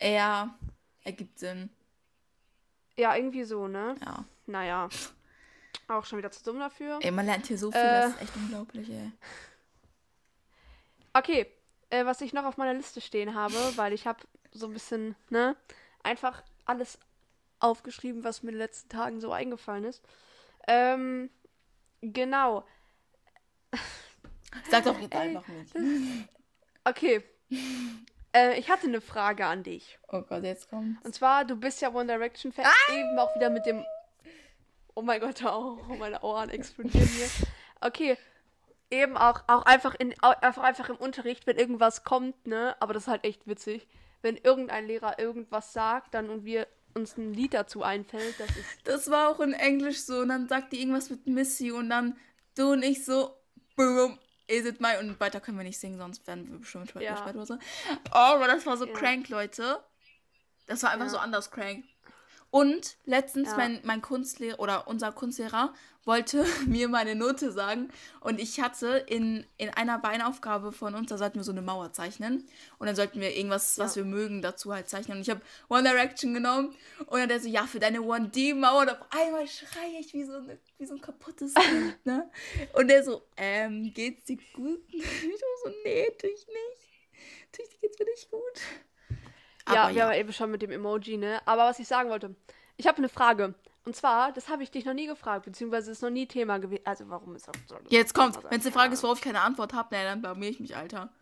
Ja, 0.00 0.54
ergibt 1.02 1.38
Sinn. 1.38 1.70
Ja, 2.96 3.16
irgendwie 3.16 3.44
so, 3.44 3.66
ne? 3.68 3.94
Ja. 4.04 4.24
Naja. 4.46 4.88
Auch 5.88 6.04
schon 6.04 6.18
wieder 6.18 6.30
zu 6.30 6.42
dumm 6.44 6.58
dafür. 6.58 6.98
Ey, 7.02 7.10
man 7.10 7.26
lernt 7.26 7.46
hier 7.46 7.58
so 7.58 7.70
viel, 7.72 7.80
Äh. 7.80 8.02
das 8.02 8.14
ist 8.14 8.22
echt 8.22 8.36
unglaublich, 8.36 8.88
ey. 8.90 9.10
Okay, 11.14 11.46
äh, 11.92 12.06
was 12.06 12.22
ich 12.22 12.32
noch 12.32 12.44
auf 12.44 12.56
meiner 12.56 12.74
Liste 12.74 13.00
stehen 13.00 13.34
habe, 13.34 13.54
weil 13.76 13.92
ich 13.92 14.06
habe 14.06 14.20
so 14.50 14.66
ein 14.66 14.72
bisschen, 14.72 15.14
ne, 15.28 15.56
einfach 16.02 16.42
alles 16.64 16.98
aufgeschrieben, 17.60 18.24
was 18.24 18.42
mir 18.42 18.48
in 18.48 18.54
den 18.54 18.62
letzten 18.62 18.88
Tagen 18.88 19.20
so 19.20 19.30
eingefallen 19.30 19.84
ist. 19.84 20.02
Ähm, 20.66 21.30
genau. 22.00 22.64
Sag 24.70 24.84
doch 24.84 24.98
jetzt 24.98 25.14
einfach 25.14 25.46
nicht. 25.48 26.28
Okay. 26.84 27.22
äh, 28.32 28.58
ich 28.58 28.70
hatte 28.70 28.86
eine 28.86 29.00
Frage 29.00 29.44
an 29.44 29.62
dich. 29.62 29.98
Oh 30.08 30.22
Gott, 30.22 30.44
jetzt 30.44 30.70
kommt. 30.70 31.04
Und 31.04 31.14
zwar, 31.14 31.44
du 31.44 31.56
bist 31.56 31.82
ja 31.82 31.92
One 31.92 32.06
Direction 32.06 32.52
Fan, 32.52 32.66
eben 32.90 33.18
auch 33.18 33.34
wieder 33.36 33.50
mit 33.50 33.66
dem. 33.66 33.84
Oh 34.94 35.02
mein 35.02 35.20
Gott, 35.20 35.42
oh, 35.44 35.78
meine 35.98 36.20
Ohren 36.22 36.48
explodieren 36.48 37.06
hier. 37.06 37.28
Okay, 37.80 38.16
eben 38.92 39.16
auch, 39.16 39.42
auch 39.48 39.62
einfach 39.64 39.94
in, 39.94 40.14
einfach, 40.22 40.62
einfach 40.62 40.88
im 40.88 40.96
Unterricht, 40.96 41.46
wenn 41.46 41.56
irgendwas 41.56 42.04
kommt, 42.04 42.46
ne? 42.46 42.76
Aber 42.80 42.92
das 42.94 43.04
ist 43.04 43.08
halt 43.08 43.24
echt 43.24 43.46
witzig. 43.46 43.88
Wenn 44.20 44.36
irgendein 44.36 44.86
Lehrer 44.86 45.18
irgendwas 45.18 45.72
sagt, 45.72 46.14
dann 46.14 46.30
und 46.30 46.44
wir 46.44 46.68
uns 46.94 47.16
ein 47.16 47.32
Lied 47.32 47.54
dazu 47.54 47.82
einfällt, 47.82 48.38
das 48.38 48.50
ist. 48.50 48.66
Das 48.84 49.10
war 49.10 49.30
auch 49.30 49.40
in 49.40 49.54
Englisch 49.54 50.02
so. 50.02 50.18
Und 50.20 50.28
dann 50.28 50.46
sagt 50.48 50.72
die 50.72 50.80
irgendwas 50.80 51.10
mit 51.10 51.26
Missy 51.26 51.72
und 51.72 51.88
dann 51.90 52.16
du 52.56 52.72
und 52.72 52.82
ich 52.82 53.04
so, 53.04 53.34
boom, 53.76 54.18
is 54.46 54.66
it 54.66 54.80
my? 54.80 54.98
Und 55.00 55.18
weiter 55.18 55.40
können 55.40 55.56
wir 55.56 55.64
nicht 55.64 55.80
singen, 55.80 55.98
sonst 55.98 56.26
werden 56.26 56.50
wir 56.50 56.58
bestimmt 56.58 56.92
Ja. 57.00 57.12
gesperrt 57.12 57.34
oder 57.36 57.46
so. 57.46 57.54
Oh, 58.12 58.16
aber 58.36 58.46
das 58.46 58.66
war 58.66 58.76
so 58.76 58.86
Ja. 58.86 58.92
crank, 58.92 59.28
Leute. 59.30 59.82
Das 60.66 60.82
war 60.82 60.90
einfach 60.90 61.06
Ja. 61.06 61.12
so 61.12 61.18
anders 61.18 61.50
crank. 61.50 61.84
Und 62.52 62.98
letztens, 63.06 63.48
Ja. 63.48 63.56
mein, 63.56 63.80
mein 63.82 64.02
Kunstlehrer 64.02 64.60
oder 64.60 64.86
unser 64.86 65.10
Kunstlehrer 65.10 65.72
wollte 66.04 66.44
mir 66.66 66.86
meine 66.88 67.14
Note 67.14 67.50
sagen. 67.50 67.88
Und 68.20 68.38
ich 68.38 68.60
hatte 68.60 68.98
in, 69.08 69.46
in 69.56 69.70
einer 69.70 69.98
Beinaufgabe 69.98 70.70
von 70.70 70.94
uns, 70.94 71.08
da 71.08 71.16
sollten 71.16 71.36
wir 71.38 71.44
so 71.44 71.52
eine 71.52 71.62
Mauer 71.62 71.94
zeichnen. 71.94 72.46
Und 72.78 72.86
dann 72.86 72.94
sollten 72.94 73.20
wir 73.22 73.34
irgendwas, 73.34 73.78
was 73.78 73.94
Ja. 73.96 74.02
wir 74.02 74.10
mögen, 74.10 74.42
dazu 74.42 74.70
halt 74.74 74.90
zeichnen. 74.90 75.16
Und 75.16 75.22
ich 75.22 75.30
habe 75.30 75.40
One 75.70 75.82
Direction 75.82 76.34
genommen. 76.34 76.76
Und 77.06 77.20
dann 77.20 77.28
der 77.30 77.40
so, 77.40 77.48
ja, 77.48 77.66
für 77.66 77.80
deine 77.80 78.00
1D-Mauer. 78.00 78.82
Und 78.82 78.90
auf 78.90 78.98
einmal 79.08 79.48
schreie 79.48 79.98
ich 79.98 80.12
wie 80.12 80.24
so, 80.24 80.34
eine, 80.34 80.58
wie 80.76 80.84
so 80.84 80.94
ein 80.94 81.00
kaputtes 81.00 81.54
Kind, 81.54 81.96
ne? 82.04 82.30
Und 82.74 82.88
der 82.88 83.02
so, 83.02 83.22
ähm, 83.38 83.94
geht's 83.94 84.24
dir 84.24 84.36
gut? 84.52 84.82
Ich 84.92 85.02
so, 85.64 85.70
nee, 85.84 86.06
natürlich 86.10 86.46
nicht. 86.46 87.48
Natürlich 87.50 87.80
geht's 87.80 87.98
mir 87.98 88.04
nicht 88.06 88.30
gut. 88.30 88.60
Ja, 89.68 89.84
Aber 89.84 89.94
wir 89.94 90.04
haben 90.06 90.12
eben 90.14 90.32
schon 90.32 90.50
mit 90.50 90.62
dem 90.62 90.70
Emoji, 90.70 91.16
ne? 91.16 91.40
Aber 91.46 91.64
was 91.64 91.78
ich 91.78 91.88
sagen 91.88 92.10
wollte, 92.10 92.34
ich 92.76 92.86
habe 92.86 92.98
eine 92.98 93.08
Frage. 93.08 93.54
Und 93.84 93.96
zwar, 93.96 94.32
das 94.32 94.48
habe 94.48 94.62
ich 94.62 94.70
dich 94.70 94.84
noch 94.84 94.94
nie 94.94 95.06
gefragt, 95.06 95.44
beziehungsweise 95.44 95.90
ist 95.90 96.02
noch 96.02 96.10
nie 96.10 96.26
Thema 96.28 96.58
gewesen. 96.58 96.82
Also, 96.86 97.08
warum 97.08 97.34
ist 97.34 97.48
das 97.48 97.56
so? 97.68 97.76
Jetzt 97.88 98.14
kommt, 98.14 98.36
wenn 98.44 98.60
es 98.60 98.66
eine 98.66 98.72
Frage 98.72 98.94
ist, 98.94 99.02
worauf 99.02 99.18
ich 99.18 99.24
keine 99.24 99.40
Antwort 99.40 99.72
habe, 99.72 99.94
ne, 99.94 100.04
dann 100.04 100.22
blamier 100.22 100.50
ich 100.50 100.60
mich, 100.60 100.76
Alter. 100.76 101.12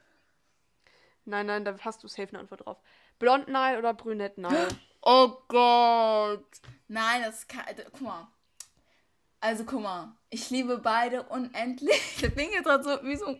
Nein, 1.24 1.46
nein, 1.46 1.64
da 1.64 1.74
hast 1.80 2.02
du 2.02 2.08
safe 2.08 2.28
eine 2.30 2.40
Antwort 2.40 2.66
drauf. 2.66 2.78
Blondnile 3.18 3.78
oder 3.78 3.94
Brünettnile? 3.94 4.68
Oh 5.02 5.38
Gott. 5.48 6.44
Nein, 6.88 7.22
das 7.24 7.48
kann. 7.48 7.64
d- 7.74 7.86
Guck 7.90 8.02
mal. 8.02 8.28
Also 9.40 9.64
guck 9.64 9.80
mal. 9.80 10.14
Ich 10.28 10.50
liebe 10.50 10.76
beide 10.76 11.22
unendlich. 11.22 11.98
Ich 12.22 12.34
bin 12.34 12.50
jetzt 12.50 12.64
gerade 12.64 12.84
so 12.84 12.90
wie 13.04 13.16
so. 13.16 13.38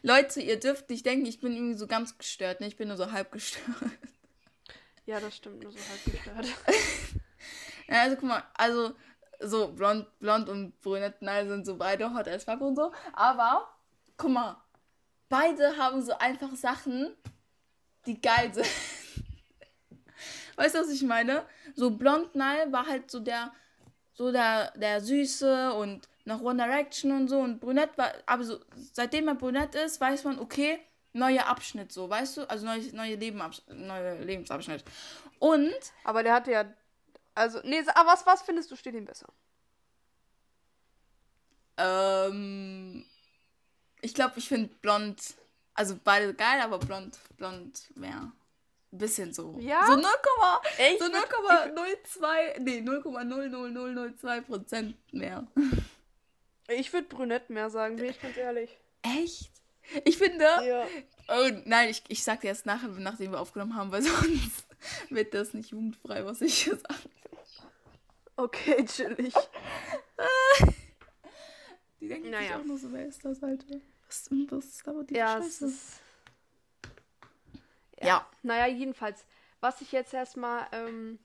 Leute, 0.00 0.40
ihr 0.40 0.58
dürft 0.58 0.88
nicht 0.88 1.04
denken, 1.04 1.26
ich 1.26 1.40
bin 1.40 1.52
irgendwie 1.54 1.74
so 1.76 1.86
ganz 1.86 2.16
gestört. 2.16 2.62
Ne? 2.62 2.68
Ich 2.68 2.78
bin 2.78 2.88
nur 2.88 2.96
so 2.96 3.12
halb 3.12 3.30
gestört. 3.32 3.66
Ja, 5.06 5.20
das 5.20 5.36
stimmt, 5.36 5.62
nur 5.62 5.72
so 5.72 5.78
halb 5.78 6.04
gestört. 6.04 6.46
Ja, 7.86 8.00
also 8.00 8.16
guck 8.16 8.28
mal, 8.30 8.42
also 8.54 8.94
so 9.40 9.68
blond, 9.68 10.06
blond 10.18 10.48
und 10.48 10.80
brünett, 10.80 11.16
sind 11.20 11.66
so 11.66 11.76
beide 11.76 12.14
hot 12.14 12.26
as 12.28 12.44
fuck 12.44 12.62
und 12.62 12.76
so. 12.76 12.92
Aber, 13.12 13.68
guck 14.16 14.30
mal, 14.30 14.56
beide 15.28 15.76
haben 15.76 16.00
so 16.00 16.16
einfach 16.16 16.54
Sachen, 16.54 17.14
die 18.06 18.20
geil 18.20 18.54
sind. 18.54 18.66
Weißt 20.56 20.74
du, 20.74 20.78
was 20.80 20.90
ich 20.90 21.02
meine? 21.02 21.44
So 21.74 21.90
blond 21.90 22.34
Nile 22.34 22.70
war 22.70 22.86
halt 22.86 23.10
so 23.10 23.20
der, 23.20 23.52
so 24.14 24.32
der, 24.32 24.70
der 24.78 25.00
Süße 25.00 25.74
und 25.74 26.08
nach 26.24 26.40
One 26.40 26.62
Direction 26.62 27.12
und 27.12 27.28
so 27.28 27.40
und 27.40 27.60
brünett 27.60 27.98
war, 27.98 28.12
aber 28.26 28.44
so, 28.44 28.58
seitdem 28.92 29.28
er 29.28 29.34
brünett 29.34 29.74
ist, 29.74 30.00
weiß 30.00 30.24
man, 30.24 30.38
okay, 30.38 30.78
neuer 31.14 31.46
Abschnitt 31.46 31.92
so, 31.92 32.10
weißt 32.10 32.36
du? 32.36 32.50
Also 32.50 32.66
neues, 32.66 32.92
neue, 32.92 33.14
Leben, 33.14 33.40
neue 33.68 34.22
Lebensabschnitt. 34.22 34.84
Und 35.38 35.72
Aber 36.04 36.22
der 36.22 36.34
hatte 36.34 36.50
ja. 36.50 36.64
Also, 37.34 37.60
nee, 37.64 37.82
aber 37.94 38.12
was, 38.12 38.26
was 38.26 38.42
findest 38.42 38.70
du 38.70 38.76
steht 38.76 38.94
ihm 38.94 39.06
besser? 39.06 39.28
Ähm, 41.76 43.04
ich 44.00 44.14
glaube, 44.14 44.34
ich 44.36 44.48
finde 44.48 44.72
blond, 44.82 45.34
also 45.74 45.98
beide 46.02 46.34
geil, 46.34 46.60
aber 46.60 46.78
blond, 46.78 47.18
blond 47.36 47.96
mehr. 47.96 48.30
Ein 48.92 48.98
bisschen 48.98 49.32
so. 49.32 49.56
Ja? 49.58 49.86
So 49.86 49.96
0, 49.96 50.04
Echt? 50.78 51.00
so 51.00 51.06
0,02, 51.06 52.60
nee, 52.60 52.78
0,00002 52.80 54.40
Prozent 54.42 55.12
mehr. 55.12 55.46
Ich 56.68 56.92
würde 56.92 57.08
Brünett 57.08 57.50
mehr 57.50 57.70
sagen, 57.70 57.96
bin 57.96 58.06
ich 58.06 58.22
ganz 58.22 58.36
ehrlich. 58.36 58.78
Echt? 59.02 59.50
Ich 60.04 60.16
finde, 60.18 60.44
Ja. 60.44 60.86
oh 61.28 61.50
nein, 61.64 61.88
ich, 61.90 62.02
ich 62.08 62.24
sag 62.24 62.40
dir 62.40 62.48
erst 62.48 62.66
nachher, 62.66 62.88
nachdem 62.88 63.32
wir 63.32 63.40
aufgenommen 63.40 63.76
haben, 63.76 63.92
weil 63.92 64.02
sonst 64.02 64.66
wird 65.10 65.34
das 65.34 65.54
nicht 65.54 65.70
jugendfrei, 65.70 66.24
was 66.24 66.40
ich 66.40 66.64
hier 66.64 66.76
sage. 66.76 67.10
Okay, 68.36 68.84
chillig. 68.86 69.34
Die 72.00 72.08
denken 72.08 72.30
Naja. 72.30 72.48
sich 72.48 72.56
auch 72.56 72.64
nur 72.64 72.78
so, 72.78 72.92
wer 72.92 73.06
ist 73.06 73.24
das, 73.24 73.42
Alter? 73.42 73.76
Was, 74.08 74.28
was 74.50 74.64
ist 74.66 74.88
aber 74.88 75.04
die 75.04 75.14
Ja, 75.14 75.40
Scheiße? 75.40 75.66
ist. 75.66 76.00
Ja. 78.02 78.26
Naja, 78.42 78.66
jedenfalls, 78.66 79.24
was 79.60 79.80
ich 79.80 79.92
jetzt 79.92 80.12
erstmal 80.12 80.66
ähm, 80.72 81.18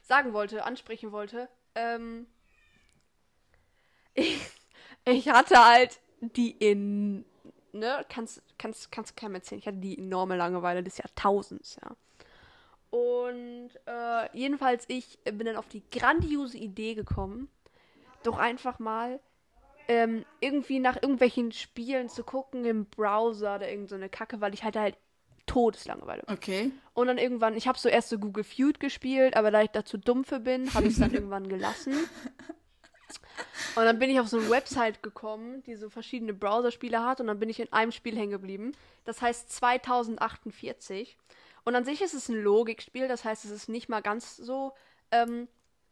sagen 0.00 0.32
wollte, 0.32 0.64
ansprechen 0.64 1.12
wollte, 1.12 1.48
ähm, 1.74 2.26
ich, 4.14 4.40
ich 5.04 5.28
hatte 5.28 5.62
halt 5.62 5.98
die 6.22 6.52
in, 6.52 7.24
ne, 7.72 8.04
kannst, 8.08 8.42
kannst, 8.58 8.92
kannst 8.92 9.12
du 9.12 9.20
keinem 9.20 9.34
erzählen, 9.36 9.58
ich 9.58 9.66
hatte 9.66 9.78
die 9.78 9.98
enorme 9.98 10.36
Langeweile 10.36 10.82
des 10.82 10.98
Jahrtausends, 10.98 11.78
ja. 11.82 11.96
Und 12.90 13.70
äh, 13.86 14.36
jedenfalls, 14.36 14.84
ich 14.88 15.18
bin 15.24 15.46
dann 15.46 15.56
auf 15.56 15.68
die 15.68 15.82
grandiose 15.90 16.58
Idee 16.58 16.94
gekommen, 16.94 17.48
doch 18.22 18.38
einfach 18.38 18.78
mal 18.78 19.18
ähm, 19.88 20.24
irgendwie 20.40 20.78
nach 20.78 20.96
irgendwelchen 20.96 21.52
Spielen 21.52 22.08
zu 22.08 22.22
gucken 22.22 22.64
im 22.64 22.84
Browser 22.84 23.56
oder 23.56 23.70
irgend 23.70 23.88
so 23.88 23.94
eine 23.94 24.08
Kacke, 24.08 24.40
weil 24.40 24.54
ich 24.54 24.62
hatte 24.62 24.80
halt 24.80 24.96
Todeslangeweile. 25.46 26.22
Okay. 26.28 26.70
Und 26.94 27.08
dann 27.08 27.18
irgendwann, 27.18 27.56
ich 27.56 27.66
habe 27.66 27.78
so 27.78 27.88
erst 27.88 28.10
so 28.10 28.18
Google 28.18 28.44
Feud 28.44 28.78
gespielt, 28.78 29.36
aber 29.36 29.50
da 29.50 29.62
ich 29.62 29.70
dazu 29.70 29.98
dumm 29.98 30.24
für 30.24 30.40
bin, 30.40 30.72
habe 30.74 30.86
ich 30.86 30.92
es 30.92 31.00
dann 31.00 31.12
irgendwann 31.14 31.48
gelassen. 31.48 31.94
Und 33.74 33.84
dann 33.84 33.98
bin 33.98 34.10
ich 34.10 34.20
auf 34.20 34.28
so 34.28 34.38
eine 34.38 34.50
Website 34.50 35.02
gekommen, 35.02 35.62
die 35.64 35.76
so 35.76 35.88
verschiedene 35.88 36.34
Browserspiele 36.34 37.04
hat 37.04 37.20
und 37.20 37.26
dann 37.26 37.38
bin 37.38 37.48
ich 37.48 37.60
in 37.60 37.72
einem 37.72 37.92
Spiel 37.92 38.16
hängen 38.16 38.32
geblieben. 38.32 38.72
Das 39.04 39.22
heißt 39.22 39.50
2048. 39.52 41.16
Und 41.64 41.76
an 41.76 41.84
sich 41.84 42.02
ist 42.02 42.14
es 42.14 42.28
ein 42.28 42.42
Logikspiel, 42.42 43.08
das 43.08 43.24
heißt, 43.24 43.44
es 43.44 43.50
ist 43.50 43.68
nicht 43.68 43.88
mal 43.88 44.02
ganz 44.02 44.36
so, 44.36 44.72
ähm, 45.10 45.48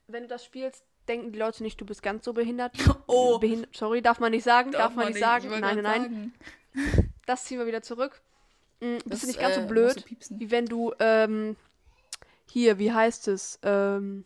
wenn 0.09 0.25
du 0.25 0.29
das 0.29 0.45
spielst, 0.45 0.85
denken 1.09 1.33
die 1.33 1.39
Leute 1.39 1.63
nicht, 1.63 1.81
du 1.81 1.87
bist 1.87 2.03
ganz 2.03 2.25
so 2.25 2.33
behindert. 2.33 2.73
Oh. 3.07 3.39
Behindert, 3.39 3.75
sorry, 3.77 4.03
darf 4.03 4.21
man 4.21 4.31
nicht 4.31 4.45
sagen, 4.45 4.71
darf, 4.73 4.95
man 4.95 5.09
nicht 5.09 5.19
sagen. 5.19 5.49
Nein, 5.49 5.61
nein, 5.61 5.83
nein. 5.83 6.03
sagen. 6.03 6.35
Das 7.27 7.45
ziehen 7.45 7.59
wir 7.59 7.67
wieder 7.67 7.83
zurück. 7.83 8.21
Bist 8.79 9.03
Das, 9.07 9.21
du 9.21 9.27
nicht 9.27 9.41
ganz 9.41 9.57
äh, 9.57 9.63
so 9.63 9.67
blöd, 9.67 10.05
wie 10.31 10.51
wenn 10.51 10.67
du, 10.67 10.93
ähm, 11.01 11.57
hier, 12.51 12.79
wie 12.79 12.93
heißt 12.93 13.29
es, 13.29 13.59
ähm, 13.63 14.25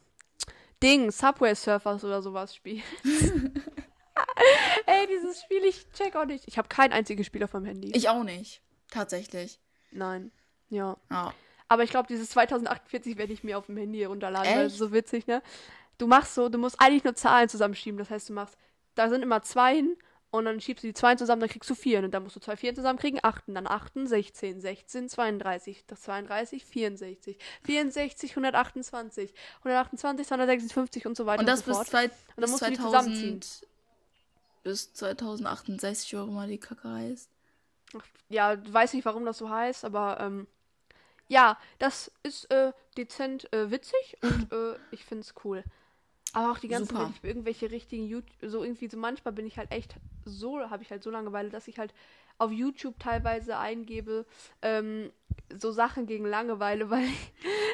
Ding, 0.82 1.10
Subway 1.10 1.54
Surfers 1.54 2.04
oder 2.04 2.22
sowas 2.22 2.54
spielst. 2.54 2.84
Ey, 4.86 5.06
dieses 5.06 5.40
Spiel, 5.42 5.64
ich 5.64 5.90
check 5.92 6.16
auch 6.16 6.24
nicht. 6.26 6.46
Ich 6.46 6.58
habe 6.58 6.68
kein 6.68 6.92
einziges 6.92 7.26
Spiel 7.26 7.42
auf 7.44 7.52
meinem 7.52 7.66
Handy. 7.66 7.92
Ich 7.94 8.08
auch 8.08 8.22
nicht. 8.22 8.60
Tatsächlich. 8.90 9.58
Nein. 9.90 10.30
Ja. 10.70 10.96
Ja. 11.10 11.32
Aber 11.68 11.82
ich 11.82 11.90
glaube, 11.90 12.08
dieses 12.08 12.30
2048 12.30 13.16
werde 13.16 13.32
ich 13.32 13.42
mir 13.42 13.58
auf 13.58 13.66
dem 13.66 13.76
Handy 13.76 14.04
runterladen, 14.04 14.50
weil 14.50 14.66
Echt? 14.66 14.74
ist 14.74 14.78
so 14.78 14.92
witzig, 14.92 15.26
ne? 15.26 15.42
Du 15.98 16.06
machst 16.06 16.34
so, 16.34 16.48
du 16.48 16.58
musst 16.58 16.80
eigentlich 16.80 17.04
nur 17.04 17.14
Zahlen 17.14 17.48
zusammenschieben. 17.48 17.98
Das 17.98 18.10
heißt, 18.10 18.28
du 18.28 18.32
machst, 18.32 18.56
da 18.94 19.08
sind 19.08 19.22
immer 19.22 19.42
Zweien 19.42 19.96
und 20.34 20.46
dann 20.46 20.60
schiebst 20.60 20.82
du 20.82 20.88
die 20.88 20.94
Zweien 20.94 21.16
zusammen, 21.16 21.40
dann 21.40 21.48
kriegst 21.48 21.70
du 21.70 21.76
Vieren. 21.76 22.04
Und 22.04 22.10
dann 22.12 22.24
musst 22.24 22.34
du 22.34 22.40
zwei 22.40 22.56
Vieren 22.56 22.74
zusammenkriegen, 22.74 23.20
Achten, 23.22 23.54
dann 23.54 23.68
Achten, 23.68 24.08
16, 24.08 24.60
16, 24.60 25.08
32, 25.08 25.84
das 25.86 26.02
32, 26.02 26.64
64, 26.64 27.38
64, 27.62 28.30
128, 28.32 29.32
128, 29.58 30.26
256 30.26 31.06
und 31.06 31.16
so 31.16 31.26
weiter 31.26 31.38
Und 31.38 31.46
das 31.46 31.60
so 31.60 31.66
bis, 31.66 31.76
fort. 31.76 31.86
zwei, 31.86 32.04
Und 32.06 32.12
dann 32.36 32.42
bis 32.42 32.50
musst 32.50 32.62
du 32.66 32.70
die 32.70 32.76
2000, 32.76 33.14
zusammenziehen. 33.14 33.40
bis 34.64 34.92
2068 34.94 36.16
Euro 36.16 36.32
mal 36.32 36.48
die 36.48 36.58
Kacke 36.58 36.88
heißt. 36.88 37.30
Ja, 38.28 38.56
weiß 38.72 38.94
nicht, 38.94 39.04
warum 39.04 39.24
das 39.24 39.38
so 39.38 39.48
heißt, 39.48 39.84
aber 39.84 40.18
ähm, 40.18 40.48
ja, 41.28 41.56
das 41.78 42.10
ist 42.24 42.50
äh, 42.50 42.72
dezent 42.96 43.52
äh, 43.52 43.70
witzig 43.70 44.16
und 44.22 44.52
äh, 44.52 44.74
ich 44.90 45.04
find's 45.04 45.32
cool. 45.44 45.62
Aber 46.32 46.50
auch 46.50 46.58
die 46.58 46.66
ganze 46.66 46.92
Super. 46.92 47.12
Irgendwelche 47.22 47.70
richtigen 47.70 48.08
YouTube, 48.08 48.34
so 48.42 48.64
irgendwie 48.64 48.88
so 48.88 48.96
manchmal 48.96 49.32
bin 49.32 49.46
ich 49.46 49.58
halt 49.58 49.70
echt 49.70 49.94
so, 50.24 50.58
habe 50.70 50.82
ich 50.82 50.90
halt 50.90 51.02
so 51.02 51.10
Langeweile, 51.10 51.50
dass 51.50 51.68
ich 51.68 51.78
halt 51.78 51.94
auf 52.38 52.50
YouTube 52.50 52.98
teilweise 52.98 53.58
eingebe, 53.58 54.26
ähm, 54.62 55.12
so 55.56 55.70
Sachen 55.70 56.06
gegen 56.06 56.26
Langeweile, 56.26 56.90
weil 56.90 57.08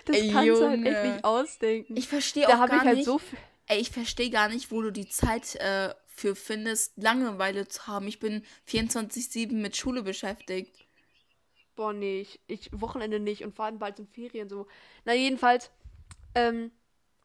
das 0.04 0.16
Ey, 0.16 0.30
kannst 0.32 0.60
du 0.60 0.68
halt 0.68 0.86
echt 0.86 1.04
nicht 1.04 1.24
ausdenken. 1.24 1.96
Ich 1.96 2.08
verstehe 2.08 2.48
auch 2.48 2.66
gar 2.66 2.84
halt 2.84 2.96
nicht. 2.98 3.06
so. 3.06 3.20
Ey, 3.66 3.80
ich 3.80 3.90
verstehe 3.90 4.30
gar 4.30 4.48
nicht, 4.48 4.70
wo 4.70 4.82
du 4.82 4.90
die 4.90 5.08
Zeit 5.08 5.54
äh, 5.56 5.94
für 6.06 6.34
findest, 6.34 6.92
Langeweile 6.96 7.68
zu 7.68 7.86
haben. 7.86 8.06
Ich 8.08 8.18
bin 8.18 8.42
24-7 8.68 9.52
mit 9.52 9.76
Schule 9.76 10.02
beschäftigt. 10.02 10.74
Boah, 11.76 11.92
nee, 11.92 12.20
ich, 12.20 12.40
ich 12.46 12.68
Wochenende 12.72 13.20
nicht 13.20 13.42
und 13.42 13.54
vor 13.54 13.64
allem 13.64 13.78
bald 13.78 13.96
sind 13.96 14.10
Ferien 14.10 14.48
so. 14.48 14.66
Na, 15.04 15.14
jedenfalls, 15.14 15.70
ähm, 16.34 16.72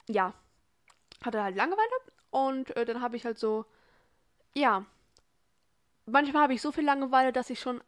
ja, 0.07 0.33
hatte 1.23 1.43
halt 1.43 1.55
Langeweile 1.55 1.91
und 2.29 2.75
äh, 2.77 2.85
dann 2.85 3.01
habe 3.01 3.17
ich 3.17 3.25
halt 3.25 3.37
so, 3.37 3.65
ja, 4.53 4.85
manchmal 6.05 6.43
habe 6.43 6.53
ich 6.53 6.61
so 6.61 6.71
viel 6.71 6.85
Langeweile, 6.85 7.31
dass 7.31 7.49
ich 7.49 7.59
schon 7.59 7.81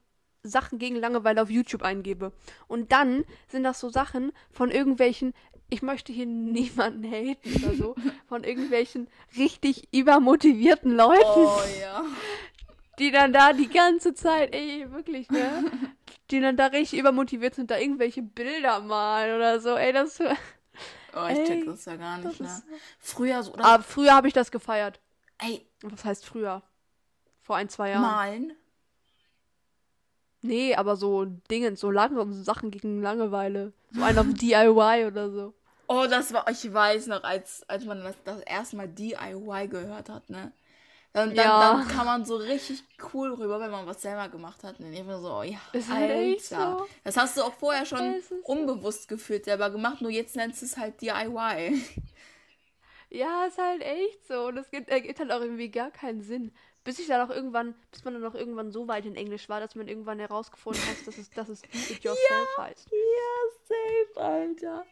Sachen 0.43 0.79
gegen 0.79 0.95
Langeweile 0.95 1.41
auf 1.41 1.49
YouTube 1.49 1.83
eingebe. 1.83 2.31
Und 2.67 2.91
dann 2.91 3.25
sind 3.47 3.63
das 3.63 3.79
so 3.79 3.89
Sachen 3.89 4.31
von 4.51 4.71
irgendwelchen, 4.71 5.33
ich 5.69 5.81
möchte 5.81 6.13
hier 6.13 6.25
niemanden 6.25 7.03
haten 7.03 7.63
oder 7.63 7.73
so, 7.75 7.95
von 8.27 8.43
irgendwelchen 8.43 9.09
richtig 9.37 9.87
übermotivierten 9.93 10.95
Leuten 10.95 11.23
Oh 11.25 11.61
ja. 11.81 12.03
die 12.99 13.11
dann 13.11 13.33
da 13.33 13.53
die 13.53 13.69
ganze 13.69 14.13
Zeit, 14.13 14.55
ey, 14.55 14.91
wirklich, 14.91 15.29
ne? 15.29 15.71
Die 16.31 16.41
dann 16.41 16.57
da 16.57 16.65
richtig 16.65 16.99
übermotiviert 16.99 17.55
sind, 17.55 17.71
da 17.71 17.77
irgendwelche 17.77 18.21
Bilder 18.21 18.81
malen 18.81 19.37
oder 19.37 19.61
so, 19.61 19.75
ey, 19.75 19.93
das. 19.93 20.19
Oh, 20.19 21.27
ich 21.29 21.47
check 21.47 21.65
das 21.65 21.85
ja 21.85 21.95
gar 21.95 22.17
nicht, 22.17 22.41
ne? 22.41 22.63
Früher 22.99 23.43
so, 23.43 23.53
oder? 23.53 23.63
Aber 23.63 23.83
früher 23.83 24.13
habe 24.13 24.27
ich 24.27 24.33
das 24.33 24.51
gefeiert. 24.51 24.99
ey, 25.39 25.65
Was 25.83 26.03
heißt 26.03 26.25
früher? 26.25 26.63
Vor 27.47 27.55
ein, 27.55 27.69
zwei 27.69 27.91
Jahren. 27.91 28.01
malen. 28.01 28.53
Nee, 30.41 30.75
aber 30.75 30.97
so 30.97 31.23
Dingens, 31.49 31.79
so 31.79 31.89
langsam 31.89 32.33
so 32.33 32.43
Sachen 32.43 32.71
gegen 32.71 33.01
Langeweile. 33.01 33.71
So 33.91 34.03
ein 34.03 34.17
auf 34.17 34.25
DIY 34.33 35.05
oder 35.07 35.31
so. 35.31 35.53
Oh, 35.87 36.05
das 36.09 36.33
war, 36.33 36.49
ich 36.49 36.71
weiß 36.73 37.07
noch, 37.07 37.23
als, 37.23 37.63
als 37.69 37.85
man 37.85 38.03
das, 38.03 38.15
das 38.25 38.41
erste 38.41 38.75
Mal 38.75 38.89
DIY 38.89 39.69
gehört 39.69 40.09
hat, 40.09 40.29
ne? 40.29 40.51
Dann, 41.13 41.29
dann, 41.29 41.35
Ja. 41.37 41.59
dann 41.77 41.87
kam 41.87 42.05
man 42.05 42.25
so 42.25 42.35
richtig 42.35 42.83
cool 43.13 43.33
rüber, 43.33 43.61
wenn 43.61 43.71
man 43.71 43.87
was 43.87 44.01
selber 44.01 44.27
gemacht 44.27 44.63
hat. 44.65 44.79
Und 44.81 44.91
ich 44.91 45.07
war 45.07 45.21
so, 45.21 45.31
oh 45.33 45.43
ja, 45.43 45.57
Ist 45.71 45.89
echt 45.89 46.51
Alter. 46.51 46.77
so. 46.79 46.87
Das 47.05 47.15
hast 47.15 47.37
du 47.37 47.43
auch 47.43 47.53
vorher 47.53 47.85
schon 47.85 48.15
ist 48.15 48.27
so. 48.27 48.35
unbewusst 48.43 49.07
gefühlt 49.07 49.45
selber 49.45 49.69
gemacht, 49.69 50.01
nur 50.01 50.11
jetzt 50.11 50.35
nennst 50.35 50.61
du 50.61 50.65
es 50.65 50.75
halt 50.77 51.01
DIY. 51.01 51.81
Ja, 53.09 53.45
ist 53.45 53.57
halt 53.57 53.81
echt 53.81 54.27
so. 54.27 54.47
Und 54.47 54.57
es 54.57 54.69
gibt, 54.69 54.89
ergibt 54.89 55.19
halt 55.19 55.31
auch 55.31 55.39
irgendwie 55.39 55.71
gar 55.71 55.91
keinen 55.91 56.21
Sinn. 56.21 56.51
Bis 56.87 56.99
ich 56.99 57.07
dann 57.07 57.29
auch 57.29 57.35
irgendwann, 57.35 57.75
bis 57.91 58.05
man 58.05 58.13
dann 58.13 58.23
auch 58.23 58.33
irgendwann 58.33 58.71
so 58.71 58.87
weit 58.87 59.05
in 59.05 59.17
Englisch 59.17 59.49
war, 59.49 59.59
dass 59.59 59.75
man 59.75 59.89
irgendwann 59.89 60.19
herausgefunden 60.19 60.81
hat, 60.83 61.05
dass 61.05 61.17
es, 61.17 61.29
dass 61.31 61.49
es 61.49 61.61
do 61.63 61.67
it 61.77 62.01
yourself 62.01 62.57
heißt. 62.57 62.89
Ja, 62.89 63.67
safe, 64.15 64.21
Alter. 64.21 64.85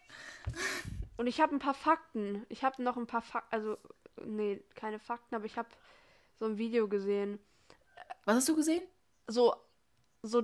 Und 1.15 1.27
ich 1.27 1.39
habe 1.39 1.55
ein 1.55 1.60
paar 1.60 1.73
Fakten. 1.73 2.45
Ich 2.49 2.65
habe 2.65 2.84
noch 2.84 2.97
ein 2.97 3.08
paar 3.08 3.21
Fakten, 3.21 3.55
also, 3.55 3.77
nee, 4.25 4.62
keine 4.75 4.99
Fakten, 4.99 5.36
aber 5.36 5.45
ich 5.45 5.58
habe 5.58 5.69
so 6.38 6.43
ein 6.43 6.58
Video 6.58 6.89
gesehen. 6.89 7.39
Was 8.25 8.36
hast 8.36 8.49
du 8.49 8.58
gesehen? 8.58 8.84
So, 9.27 9.55
so, 10.21 10.43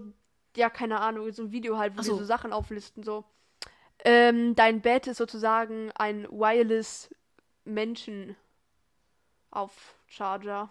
ja, 0.56 0.70
keine 0.70 1.02
Ahnung, 1.02 1.34
so 1.34 1.44
ein 1.44 1.52
Video 1.52 1.78
halt, 1.78 1.98
wo 1.98 2.02
die 2.02 2.08
so. 2.08 2.16
so 2.16 2.24
Sachen 2.24 2.54
auflisten, 2.54 3.04
so. 3.04 3.26
Ähm, 4.06 4.56
dein 4.56 4.80
Bett 4.80 5.06
ist 5.06 5.18
sozusagen 5.18 5.92
ein 5.96 6.30
Wireless 6.32 7.14
Menschen 7.66 8.38
auf 9.50 9.96
Charger. 10.08 10.70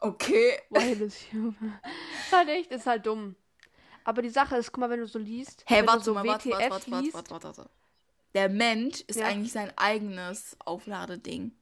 Okay. 0.00 0.58
Wireless 0.70 1.32
Human. 1.32 1.78
ist 2.26 2.32
halt 2.32 2.48
echt, 2.48 2.70
ist 2.70 2.86
halt 2.86 3.04
dumm. 3.06 3.34
Aber 4.04 4.22
die 4.22 4.30
Sache 4.30 4.56
ist, 4.56 4.72
guck 4.72 4.80
mal, 4.80 4.90
wenn 4.90 5.00
du 5.00 5.06
so 5.06 5.18
liest, 5.18 5.64
Hey, 5.66 5.86
warte 5.86 6.04
so 6.04 6.14
mal, 6.14 6.24
warte, 6.26 6.50
warte, 6.50 6.70
warte, 6.70 6.90
warte, 6.92 7.12
warte, 7.14 7.30
warte, 7.30 7.44
warte. 7.58 7.70
Der 8.34 8.48
Mensch 8.48 9.00
ist 9.06 9.18
Ja. 9.20 9.26
eigentlich 9.26 9.52
sein 9.52 9.72
eigenes 9.76 10.56
Aufladeding. 10.64 11.52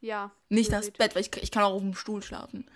ja. 0.00 0.30
Nicht 0.48 0.72
das. 0.72 0.90
Bett, 0.90 1.14
weil 1.14 1.22
ich, 1.22 1.36
ich 1.42 1.50
kann 1.50 1.64
auch 1.64 1.72
auf 1.74 1.80
dem 1.82 1.94
Stuhl 1.94 2.22
schlafen. 2.22 2.70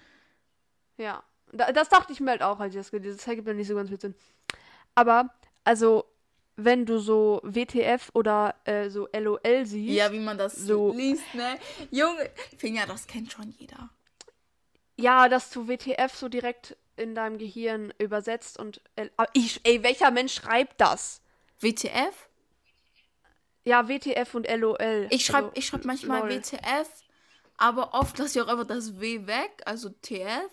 Ja, 0.97 1.23
da, 1.53 1.71
das 1.73 1.89
dachte 1.89 2.13
ich 2.13 2.21
mir 2.21 2.31
halt 2.33 2.43
auch, 2.43 2.59
als 2.59 2.75
ich 2.75 2.81
das 2.81 2.91
gelesen 2.91 3.11
habe. 3.13 3.19
Das 3.19 3.29
ergibt 3.29 3.47
mir 3.47 3.55
nicht 3.55 3.69
so 3.69 3.75
ganz 3.75 3.89
viel 3.89 4.01
Sinn. 4.01 4.15
Aber, 4.95 5.33
also, 5.65 6.05
wenn 6.57 6.85
du 6.87 6.99
so 6.99 7.41
WTF 7.45 8.11
oder 8.15 8.57
äh, 8.65 8.91
so 8.91 9.07
LOL 9.13 9.65
siehst, 9.65 9.97
Ja, 9.97 10.11
wie 10.11 10.19
man 10.19 10.37
das 10.37 10.57
So. 10.57 10.93
liest, 10.93 11.23
ne? 11.35 11.59
Junge, 11.93 12.31
Finja, 12.57 12.85
das 12.87 13.07
kennt 13.07 13.31
schon 13.31 13.51
jeder. 13.59 13.91
Ja, 14.99 15.29
dass 15.29 15.51
du 15.51 15.69
WTF 15.69 16.15
so 16.15 16.29
direkt 16.29 16.77
in 16.97 17.15
deinem 17.15 17.39
Gehirn 17.39 17.93
übersetzt 17.99 18.59
und. 18.59 18.81
L 18.97 19.11
aber 19.17 19.31
ich, 19.35 19.61
ey, 19.65 19.83
welcher 19.83 20.11
Mensch 20.11 20.35
schreibt 20.35 20.81
das? 20.81 21.21
WTF? 21.61 22.29
Ja, 23.65 23.89
WTF 23.89 24.35
und 24.35 24.49
LOL. 24.49 25.07
Ich 25.11 25.27
schreibe 25.27 25.49
Also, 25.49 25.57
ich 25.57 25.67
schreib 25.67 25.85
manchmal 25.85 26.21
lol. 26.21 26.31
WTF, 26.43 26.89
aber 27.57 27.95
oft 27.95 28.17
lasse 28.19 28.39
ich 28.39 28.45
auch 28.45 28.49
einfach 28.49 28.67
das 28.67 28.99
W 29.01 29.27
weg, 29.27 29.63
also 29.65 29.91
TF. 29.91 30.51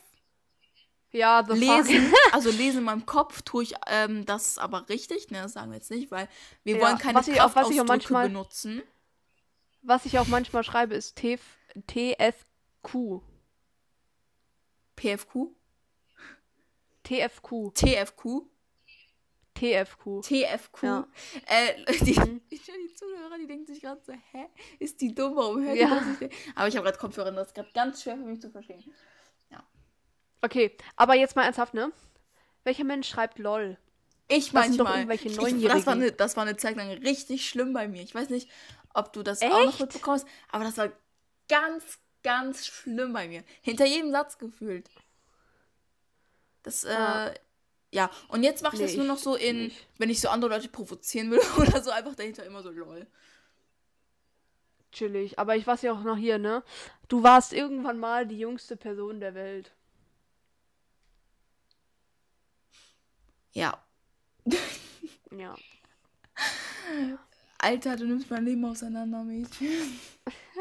Ja, 1.12 1.45
the 1.47 1.53
Lesen, 1.58 2.08
fuck. 2.08 2.19
also 2.34 2.49
lesen 2.49 2.79
in 2.79 2.84
meinem 2.84 3.05
Kopf 3.05 3.41
tue 3.43 3.63
ich 3.63 3.73
ähm, 3.88 4.25
das 4.25 4.58
aber 4.58 4.89
richtig, 4.89 5.31
ne, 5.31 5.43
das 5.43 5.53
sagen 5.53 5.71
wir 5.71 5.77
jetzt 5.77 5.89
nicht, 5.91 6.12
weil 6.12 6.27
wir 6.65 6.75
Ja, 6.75 6.81
wollen 6.81 6.97
keine 6.97 7.17
was 7.17 7.27
ich 7.29 7.39
auch- 7.39 7.55
was 7.55 7.69
ich 7.69 7.79
auch 7.79 7.86
manchmal- 7.86 8.27
benutzen. 8.27 8.84
Was 9.81 10.05
ich 10.05 10.19
auch 10.19 10.27
manchmal 10.27 10.63
schreibe, 10.65 10.93
ist 10.95 11.15
TF 11.15 11.39
TFQ. 11.88 13.21
PFQ, 14.95 15.49
TFQ. 17.03 17.73
TFQ, 17.73 18.51
TFQ. 19.53 20.21
TFQ. 20.23 20.84
Ja. 20.84 21.08
Äh, 21.45 21.86
die, 22.01 22.13
Mhm. 22.19 22.41
die 22.51 22.93
Zuhörer, 22.93 23.38
die 23.39 23.47
denken 23.47 23.65
sich 23.67 23.81
gerade 23.81 24.01
so, 24.05 24.12
hä? 24.13 24.47
Ist 24.79 24.99
die 25.01 25.13
dumm? 25.13 25.36
Warum 25.36 25.63
hört 25.63 25.77
Ja. 25.77 25.88
die 25.99 26.10
das 26.12 26.19
nicht? 26.21 26.34
Aber 26.55 26.67
ich 26.67 26.75
habe 26.75 26.86
gerade 26.86 26.97
Kopfhörer, 26.97 27.31
das 27.31 27.47
ist 27.47 27.53
gerade 27.55 27.71
ganz 27.73 28.01
schwer 28.03 28.15
für 28.17 28.23
mich 28.23 28.41
zu 28.41 28.49
verstehen. 28.51 28.84
Okay, 30.41 30.77
aber 30.95 31.15
jetzt 31.15 31.36
mal 31.36 31.43
ernsthaft, 31.43 31.73
ne? 31.73 31.91
Welcher 32.65 32.84
Mensch 32.84 33.08
schreibt 33.10 33.39
LOL? 33.39 33.77
Ich 34.27 34.51
Das 34.51 34.75
doch 34.77 34.84
manchmal. 34.86 34.97
irgendwelche 34.97 35.29
Ich, 35.29 35.63
das, 35.67 35.86
war 35.88 35.93
eine, 35.93 36.12
das 36.12 36.36
war 36.38 36.43
eine 36.45 36.55
Zeit 36.58 36.75
lang 36.75 36.89
richtig 36.91 37.49
schlimm 37.49 37.73
bei 37.73 37.88
mir. 37.88 38.03
Ich 38.03 38.13
weiß 38.13 38.29
nicht, 38.29 38.47
ob 38.93 39.12
du 39.13 39.23
das 39.23 39.41
auch 39.41 39.49
noch 39.49 39.69
Echt? 39.69 39.79
mitbekommst, 39.79 40.27
aber 40.51 40.63
das 40.65 40.77
war 40.77 40.91
ganz, 41.47 41.97
ganz 42.25 42.65
schlimm 42.65 43.13
bei 43.13 43.27
mir. 43.29 43.43
Hinter 43.61 43.85
jedem 43.85 44.11
Satz 44.11 44.38
gefühlt. 44.38 44.89
Das, 46.63 46.83
äh, 46.83 46.89
Ah. 46.93 47.33
ja. 47.91 48.09
Und 48.27 48.43
jetzt 48.43 48.63
mache 48.63 48.75
ich 48.75 48.81
Nee, 48.81 48.88
das 48.88 48.95
nur 48.97 49.05
noch 49.05 49.17
so 49.19 49.35
in, 49.35 49.65
nicht. 49.65 49.88
wenn 49.99 50.09
ich 50.09 50.19
so 50.19 50.29
andere 50.29 50.49
Leute 50.51 50.67
provozieren 50.67 51.29
will 51.31 51.39
oder 51.57 51.81
so, 51.83 51.91
einfach 51.91 52.15
dahinter 52.15 52.43
immer 52.45 52.63
so 52.63 52.71
lol. 52.71 53.05
Chillig. 54.91 55.38
Aber 55.39 55.55
ich 55.55 55.67
weiß 55.67 55.81
ja 55.83 55.91
auch 55.93 56.03
noch 56.03 56.17
hier, 56.17 56.38
ne? 56.39 56.63
Du 57.09 57.21
warst 57.21 57.53
irgendwann 57.53 57.99
mal 57.99 58.25
die 58.25 58.39
jüngste 58.39 58.75
Person 58.77 59.19
der 59.19 59.33
Welt. 59.35 59.71
Ja. 63.53 63.81
Ja. 65.38 65.53
Alter, 67.57 67.97
du 67.97 68.05
nimmst 68.05 68.29
mein 68.29 68.45
Leben 68.45 68.63
auseinander, 68.63 69.21
Mädchen. 69.23 69.67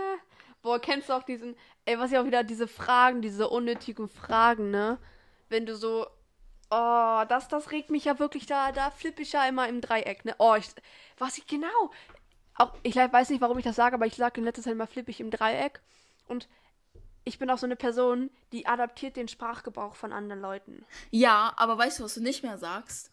Boah, 0.64 0.80
kennst 0.80 1.10
du 1.10 1.12
auch 1.12 1.22
diesen, 1.22 1.56
ey, 1.84 1.98
was 1.98 2.10
ja 2.10 2.22
auch 2.22 2.24
wieder 2.24 2.42
diese 2.42 2.66
Fragen, 2.66 3.20
diese 3.20 3.50
unnötigen 3.50 4.08
Fragen, 4.08 4.70
ne? 4.70 4.96
Wenn 5.50 5.66
du 5.66 5.76
so, 5.76 6.06
oh, 6.70 7.24
das, 7.28 7.48
das 7.48 7.70
regt 7.70 7.90
mich 7.90 8.06
ja 8.06 8.18
wirklich, 8.18 8.46
da, 8.46 8.72
da 8.72 8.90
flippe 8.90 9.20
ich 9.20 9.32
ja 9.32 9.46
immer 9.46 9.68
im 9.68 9.82
Dreieck, 9.82 10.24
ne? 10.24 10.34
Oh, 10.38 10.54
ich, 10.54 10.70
was 11.18 11.36
ich 11.36 11.46
genau, 11.46 11.68
auch, 12.54 12.72
ich 12.82 12.96
weiß 12.96 13.28
nicht, 13.28 13.42
warum 13.42 13.58
ich 13.58 13.64
das 13.64 13.76
sage, 13.76 13.94
aber 13.94 14.06
ich 14.06 14.16
sage 14.16 14.40
in 14.40 14.44
letzter 14.46 14.62
Zeit 14.62 14.72
immer 14.72 14.86
flippe 14.86 15.10
ich 15.10 15.20
im 15.20 15.30
Dreieck 15.30 15.82
und 16.28 16.48
ich 17.24 17.38
bin 17.38 17.50
auch 17.50 17.58
so 17.58 17.66
eine 17.66 17.76
Person, 17.76 18.30
die 18.52 18.66
adaptiert 18.66 19.16
den 19.16 19.28
Sprachgebrauch 19.28 19.96
von 19.96 20.14
anderen 20.14 20.40
Leuten. 20.40 20.86
Ja, 21.10 21.52
aber 21.56 21.76
weißt 21.76 21.98
du, 21.98 22.04
was 22.04 22.14
du 22.14 22.22
nicht 22.22 22.42
mehr 22.42 22.56
sagst? 22.56 23.12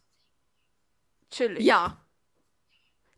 Chillig. 1.32 1.66
Ja. 1.66 1.98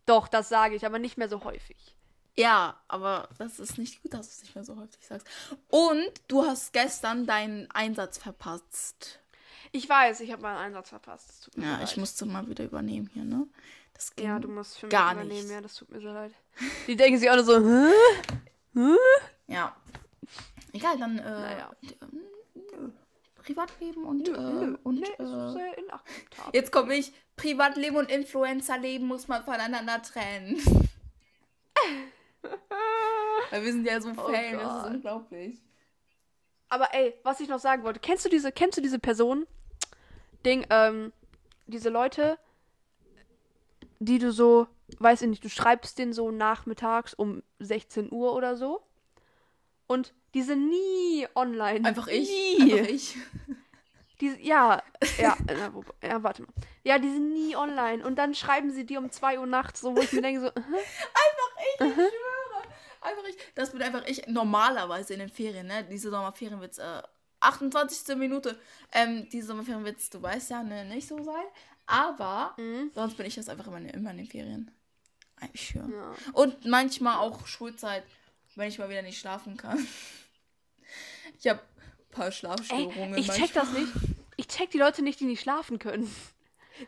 Doch, 0.06 0.26
das 0.26 0.48
sage 0.48 0.74
ich, 0.74 0.84
aber 0.84 0.98
nicht 0.98 1.18
mehr 1.18 1.28
so 1.28 1.44
häufig. 1.44 1.94
Ja, 2.36 2.80
aber 2.88 3.28
das 3.38 3.58
ist 3.60 3.78
nicht 3.78 4.02
gut, 4.02 4.12
dass 4.14 4.26
du 4.26 4.32
es 4.32 4.42
nicht 4.42 4.54
mehr 4.54 4.64
so 4.64 4.76
häufig 4.76 5.06
sagst. 5.06 5.26
Und 5.68 6.10
du 6.28 6.44
hast 6.44 6.72
gestern 6.72 7.26
deinen 7.26 7.70
Einsatz 7.70 8.18
verpasst. 8.18 9.20
Ich 9.72 9.88
weiß, 9.88 10.20
ich 10.20 10.32
habe 10.32 10.42
meinen 10.42 10.58
Einsatz 10.58 10.88
verpasst. 10.88 11.50
Ja, 11.56 11.78
leid. 11.78 11.88
ich 11.90 11.96
musste 11.96 12.26
mal 12.26 12.48
wieder 12.48 12.64
übernehmen 12.64 13.08
hier, 13.12 13.24
ne? 13.24 13.46
Das 13.92 14.14
ging 14.14 14.26
Ja, 14.26 14.38
du 14.40 14.48
musst 14.48 14.78
für 14.78 14.86
mich 14.86 14.92
gar 14.92 15.12
übernehmen, 15.12 15.42
nicht. 15.42 15.50
ja, 15.50 15.60
das 15.60 15.74
tut 15.74 15.90
mir 15.90 16.00
so 16.00 16.08
leid. 16.08 16.32
Die 16.86 16.96
denken 16.96 17.18
sich 17.18 17.30
alle 17.30 17.44
so, 17.44 17.56
hä? 17.58 17.92
Hä? 18.74 18.96
Ja. 19.46 19.76
Egal, 20.72 20.98
dann, 20.98 21.18
äh, 21.18 21.22
Naja. 21.22 21.70
ähm. 22.02 22.92
Privatleben 23.36 24.04
und, 24.04 24.26
Nö, 24.26 24.34
äh, 24.34 24.40
nö, 24.40 24.76
und, 24.84 25.00
nee, 25.00 25.06
äh, 25.18 25.52
sehr 25.52 25.74
jetzt 26.54 26.72
komme 26.72 26.94
ich, 26.94 27.12
Privatleben 27.36 27.96
und 27.96 28.10
Influencerleben 28.10 29.06
muss 29.06 29.28
man 29.28 29.44
voneinander 29.44 30.00
trennen. 30.02 30.56
Weil 33.50 33.64
wir 33.64 33.72
sind 33.72 33.86
ja 33.86 34.00
so 34.00 34.10
Oh 34.10 34.14
Fan, 34.14 34.58
das 34.58 34.84
ist 34.84 34.94
unglaublich. 34.94 35.62
Aber 36.68 36.92
ey, 36.92 37.14
was 37.22 37.40
ich 37.40 37.48
noch 37.48 37.58
sagen 37.58 37.84
wollte, 37.84 38.00
kennst 38.00 38.24
du 38.24 38.28
diese, 38.28 38.50
kennst 38.52 38.78
du 38.78 38.82
diese 38.82 38.98
Person? 38.98 39.46
Ding, 40.44 40.66
ähm, 40.70 41.12
diese 41.66 41.88
Leute, 41.88 42.38
die 43.98 44.18
du 44.18 44.32
so, 44.32 44.66
weiß 44.98 45.22
ich 45.22 45.28
nicht, 45.28 45.44
du 45.44 45.48
schreibst 45.48 45.98
den 45.98 46.12
so 46.12 46.30
nachmittags 46.30 47.14
um 47.14 47.42
16 47.60 48.12
Uhr 48.12 48.34
oder 48.34 48.56
so. 48.56 48.82
Und 49.86 50.14
die 50.34 50.42
sind 50.42 50.68
nie 50.68 51.26
online. 51.34 51.86
Einfach 51.86 52.08
ich. 52.08 52.28
Nie. 52.28 52.74
Einfach 52.74 52.88
ich. 52.88 53.16
Die, 54.20 54.36
ja, 54.46 54.82
ja, 55.18 55.36
na, 55.46 55.74
wo, 55.74 55.84
ja, 56.02 56.22
warte 56.22 56.42
mal. 56.42 56.52
Ja, 56.84 56.98
die 56.98 57.10
sind 57.10 57.32
nie 57.32 57.56
online. 57.56 58.04
Und 58.04 58.16
dann 58.16 58.34
schreiben 58.34 58.70
sie 58.70 58.86
dir 58.86 58.98
um 59.00 59.10
2 59.10 59.38
Uhr 59.40 59.46
nachts, 59.46 59.80
so, 59.80 59.94
wo 59.96 60.00
ich 60.00 60.12
mir 60.12 60.22
denke, 60.22 60.40
so, 60.40 60.46
hä? 60.56 60.78
Ich 60.80 61.76
schwöre. 61.78 62.62
Einfach 63.00 63.24
ich. 63.28 63.36
Das 63.54 63.72
bin 63.72 63.82
einfach 63.82 64.04
ich 64.06 64.26
normalerweise 64.28 65.12
in 65.14 65.18
den 65.20 65.28
Ferien, 65.28 65.66
ne? 65.66 65.84
Diese 65.84 66.10
Sommerferien 66.10 66.60
wird's, 66.60 66.78
äh, 66.78 67.02
28. 67.40 68.16
Minute. 68.16 68.58
Ähm, 68.92 69.28
diese 69.30 69.48
Sommerferien 69.48 69.84
wird's, 69.84 70.08
du 70.10 70.22
weißt 70.22 70.50
ja, 70.50 70.62
ne, 70.62 70.84
nicht 70.86 71.08
so 71.08 71.22
sein. 71.22 71.44
Aber 71.86 72.54
Mhm. 72.56 72.90
sonst 72.94 73.16
bin 73.16 73.26
ich 73.26 73.34
das 73.34 73.48
einfach 73.48 73.66
immer, 73.66 73.78
immer 73.92 74.10
in 74.12 74.16
den 74.18 74.26
Ferien. 74.26 74.70
Ich 75.52 75.68
schwöre. 75.68 75.90
Ja. 75.92 76.14
Und 76.32 76.64
manchmal 76.64 77.16
auch 77.18 77.46
Schulzeit, 77.46 78.04
wenn 78.54 78.68
ich 78.68 78.78
mal 78.78 78.88
wieder 78.88 79.02
nicht 79.02 79.18
schlafen 79.18 79.56
kann. 79.56 79.86
Ich 81.40 81.48
habe 81.48 81.60
paar 82.14 82.26
Ey, 82.26 82.32
Schlafstörungen. 82.32 83.18
ich 83.18 83.30
check 83.30 83.52
das 83.52 83.70
nicht. 83.72 83.92
Ich 84.36 84.48
check 84.48 84.70
die 84.70 84.78
Leute 84.78 85.02
nicht, 85.02 85.20
die 85.20 85.26
nicht 85.26 85.40
schlafen 85.42 85.78
können. 85.78 86.10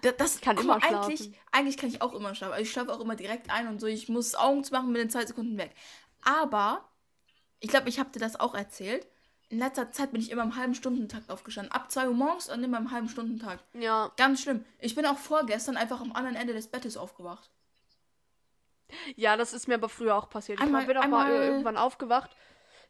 Das, 0.02 0.16
das 0.16 0.40
kann 0.40 0.58
immer 0.58 0.82
eigentlich, 0.82 1.20
schlafen. 1.20 1.34
eigentlich 1.52 1.76
kann 1.76 1.88
ich 1.88 2.02
auch 2.02 2.12
immer 2.14 2.34
schlafen. 2.34 2.54
Also 2.54 2.62
ich 2.64 2.72
schlafe 2.72 2.92
auch 2.92 3.00
immer 3.00 3.14
direkt 3.14 3.50
ein 3.50 3.68
und 3.68 3.80
so. 3.80 3.86
Ich 3.86 4.08
muss 4.08 4.34
Augen 4.34 4.64
zu 4.64 4.72
machen, 4.72 4.92
bin 4.92 5.02
in 5.02 5.10
zwei 5.10 5.24
Sekunden 5.24 5.56
weg. 5.58 5.70
Aber, 6.22 6.88
ich 7.60 7.68
glaube, 7.70 7.88
ich 7.88 8.00
habe 8.00 8.10
dir 8.10 8.18
das 8.18 8.38
auch 8.40 8.54
erzählt. 8.54 9.06
In 9.48 9.60
letzter 9.60 9.92
Zeit 9.92 10.10
bin 10.10 10.20
ich 10.20 10.32
immer 10.32 10.42
im 10.42 10.56
halben 10.56 10.74
Stundentakt 10.74 11.30
aufgestanden. 11.30 11.70
Ab 11.70 11.92
2 11.92 12.08
Uhr 12.08 12.14
morgens 12.14 12.48
und 12.48 12.64
immer 12.64 12.78
im 12.78 12.90
halben 12.90 13.08
Stundentakt. 13.08 13.62
Ja. 13.74 14.10
Ganz 14.16 14.42
schlimm. 14.42 14.64
Ich 14.80 14.96
bin 14.96 15.06
auch 15.06 15.18
vorgestern 15.18 15.76
einfach 15.76 16.00
am 16.00 16.12
anderen 16.14 16.34
Ende 16.34 16.52
des 16.52 16.66
Bettes 16.66 16.96
aufgewacht. 16.96 17.48
Ja, 19.14 19.36
das 19.36 19.52
ist 19.52 19.68
mir 19.68 19.74
aber 19.74 19.88
früher 19.88 20.16
auch 20.16 20.28
passiert. 20.28 20.60
Einmal- 20.60 20.80
ich 20.82 20.88
bin 20.88 20.96
auch 20.96 21.06
mal 21.06 21.30
irgendwann 21.30 21.76
aufgewacht. 21.76 22.30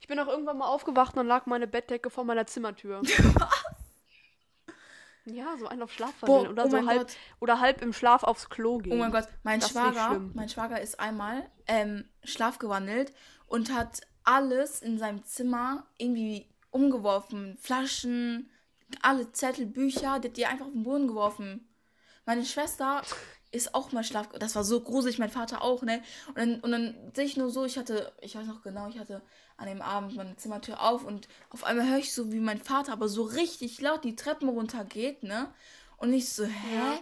Ich 0.00 0.09
bin 0.09 0.18
auch 0.18 0.28
irgendwann 0.28 0.59
mal 0.59 0.66
aufgewacht 0.66 1.14
und 1.14 1.18
dann 1.18 1.26
lag 1.26 1.46
meine 1.46 1.66
Bettdecke 1.66 2.11
vor 2.11 2.24
meiner 2.24 2.46
Zimmertür. 2.46 3.02
ja, 5.24 5.56
so 5.59 5.66
ein 5.66 5.82
auf 5.82 5.92
Schlafwandeln 5.92 6.44
Boah, 6.44 6.50
oder 6.50 6.66
oh 6.66 6.70
so 6.70 6.87
halb 6.87 7.09
Gott. 7.09 7.16
oder 7.40 7.61
halb 7.61 7.82
im 7.82 7.92
Schlaf 7.92 8.22
aufs 8.22 8.48
Klo 8.48 8.78
gehen. 8.78 8.92
Oh 8.92 8.96
mein 8.96 9.12
Gott, 9.12 9.28
mein 9.42 9.61
Das 9.61 9.70
Schwager, 9.70 10.20
mein 10.35 10.48
Schwager 10.48 10.80
ist 10.80 11.00
einmal 11.00 11.48
ähm, 11.66 12.04
schlafgewandelt 12.24 13.12
und 13.46 13.74
hat 13.74 14.00
alles 14.24 14.82
in 14.82 14.98
seinem 14.98 15.24
Zimmer 15.24 15.87
irgendwie 15.98 16.48
umgeworfen. 16.70 17.56
Flaschen, 17.61 18.50
alle 19.02 19.32
Zettel, 19.32 19.66
Bücher, 19.66 20.18
die 20.18 20.28
hat 20.28 20.37
die 20.37 20.46
einfach 20.46 20.66
auf 20.66 20.72
den 20.72 20.82
Boden 20.82 21.09
geworfen. 21.09 21.68
Meine 22.24 22.44
Schwester 22.44 23.02
ist 23.52 23.74
auch 23.74 23.92
mal 23.92 24.04
schlaf... 24.04 24.28
Das 24.38 24.56
war 24.56 24.64
so 24.64 24.80
gruselig, 24.80 25.18
mein 25.18 25.30
Vater 25.30 25.62
auch, 25.62 25.82
ne? 25.82 26.02
Und 26.28 26.38
dann, 26.38 26.61
und 26.61 26.72
dann 26.72 27.12
sehe 27.14 27.24
ich 27.24 27.37
nur 27.37 27.50
so, 27.50 27.64
ich 27.64 27.78
hatte, 27.78 28.12
ich 28.20 28.37
weiß 28.37 28.46
noch 28.46 28.62
genau, 28.62 28.88
ich 28.88 28.98
hatte 28.98 29.22
an 29.58 29.66
dem 29.68 29.80
Abend 29.82 30.14
meine 30.16 30.36
Zimmertür 30.36 30.82
auf 30.82 31.04
und 31.04 31.28
auf 31.50 31.64
einmal 31.64 31.88
höre 31.88 31.98
ich 31.98 32.12
so, 32.12 32.30
wie 32.32 32.40
mein 32.40 32.60
Vater 32.60 32.92
aber 32.92 33.08
so 33.08 33.22
richtig 33.22 33.80
laut 33.80 34.04
die 34.04 34.16
Treppen 34.16 34.48
runtergeht, 34.48 35.22
ne? 35.22 35.52
Und 35.96 36.12
ich 36.12 36.28
so, 36.30 36.44
hä? 36.44 36.74
Ja. 36.76 36.98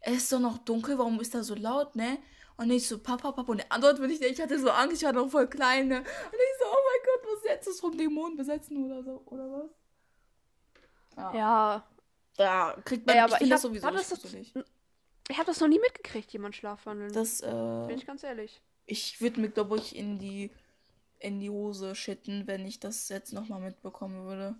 es 0.00 0.16
ist 0.24 0.32
doch 0.32 0.40
noch 0.40 0.58
dunkel, 0.58 0.98
warum 0.98 1.20
ist 1.20 1.34
da 1.34 1.42
so 1.44 1.54
laut, 1.54 1.94
ne? 1.96 2.18
Und 2.56 2.70
ich 2.70 2.86
so, 2.88 2.98
Papa, 2.98 3.32
Papa. 3.32 3.50
Und 3.50 3.58
der 3.58 3.72
Antwort 3.72 4.00
bin 4.00 4.10
ich, 4.10 4.20
ich 4.22 4.40
hatte 4.40 4.58
so 4.58 4.70
Angst, 4.70 4.96
ich 4.96 5.02
war 5.04 5.12
noch 5.12 5.28
voll 5.28 5.48
klein, 5.48 5.88
ne? 5.88 5.98
Und 5.98 6.04
ich 6.04 6.58
so, 6.60 6.64
oh 6.66 6.82
mein 6.84 7.04
Gott, 7.04 7.32
was 7.36 7.44
jetzt 7.50 7.66
ist 7.68 7.80
vom 7.80 7.96
Dämon 7.96 8.36
besetzen 8.36 8.84
oder 8.84 9.02
so, 9.02 9.22
oder 9.26 9.50
was? 11.16 11.34
Ja. 11.34 11.86
Da 12.36 12.76
kriegt 12.84 13.06
man, 13.06 13.16
ich 13.16 13.22
aber 13.22 13.40
ich 13.40 13.48
das 13.48 13.62
hab- 13.64 13.70
sowieso 13.70 13.86
nicht 13.90 14.00
das 14.00 14.08
das- 14.08 14.20
gruselig. 14.22 14.52
Ich 15.28 15.38
habe 15.38 15.46
das 15.46 15.60
noch 15.60 15.68
nie 15.68 15.78
mitgekriegt, 15.78 16.30
jemand 16.32 16.54
Schlafwandeln. 16.56 17.12
Das, 17.12 17.40
bin 17.40 17.88
äh, 17.88 17.94
ich 17.94 18.04
ganz 18.06 18.22
ehrlich. 18.24 18.60
ich 18.86 19.20
würde 19.20 19.40
mir, 19.40 19.48
glaube 19.48 19.78
ich, 19.78 19.96
in 19.96 20.18
die, 20.18 20.50
in 21.24 21.40
die 21.40 21.50
Hose 21.50 21.94
schitten, 21.94 22.46
wenn 22.46 22.66
ich 22.66 22.78
das 22.80 23.08
jetzt 23.08 23.32
nochmal 23.32 23.60
mitbekommen 23.60 24.24
würde. 24.26 24.54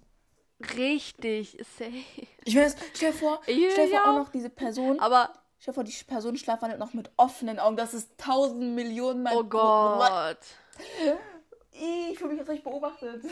Richtig, 0.77 1.59
safe. 1.79 1.93
Ich 2.45 2.57
weiß, 2.57 2.77
stell 2.95 3.13
vor, 3.13 3.41
Ja, 3.47 3.71
stell 3.73 3.89
vor 3.89 4.03
auch 4.03 4.19
noch 4.19 4.29
diese 4.31 4.51
Person, 4.51 4.99
Aber, 5.01 5.33
stell 5.59 5.75
vor, 5.75 5.85
die 5.85 5.93
Person 6.07 6.37
schlafwandelt 6.37 6.81
noch 6.81 6.95
mit 6.95 7.11
offenen 7.17 7.59
Augen. 7.59 7.77
Das 7.77 7.93
ist 7.93 8.11
tausend 8.19 8.75
Millionen 8.75 9.23
Mal. 9.23 9.35
oh 9.37 9.45
Gott. 9.45 10.39
Ich 11.73 12.19
fühle 12.19 12.31
mich 12.31 12.39
jetzt 12.39 12.49
richtig 12.49 12.65
beobachtet. 12.65 13.25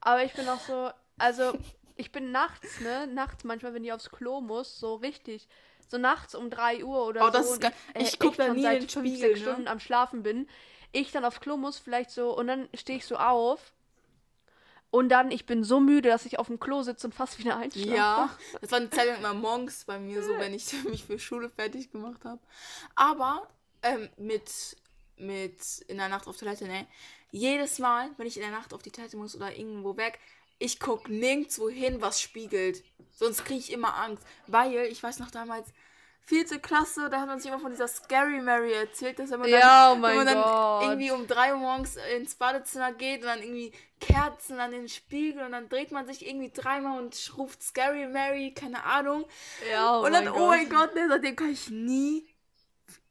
Aber 0.00 0.24
ich 0.24 0.32
bin 0.32 0.48
auch 0.48 0.60
so, 0.60 0.90
also 1.18 1.52
ich 1.96 2.10
bin 2.12 2.32
nachts, 2.32 2.80
ne, 2.80 3.06
nachts 3.06 3.44
manchmal, 3.44 3.74
wenn 3.74 3.84
ich 3.84 3.92
aufs 3.92 4.10
Klo 4.10 4.40
muss, 4.40 4.78
so 4.78 4.94
richtig, 4.96 5.48
so 5.88 5.98
nachts 5.98 6.34
um 6.34 6.48
3 6.50 6.84
Uhr 6.84 7.06
oder 7.06 7.22
Oh, 7.22 7.26
so. 7.26 7.30
das 7.32 7.50
ist 7.50 7.60
geil. 7.60 7.72
äh, 7.94 8.02
Ich 8.02 8.18
guck 8.18 8.30
echt 8.30 8.40
da 8.40 8.46
schon 8.46 8.56
nie 8.56 8.62
seit 8.62 8.82
den 8.82 8.88
5, 8.88 9.06
Spiegel, 9.06 9.28
6 9.36 9.40
ne? 9.40 9.44
Stunden 9.52 9.68
am 9.68 9.80
Schlafen 9.80 10.22
bin. 10.22 10.48
Ich 10.92 11.10
dann 11.10 11.24
aufs 11.24 11.40
Klo 11.40 11.56
muss, 11.56 11.78
vielleicht 11.78 12.10
so, 12.10 12.36
und 12.36 12.46
dann 12.46 12.68
stehe 12.74 12.98
ich 12.98 13.06
so 13.06 13.16
auf. 13.16 13.72
Und 14.90 15.08
dann, 15.08 15.30
ich 15.30 15.46
bin 15.46 15.64
so 15.64 15.80
müde, 15.80 16.10
dass 16.10 16.26
ich 16.26 16.38
auf 16.38 16.48
dem 16.48 16.60
Klo 16.60 16.82
sitze 16.82 17.06
und 17.06 17.14
fast 17.14 17.38
wieder 17.38 17.56
einschlafe. 17.56 17.96
Ja, 17.96 18.38
das 18.60 18.70
war 18.70 18.78
eine 18.78 18.90
Zeit 18.90 19.06
lang 19.06 19.18
immer 19.18 19.32
morgens 19.32 19.84
bei 19.86 19.98
mir 19.98 20.22
so, 20.22 20.36
wenn 20.36 20.52
ich 20.52 20.70
mich 20.84 21.04
für 21.04 21.18
Schule 21.18 21.48
fertig 21.48 21.90
gemacht 21.90 22.24
habe. 22.26 22.40
Aber 22.94 23.48
ähm, 23.82 24.10
mit, 24.18 24.76
mit 25.16 25.78
in 25.88 25.96
der 25.96 26.10
Nacht 26.10 26.28
auf 26.28 26.36
Toilette, 26.36 26.66
ne? 26.66 26.86
Jedes 27.30 27.78
Mal, 27.78 28.10
wenn 28.18 28.26
ich 28.26 28.36
in 28.36 28.42
der 28.42 28.50
Nacht 28.50 28.74
auf 28.74 28.82
die 28.82 28.90
Toilette 28.90 29.16
muss 29.16 29.34
oder 29.34 29.56
irgendwo 29.56 29.96
weg, 29.96 30.18
ich 30.58 30.78
gucke 30.78 31.10
nirgendwo 31.10 31.70
hin, 31.70 32.02
was 32.02 32.20
spiegelt. 32.20 32.84
Sonst 33.10 33.46
kriege 33.46 33.60
ich 33.60 33.72
immer 33.72 33.96
Angst. 33.96 34.22
Weil, 34.46 34.74
ich 34.86 35.02
weiß 35.02 35.20
noch 35.20 35.30
damals, 35.30 35.72
vierte 36.24 36.60
Klasse, 36.60 37.10
da 37.10 37.20
hat 37.20 37.26
man 37.26 37.38
sich 37.38 37.50
immer 37.50 37.60
von 37.60 37.72
dieser 37.72 37.88
Scary 37.88 38.40
Mary 38.40 38.72
erzählt, 38.72 39.18
dass 39.18 39.30
wenn 39.30 39.40
man 39.40 39.48
Ja, 39.48 39.90
oh 39.90 39.94
dann, 39.94 40.00
mein 40.00 40.18
wenn 40.18 40.24
man 40.24 40.34
dann 40.34 40.82
irgendwie 40.82 41.10
um 41.10 41.26
drei 41.26 41.52
Uhr 41.52 41.58
morgens 41.58 41.96
ins 42.16 42.34
Badezimmer 42.36 42.92
geht 42.92 43.22
und 43.22 43.26
dann 43.26 43.42
irgendwie 43.42 43.72
Kerzen 44.00 44.60
an 44.60 44.70
den 44.70 44.88
Spiegel 44.88 45.44
und 45.44 45.52
dann 45.52 45.68
dreht 45.68 45.90
man 45.90 46.06
sich 46.06 46.26
irgendwie 46.26 46.50
dreimal 46.50 46.98
und 46.98 47.32
ruft 47.36 47.62
Scary 47.62 48.06
Mary, 48.06 48.54
keine 48.54 48.84
Ahnung. 48.84 49.26
Ja, 49.70 49.98
oh 49.98 50.06
und 50.06 50.12
dann, 50.12 50.24
mein 50.24 50.34
oh 50.34 50.46
mein 50.46 50.68
Gott, 50.68 50.94
ne, 50.94 51.06
seitdem 51.08 51.36
kann 51.36 51.50
ich 51.50 51.70
nie. 51.70 52.26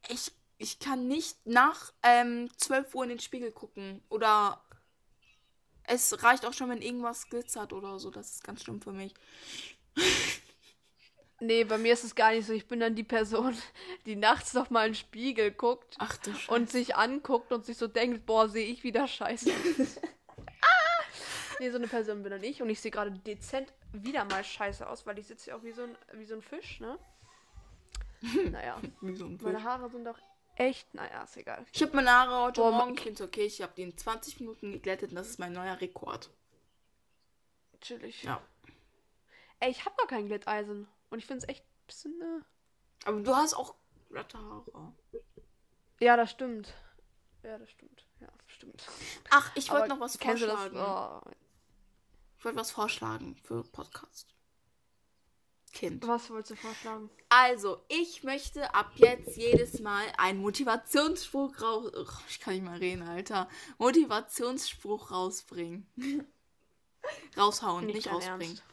Ich, 0.08 0.32
ich 0.58 0.80
kann 0.80 1.08
nicht 1.08 1.45
nach 1.45 1.91
ähm, 2.04 2.50
12 2.58 2.95
Uhr 2.95 3.04
in 3.04 3.10
den 3.10 3.19
Spiegel 3.19 3.52
gucken. 3.52 4.04
Oder 4.10 4.63
es 5.84 6.24
reicht 6.24 6.45
auch 6.45 6.54
schon, 6.54 6.69
wenn 6.69 6.82
irgendwas 6.82 7.30
glitzert 7.30 7.74
oder 7.74 8.00
so. 8.00 8.10
Das 8.10 8.32
ist 8.32 8.43
ganz 8.43 8.63
schlimm 8.63 8.82
für 8.82 8.93
mich. 8.93 9.13
Nee, 11.41 11.63
bei 11.63 11.80
mir 11.80 11.93
ist 11.93 12.04
es 12.04 12.13
gar 12.13 12.32
nicht 12.32 12.45
so. 12.45 12.54
Ich 12.54 12.67
bin 12.67 12.80
dann 12.80 12.93
die 12.93 13.04
Person, 13.04 13.58
die 14.06 14.15
nachts 14.15 14.54
noch 14.54 14.69
mal 14.69 14.86
in 14.86 14.91
den 14.91 14.95
Spiegel 14.95 15.51
guckt 15.51 15.95
Ach 15.97 16.15
du 16.17 16.32
und 16.54 16.69
sich 16.69 16.95
anguckt 16.95 17.51
und 17.51 17.65
sich 17.65 17.77
so 17.77 17.88
denkt, 17.88 18.27
boah, 18.27 18.47
sehe 18.47 18.67
ich 18.67 18.84
wieder 18.84 19.08
scheiße. 19.08 19.51
ah! 20.62 21.04
Nee, 21.60 21.71
so 21.71 21.77
eine 21.77 21.88
Person 21.88 22.21
bin 22.21 22.32
dann 22.32 22.43
ich 22.43 22.62
und 22.62 22.69
ich 22.69 22.80
sehe 22.80 22.91
gerade 22.91 23.10
dezent 23.12 23.73
wieder 23.91 24.23
mal 24.25 24.43
scheiße 24.43 24.88
aus, 24.88 25.08
weil 25.08 25.17
ich 25.17 25.25
sitze 25.25 25.49
ja 25.49 25.56
auch 25.58 25.63
wie 25.63 25.71
so 25.71 25.82
ein, 25.82 25.97
wie 26.13 26.25
so 26.25 26.36
ein 26.36 26.43
Fisch, 26.43 26.80
ne? 26.80 26.99
Naja, 28.51 28.80
Wie 29.01 29.15
so 29.15 29.25
ein 29.25 29.39
Fisch. 29.39 29.45
meine 29.45 29.63
Haare 29.63 29.89
sind 29.89 30.06
doch 30.06 30.19
echt, 30.58 30.93
naja, 30.93 31.23
ist 31.23 31.38
egal. 31.38 31.65
Ich 31.73 31.82
habe 31.82 31.95
meine 31.95 32.12
Haare 32.12 32.45
heute 32.45 32.62
Boah, 32.62 32.71
Morgen. 32.71 32.93
Ich 32.93 33.01
finde 33.01 33.23
okay. 33.23 33.45
Ich 33.45 33.63
habe 33.63 33.73
die 33.75 33.82
in 33.82 33.97
20 33.97 34.41
Minuten 34.41 34.71
geglättet 34.71 35.10
und 35.10 35.15
das 35.15 35.27
ist 35.27 35.39
mein 35.39 35.54
neuer 35.54 35.82
Rekord. 35.82 36.30
Chillig. 37.82 38.21
Ja. 38.21 38.39
Ey, 39.60 39.71
ich 39.71 39.86
habe 39.86 39.95
gar 39.97 40.06
kein 40.06 40.27
Glätteisen 40.27 40.88
und 41.12 41.19
ich 41.19 41.28
finde 41.28 41.43
es 41.43 41.50
echt 41.50 41.63
ein 41.63 41.86
bisschen, 41.86 42.21
äh... 42.21 42.41
Aber 43.06 43.21
du 43.21 43.36
hast 43.36 43.54
auch 43.54 43.76
glatte 44.10 44.38
Haare. 44.38 44.93
Ja, 46.00 46.17
das 46.17 46.32
stimmt. 46.32 46.74
Ja, 47.43 47.58
das 47.58 47.69
stimmt. 47.69 48.06
Ja, 48.19 48.28
stimmt. 48.47 48.88
Ach, 49.30 49.52
ich 49.56 49.69
wollte 49.71 49.89
noch 49.89 50.00
was 50.00 50.17
vorschlagen. 50.17 50.76
Das? 50.76 50.88
Oh, 50.88 51.30
Ich 52.38 52.45
wollte 52.45 52.58
was 52.60 52.71
vorschlagen 52.71 53.36
für 53.43 53.63
Podcast. 53.63 54.36
Kind. 55.74 56.06
was 56.06 56.30
wolltest 56.30 56.52
du 56.52 56.56
vorschlagen? 56.56 57.10
Also, 57.30 57.82
ich 57.88 58.24
möchte 58.24 58.74
ab 58.76 58.91
jetzt 58.95 59.38
jedes 59.38 59.80
Mal 59.80 60.04
einen 60.17 60.41
Motivationsspruch 60.41 61.62
raus. 61.62 61.91
Ugh, 61.95 62.19
Ich 62.28 62.39
kann 62.41 62.54
nicht 62.56 62.63
mal 62.65 62.78
reden, 62.78 63.04
Alter. 63.04 63.47
Motivationsspruch 63.78 65.12
rausbringen. 65.12 65.88
Raushauen, 67.38 67.86
nicht, 67.86 68.06
dein 68.06 68.13
rausbringen. 68.15 68.58
Ernst. 68.58 68.63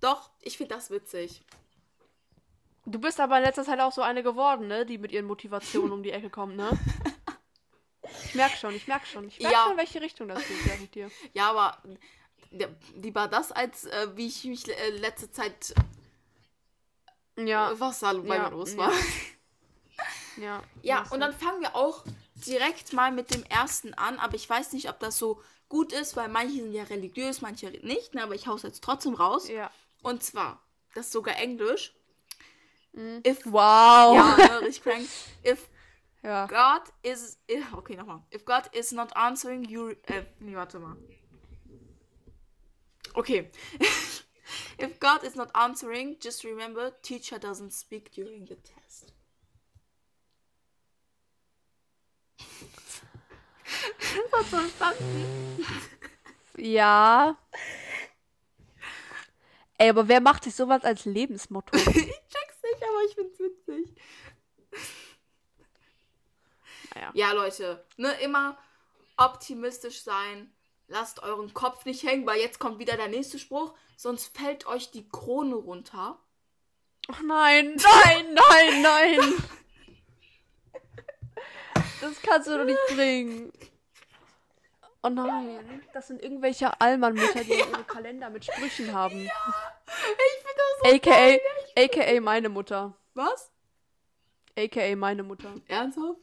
Doch, 0.00 0.30
ich 0.40 0.56
finde 0.58 0.74
das 0.74 0.90
witzig. 0.90 1.44
Du 2.90 2.98
bist 2.98 3.20
aber 3.20 3.38
in 3.38 3.44
letzter 3.44 3.64
Zeit 3.64 3.78
auch 3.80 3.92
so 3.92 4.02
eine 4.02 4.22
geworden, 4.22 4.66
ne? 4.66 4.84
Die 4.84 4.98
mit 4.98 5.12
ihren 5.12 5.26
Motivationen 5.26 5.92
um 5.92 6.02
die 6.02 6.10
Ecke 6.10 6.28
kommt, 6.28 6.56
ne? 6.56 6.70
Ich 8.26 8.34
merk 8.34 8.52
schon, 8.56 8.74
ich 8.74 8.88
merk 8.88 9.06
schon. 9.06 9.28
Ich 9.28 9.38
merk 9.38 9.52
Ja. 9.52 9.62
schon, 9.62 9.72
in 9.72 9.78
welche 9.78 10.00
Richtung 10.00 10.26
das 10.28 10.46
geht 10.46 10.66
ja, 10.66 10.76
mit 10.76 10.94
dir. 10.94 11.10
Ja, 11.32 11.50
aber 11.50 11.78
lieber 12.96 13.28
das, 13.28 13.52
als 13.52 13.84
äh, 13.84 14.08
wie 14.16 14.26
ich 14.26 14.44
mich 14.44 14.66
äh, 14.68 14.90
letzte 14.90 15.30
Zeit. 15.30 15.72
Ja, 17.36 17.78
Was 17.78 18.00
da 18.00 18.12
bei 18.12 18.36
Ja, 18.36 18.44
mir 18.44 18.50
los 18.50 18.72
ja. 18.72 18.78
war. 18.78 18.92
ja. 20.36 20.62
Ja, 20.82 21.00
weißt 21.02 21.12
und 21.12 21.20
dann 21.20 21.32
fangen 21.32 21.60
wir 21.60 21.76
auch 21.76 22.04
direkt 22.46 22.92
mal 22.92 23.12
mit 23.12 23.32
dem 23.32 23.44
ersten 23.44 23.94
an, 23.94 24.18
aber 24.18 24.34
ich 24.34 24.48
weiß 24.50 24.72
nicht, 24.72 24.88
ob 24.88 24.98
das 24.98 25.16
so 25.16 25.40
gut 25.68 25.92
ist, 25.92 26.16
weil 26.16 26.28
manche 26.28 26.56
sind 26.56 26.72
ja 26.72 26.82
religiös, 26.84 27.40
manche 27.40 27.70
nicht, 27.70 28.14
ne, 28.14 28.24
aber 28.24 28.34
ich 28.34 28.48
hau's 28.48 28.62
jetzt 28.62 28.82
trotzdem 28.82 29.14
raus. 29.14 29.48
Ja. 29.48 29.70
Und 30.02 30.24
zwar, 30.24 30.60
das 30.94 31.06
ist 31.06 31.12
sogar 31.12 31.36
Englisch. 31.36 31.94
Mhm. 32.92 33.20
If, 33.24 33.46
Wow. 33.46 34.14
ja, 34.16 34.36
ne, 34.36 34.60
richtig 34.66 34.82
crank. 34.82 35.08
If 35.42 35.68
Ja. 36.22 36.46
God 36.46 36.82
is, 37.02 37.38
if, 37.46 37.72
okay, 37.72 37.96
nochmal. 37.96 38.22
If 38.30 38.44
God 38.44 38.68
is 38.74 38.92
not 38.92 39.16
answering 39.16 39.64
you, 39.64 39.90
äh, 40.06 40.24
nee, 40.40 40.54
warte 40.54 40.78
mal. 40.78 40.96
Okay. 43.14 43.50
If 44.78 44.98
God 44.98 45.22
is 45.24 45.34
not 45.34 45.50
answering, 45.54 46.16
just 46.20 46.44
remember, 46.44 46.90
teacher 47.02 47.38
doesn't 47.38 47.72
speak 47.72 48.10
during 48.12 48.46
the 48.46 48.56
test. 48.56 49.12
Das? 54.78 54.96
Ja. 56.56 57.36
Ey, 59.78 59.88
aber 59.90 60.08
wer 60.08 60.20
macht 60.20 60.44
sich 60.44 60.54
sowas 60.54 60.84
als 60.84 61.04
Lebensmotto? 61.04 61.76
Ich 61.76 61.84
check's 62.28 62.49
nicht, 62.72 62.82
aber 62.82 63.04
ich 63.06 63.14
find's 63.14 63.38
witzig. 63.38 63.94
Naja. 66.94 67.10
Ja, 67.14 67.32
Leute, 67.32 67.84
ne, 67.96 68.12
immer 68.20 68.58
optimistisch 69.16 70.02
sein. 70.02 70.52
Lasst 70.88 71.22
euren 71.22 71.54
Kopf 71.54 71.84
nicht 71.84 72.02
hängen, 72.02 72.26
weil 72.26 72.40
jetzt 72.40 72.58
kommt 72.58 72.80
wieder 72.80 72.96
der 72.96 73.08
nächste 73.08 73.38
Spruch, 73.38 73.74
sonst 73.96 74.36
fällt 74.36 74.66
euch 74.66 74.90
die 74.90 75.08
Krone 75.08 75.54
runter. 75.54 76.18
Ach 77.08 77.22
nein, 77.22 77.76
nein, 77.76 78.34
nein, 78.34 78.82
nein. 78.82 79.34
Das 82.00 82.20
kannst 82.22 82.48
du 82.48 82.56
doch 82.56 82.64
nicht 82.64 82.78
bringen. 82.88 83.52
Oh 85.02 85.08
nein, 85.08 85.82
das 85.94 86.08
sind 86.08 86.22
irgendwelche 86.22 86.78
Allmann-Mütter, 86.80 87.42
die 87.44 87.52
ihre 87.58 87.84
Kalender 87.84 88.28
mit 88.28 88.44
Sprüchen 88.44 88.92
haben. 88.92 89.20
Ich 89.22 89.30
finde 90.42 90.56
das 90.56 90.90
so 90.90 90.96
AKA, 90.96 91.10
geil. 91.10 91.40
AKA 91.78 92.20
meine 92.20 92.48
Mutter. 92.50 92.94
Was? 93.14 93.50
AKA 94.58 94.96
meine 94.96 95.22
Mutter. 95.22 95.54
Ernsthaft? 95.68 96.20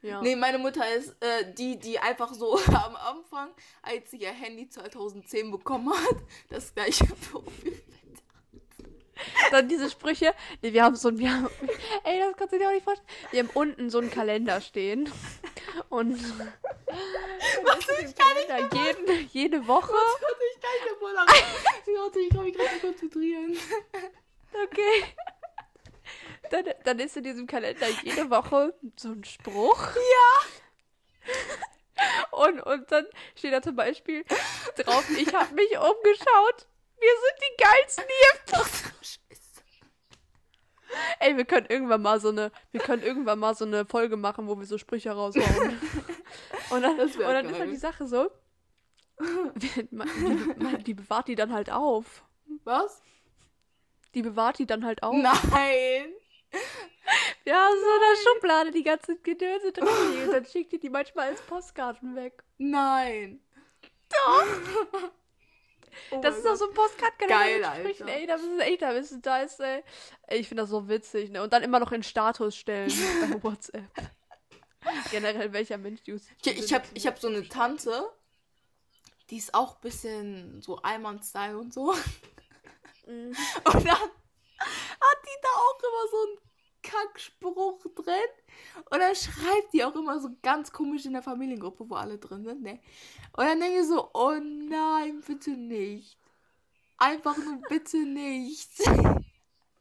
Ja. 0.00 0.22
Nee, 0.22 0.36
meine 0.36 0.58
Mutter 0.58 0.88
ist 0.94 1.16
äh, 1.20 1.52
die, 1.52 1.78
die 1.78 1.98
einfach 1.98 2.32
so 2.32 2.58
am 2.68 2.96
Anfang, 2.96 3.50
als 3.82 4.10
sie 4.10 4.18
ihr 4.18 4.32
Handy 4.32 4.68
2010 4.68 5.50
bekommen 5.50 5.92
hat, 5.92 6.16
das 6.48 6.74
gleiche 6.74 7.04
Profil. 7.06 7.82
Dann 9.50 9.68
diese 9.68 9.90
Sprüche. 9.90 10.34
Nee, 10.62 10.72
wir 10.72 10.84
haben 10.84 10.94
so 10.94 11.08
ein, 11.08 11.18
wir 11.18 11.32
haben, 11.32 11.48
ey, 12.04 12.20
das 12.20 12.36
kannst 12.36 12.54
du 12.54 12.58
dir 12.58 12.68
auch 12.68 12.72
nicht 12.72 12.84
vorstellen. 12.84 13.08
Wir 13.30 13.42
haben 13.42 13.50
unten 13.54 13.90
so 13.90 13.98
einen 13.98 14.10
Kalender 14.10 14.60
stehen. 14.60 15.10
Und 15.88 16.18
Was 17.66 17.88
ich 17.98 18.14
gar 18.14 18.34
nicht 18.34 18.48
jeden, 18.74 19.28
jede 19.32 19.66
Woche. 19.66 19.92
Warte, 19.92 20.26
ich 20.54 20.60
kann 20.60 20.70
nicht 20.74 20.84
mehr 20.84 20.96
voll 20.98 21.14
Warte, 21.14 22.20
ich 22.20 22.30
kann 22.30 22.44
mich 22.44 22.54
gerade 22.54 22.78
konzentrieren. 22.80 23.58
Okay. 24.52 25.04
Dann, 26.50 26.64
dann 26.84 26.98
ist 26.98 27.16
in 27.16 27.24
diesem 27.24 27.46
Kalender 27.46 27.88
jede 28.02 28.30
Woche 28.30 28.74
so 28.96 29.10
ein 29.10 29.24
Spruch. 29.24 29.96
Ja. 29.96 30.46
Und, 32.30 32.60
und 32.60 32.92
dann 32.92 33.06
steht 33.34 33.52
da 33.52 33.60
zum 33.62 33.76
Beispiel 33.76 34.24
drauf, 34.76 35.04
ich 35.10 35.34
habe 35.34 35.54
mich 35.54 35.70
umgeschaut. 35.76 36.66
Wir 36.98 37.10
sind 37.10 37.38
die 37.42 37.56
geilsten 37.62 38.04
hier. 38.06 39.16
Ey, 41.20 41.36
wir 41.36 41.44
können 41.44 41.66
irgendwann 41.68 42.02
mal 42.02 42.20
so 42.20 42.28
eine, 42.28 42.50
wir 42.72 42.80
können 42.80 43.02
irgendwann 43.02 43.38
mal 43.38 43.54
so 43.54 43.64
eine 43.64 43.84
Folge 43.84 44.16
machen, 44.16 44.46
wo 44.46 44.58
wir 44.58 44.66
so 44.66 44.78
Sprüche 44.78 45.10
raushauen. 45.10 45.78
Und 46.70 46.82
dann, 46.82 46.98
und 46.98 47.18
dann 47.20 47.46
ist 47.48 47.58
halt 47.60 47.70
die 47.70 47.76
Sache 47.76 48.06
so, 48.08 48.28
die, 49.54 49.88
die, 49.88 50.82
die 50.82 50.94
bewahrt 50.94 51.28
die 51.28 51.36
dann 51.36 51.52
halt 51.52 51.70
auf. 51.70 52.24
Was? 52.64 53.02
Die 54.14 54.22
bewahrt 54.22 54.58
die 54.58 54.66
dann 54.66 54.84
halt 54.84 55.02
auf. 55.02 55.14
Nein. 55.14 56.12
Wir 57.44 57.54
haben 57.54 57.76
so 57.78 57.86
eine 57.86 58.16
Schublade 58.22 58.70
die 58.72 58.82
ganze 58.82 59.16
Gedönse 59.18 59.72
drin. 59.72 59.86
Und 59.86 60.32
dann 60.32 60.44
schickt 60.44 60.72
die 60.72 60.80
die 60.80 60.90
manchmal 60.90 61.28
als 61.28 61.40
Postkarten 61.42 62.16
weg. 62.16 62.42
Nein. 62.58 63.40
Oh 66.10 66.20
Das 66.20 66.36
ist 66.36 66.46
auch 66.46 66.50
Gott. 66.50 66.58
so 66.58 66.68
ein 66.68 66.74
Postkartenkalender 66.74 67.68
Geil. 67.68 67.86
Alter. 67.86 68.08
Ey, 68.08 68.26
das 68.26 68.42
ist 68.42 68.60
echt, 68.60 68.82
da 68.82 68.90
ist, 68.90 69.18
da 69.22 69.40
ist, 69.40 69.60
ey, 69.60 69.82
ey, 70.26 70.38
ich 70.38 70.48
finde 70.48 70.62
das 70.62 70.70
so 70.70 70.88
witzig, 70.88 71.30
ne? 71.30 71.42
Und 71.42 71.52
dann 71.52 71.62
immer 71.62 71.78
noch 71.80 71.92
in 71.92 72.02
Status 72.02 72.56
stellen 72.56 72.90
bei 73.30 73.42
WhatsApp. 73.42 73.84
Generell 75.10 75.52
welcher 75.52 75.78
Mensch 75.78 76.02
die 76.02 76.12
Ich, 76.12 76.46
ich 76.46 76.72
habe 76.72 76.84
ich 76.94 77.06
hab 77.06 77.18
so 77.18 77.28
eine 77.28 77.48
Tante, 77.48 78.08
die 79.30 79.36
ist 79.38 79.52
auch 79.54 79.74
ein 79.76 79.80
bisschen 79.80 80.62
so 80.62 80.76
Allmann-Style 80.76 81.58
und 81.58 81.72
so. 81.74 81.92
Mhm. 83.06 83.36
Und 83.64 83.74
dann 83.74 83.86
hat 83.86 85.18
die 85.24 85.38
da 85.42 85.48
auch 85.48 85.78
immer 85.78 86.10
so 86.10 86.16
einen 86.26 86.38
Kackspruch 86.86 87.82
drin. 87.94 88.14
Und 88.90 88.98
dann 88.98 89.14
schreibt 89.14 89.72
die 89.72 89.84
auch 89.84 89.94
immer 89.94 90.20
so 90.20 90.30
ganz 90.42 90.72
komisch 90.72 91.04
in 91.04 91.12
der 91.12 91.22
Familiengruppe, 91.22 91.88
wo 91.88 91.94
alle 91.94 92.18
drin 92.18 92.44
sind, 92.44 92.62
ne? 92.62 92.80
Und 93.36 93.44
dann 93.44 93.60
denke 93.60 93.80
ich 93.80 93.86
so, 93.86 94.10
oh 94.14 94.34
nein, 94.40 95.22
bitte 95.26 95.50
nicht. 95.50 96.18
Einfach 96.98 97.36
nur 97.36 97.60
bitte 97.68 97.98
nicht. 97.98 98.70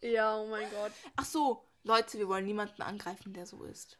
Ja, 0.01 0.37
oh 0.37 0.45
mein 0.45 0.69
Gott. 0.69 0.91
Ach 1.15 1.25
so, 1.25 1.65
Leute, 1.83 2.19
wir 2.19 2.27
wollen 2.27 2.45
niemanden 2.45 2.83
angreifen, 2.83 3.33
der 3.33 3.47
so 3.47 3.63
ist. 3.63 3.97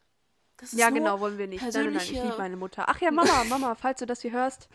Ist 0.62 0.74
Ja, 0.74 0.92
genau, 0.92 1.20
wollen 1.20 1.40
wir 1.40 1.48
nicht. 1.48 1.64
Nein, 1.64 1.94
nein, 1.94 1.96
ich 1.96 2.12
liebe 2.12 2.36
meine 2.38 2.58
Mutter. 2.58 2.88
Ach 2.88 3.02
ja, 3.02 3.10
Mama, 3.10 3.44
Mama, 3.50 3.74
falls 3.74 4.00
du 4.00 4.06
das 4.06 4.22
hier 4.22 4.32
hörst, 4.32 4.70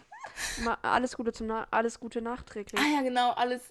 alles 0.83 1.17
Gute 1.17 1.33
zum 1.33 1.47
Na 1.47 1.69
alles 1.71 2.01
Gute 2.01 2.21
nachträglich. 2.21 2.81
Ah 2.81 2.97
ja, 2.97 3.03
genau, 3.03 3.31
alles 3.33 3.63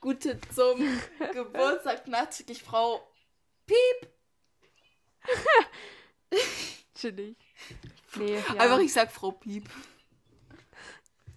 Gute 0.00 0.38
zum 0.54 0.80
Geburtstag 1.32 2.06
nachträglich, 2.06 2.62
Frau 2.62 3.04
Piep. 3.70 4.10
Chillig. 6.94 7.36
Nee, 8.16 8.34
ja. 8.34 8.60
Einfach, 8.60 8.80
ich 8.80 8.92
sag 8.92 9.12
Frau 9.12 9.30
Piep. 9.30 9.68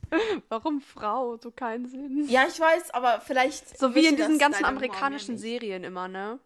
Warum 0.50 0.82
Frau? 0.82 1.38
So 1.38 1.52
keinen 1.52 1.88
Sinn. 1.88 2.28
Ja, 2.28 2.48
ich 2.48 2.60
weiß, 2.60 2.92
aber 2.92 3.22
vielleicht. 3.22 3.78
So 3.78 3.94
wie 3.94 4.08
in 4.08 4.16
diesen 4.16 4.40
ganzen 4.40 4.66
amerikanischen. 4.66 5.38
Serien 5.38 5.84
immer, 5.84 6.08
ne? 6.08 6.40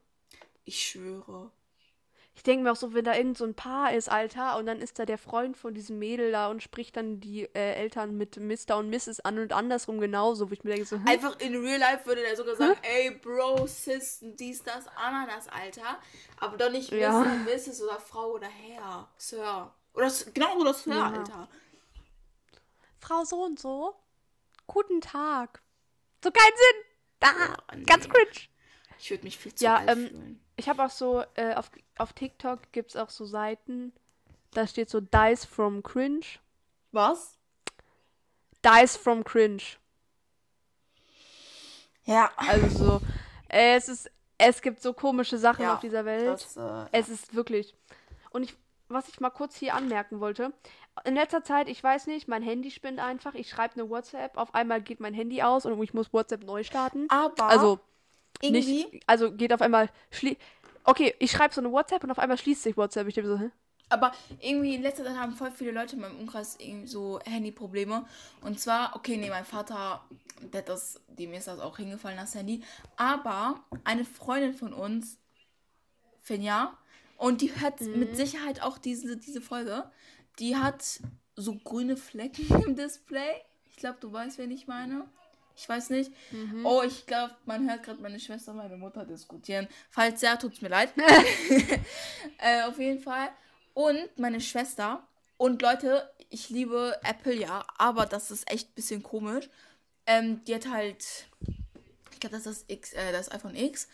Ich 0.65 0.89
schwöre. 0.89 1.51
Ich 2.37 2.43
denke 2.43 2.63
mir 2.63 2.71
auch 2.71 2.75
so, 2.75 2.93
wenn 2.93 3.03
da 3.03 3.15
irgend 3.15 3.35
so 3.35 3.45
ein 3.45 3.55
Paar 3.55 3.93
ist, 3.93 4.09
Alter, 4.11 4.57
und 4.57 4.67
dann 4.67 4.79
ist 4.79 4.99
da 4.99 5.05
der 5.07 5.17
Freund 5.17 5.57
von 5.57 5.73
diesem 5.73 5.97
Mädel 5.97 6.31
da 6.31 6.51
und 6.51 6.61
spricht 6.61 6.95
dann 6.95 7.19
die 7.19 7.45
äh, 7.55 7.73
Eltern 7.73 8.15
mit 8.15 8.37
Mr. 8.37 8.77
und 8.77 8.91
Mrs. 8.91 9.21
an 9.21 9.39
und 9.39 9.53
andersrum 9.53 9.99
genauso, 9.99 10.47
wo 10.47 10.53
ich 10.53 10.63
mir 10.63 10.69
denke 10.69 10.85
so, 10.85 10.97
hm, 10.97 11.07
Einfach 11.07 11.39
in 11.39 11.55
real 11.55 11.79
life 11.79 12.05
würde 12.05 12.21
der 12.21 12.35
sogar 12.35 12.55
sagen, 12.55 12.77
ey, 12.83 13.09
Bro, 13.09 13.65
Sis, 13.65 14.19
dies, 14.21 14.61
das, 14.61 14.85
Ananas, 14.95 15.47
Alter. 15.47 15.97
Aber 16.39 16.57
doch 16.57 16.69
nicht 16.69 16.91
Ja. 16.91 17.21
Mr., 17.21 17.51
Mrs. 17.55 17.81
oder 17.81 17.99
Frau 17.99 18.33
oder 18.33 18.47
Herr, 18.47 19.09
Sir. 19.17 19.73
Oder 19.95 20.11
genau 20.31 20.57
oder 20.59 20.75
Sir, 20.75 20.93
Ja. 20.93 21.09
Alter. 21.09 21.47
Frau 22.99 23.23
so 23.25 23.43
und 23.45 23.57
so, 23.59 23.95
guten 24.67 25.01
Tag. 25.01 25.63
So 26.23 26.29
keinen 26.29 26.55
Sinn. 26.55 26.83
Da, 27.19 27.29
Oh, 27.31 27.75
nee. 27.75 27.83
ganz 27.83 28.07
cringe. 28.07 28.29
Ich 28.99 29.09
würde 29.09 29.23
mich 29.23 29.39
viel 29.39 29.55
zu 29.55 29.63
Ja, 29.65 29.77
alt 29.77 29.89
ähm, 29.89 30.07
fühlen. 30.09 30.43
Ich 30.57 30.67
habe 30.67 30.83
auch 30.83 30.89
so, 30.89 31.23
äh, 31.35 31.53
auf, 31.53 31.71
auf 31.97 32.13
TikTok 32.13 32.59
gibt 32.71 32.91
es 32.91 32.95
auch 32.97 33.09
so 33.09 33.25
Seiten, 33.25 33.93
da 34.51 34.65
steht 34.67 34.89
so 34.89 34.99
Dice 34.99 35.45
from 35.45 35.83
Cringe. 35.83 36.25
Was? 36.91 37.37
Dice 38.65 38.97
from 38.97 39.23
Cringe. 39.23 39.61
Ja. 42.05 42.31
Also 42.37 42.69
so, 42.69 43.01
äh, 43.49 43.75
es 43.75 43.87
ist, 43.87 44.09
es 44.37 44.61
gibt 44.61 44.81
so 44.81 44.93
komische 44.93 45.37
Sachen 45.37 45.63
Ja, 45.63 45.75
auf 45.75 45.79
dieser 45.79 46.05
Welt. 46.05 46.27
Das, 46.27 46.57
äh, 46.57 46.85
Es 46.91 47.09
ist 47.09 47.35
wirklich. 47.35 47.75
Und 48.31 48.43
ich, 48.43 48.55
was 48.87 49.07
ich 49.09 49.19
mal 49.19 49.29
kurz 49.29 49.55
hier 49.55 49.75
anmerken 49.75 50.19
wollte, 50.19 50.53
in 51.05 51.15
letzter 51.15 51.43
Zeit, 51.43 51.69
ich 51.69 51.83
weiß 51.83 52.07
nicht, 52.07 52.27
mein 52.27 52.41
Handy 52.41 52.71
spinnt 52.71 52.99
einfach. 52.99 53.35
Ich 53.35 53.49
schreibe 53.49 53.75
eine 53.75 53.89
WhatsApp, 53.89 54.37
auf 54.37 54.55
einmal 54.55 54.81
geht 54.81 54.99
mein 54.99 55.13
Handy 55.13 55.43
aus 55.43 55.65
und 55.65 55.81
ich 55.83 55.93
muss 55.93 56.11
WhatsApp 56.13 56.43
neu 56.43 56.63
starten. 56.63 57.07
aber 57.09 57.43
Also 57.43 57.79
irgendwie. 58.41 58.85
nicht, 58.91 59.03
also 59.07 59.31
geht 59.31 59.53
auf 59.53 59.61
einmal 59.61 59.89
Okay, 60.83 61.13
ich 61.19 61.31
schreibe 61.31 61.53
so 61.53 61.59
eine 61.59 61.71
WhatsApp 61.71 62.03
und 62.05 62.11
auf 62.11 62.19
einmal 62.19 62.37
schließt 62.37 62.63
sich 62.63 62.77
WhatsApp. 62.77 63.07
Ich 63.07 63.15
denke 63.15 63.29
so, 63.29 63.37
hä? 63.37 63.51
Aber 63.89 64.13
irgendwie 64.39 64.75
in 64.75 64.81
letzter 64.81 65.03
Zeit 65.03 65.17
haben 65.17 65.33
voll 65.33 65.51
viele 65.51 65.71
Leute 65.71 65.95
in 65.95 66.01
meinem 66.01 66.17
Umkreis 66.17 66.55
irgendwie 66.59 66.87
so 66.87 67.19
Handyprobleme. 67.25 68.05
Und 68.41 68.59
zwar, 68.59 68.95
okay, 68.95 69.17
nee, 69.17 69.29
mein 69.29 69.43
Vater, 69.43 70.01
der 70.41 70.61
das, 70.61 71.01
dem 71.07 71.33
ist 71.33 71.47
das 71.47 71.59
auch 71.59 71.75
hingefallen, 71.75 72.17
das 72.17 72.35
Handy. 72.35 72.63
Aber 72.95 73.63
eine 73.83 74.05
Freundin 74.05 74.53
von 74.53 74.73
uns, 74.73 75.17
Finja, 76.21 76.77
und 77.17 77.41
die 77.41 77.51
hört 77.59 77.81
mit 77.81 78.15
Sicherheit 78.15 78.61
auch 78.61 78.77
diese, 78.77 79.17
diese 79.17 79.41
Folge, 79.41 79.89
die 80.39 80.55
hat 80.55 81.01
so 81.35 81.55
grüne 81.55 81.97
Flecken 81.97 82.47
im 82.65 82.75
Display. 82.75 83.41
Ich 83.69 83.77
glaube, 83.77 83.97
du 83.99 84.11
weißt, 84.11 84.37
wen 84.37 84.51
ich 84.51 84.67
meine. 84.67 85.05
Ich 85.57 85.67
weiß 85.67 85.89
nicht. 85.89 86.11
Oh, 86.63 86.83
ich 86.85 87.07
glaube, 87.07 87.35
man 87.45 87.67
hört 87.67 87.81
gerade 87.81 87.99
meine 87.99 88.19
Schwester 88.19 88.51
und 88.51 88.57
meine 88.57 88.77
Mutter 88.77 89.05
diskutieren. 89.05 89.67
Falls 89.89 90.21
ja, 90.21 90.35
tut's 90.35 90.61
mir 90.61 90.69
leid. 90.69 90.93
äh, 92.37 92.61
auf 92.63 92.77
jeden 92.77 92.99
Fall. 93.01 93.29
Und 93.73 94.07
meine 94.17 94.39
Schwester. 94.39 95.05
Und 95.37 95.63
Leute, 95.63 96.09
ich 96.29 96.49
liebe 96.49 96.99
Apple, 97.03 97.33
ja, 97.33 97.65
aber 97.77 98.05
das 98.05 98.29
ist 98.29 98.51
echt 98.51 98.69
ein 98.69 98.75
bisschen 98.75 99.01
komisch. 99.01 99.49
Ähm, 100.05 100.43
die 100.45 100.53
hat 100.53 100.69
halt, 100.69 101.27
ich 102.11 102.19
glaube, 102.19 102.35
das 102.35 102.45
ist 102.45 102.61
das, 102.61 102.75
X, 102.75 102.93
äh, 102.93 103.11
das 103.11 103.31
iPhone 103.31 103.55
X. 103.55 103.87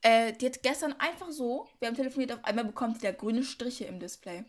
Äh, 0.00 0.32
die 0.32 0.46
hat 0.46 0.62
gestern 0.62 0.94
einfach 0.98 1.30
so, 1.30 1.68
wir 1.78 1.88
haben 1.88 1.96
telefoniert, 1.96 2.32
auf 2.32 2.44
einmal 2.44 2.64
bekommt 2.64 2.96
die 2.96 3.06
da 3.06 3.12
grüne 3.12 3.44
Striche 3.44 3.84
im 3.84 4.00
Display. 4.00 4.44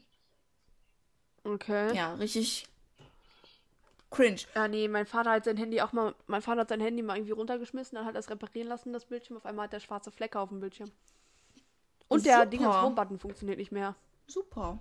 Okay. 1.44 1.94
Ja, 1.94 2.14
richtig 2.14 2.68
cringe. 4.12 4.42
Ja, 4.54 4.68
nee, 4.68 4.88
mein 4.88 5.06
Vater 5.06 5.32
hat 5.32 5.46
sein 5.46 5.58
Handy 5.58 5.82
auch 5.82 5.94
mal, 5.94 6.14
mein 6.28 6.42
Vater 6.42 6.62
hat 6.62 6.70
sein 6.70 6.82
Handy 6.82 7.02
mal 7.02 7.16
irgendwie 7.18 7.32
runtergeschmissen, 7.32 7.96
dann 7.96 8.06
hat 8.06 8.16
er 8.16 8.20
es 8.20 8.30
reparieren 8.30 8.68
lassen, 8.68 8.94
das 8.94 9.06
Bildschirm. 9.06 9.38
Auf 9.38 9.46
einmal 9.46 9.64
hat 9.66 9.74
der 9.74 9.80
schwarze 9.80 10.12
Flecke 10.12 10.40
auf 10.40 10.50
dem 10.50 10.60
Bildschirm. 10.60 10.92
Und 12.08 12.26
der 12.26 12.36
Super. 12.36 12.46
Dingens 12.48 12.82
Home-Button 12.82 13.20
funktioniert 13.20 13.58
nicht 13.58 13.72
mehr. 13.72 13.96
Super. 14.28 14.80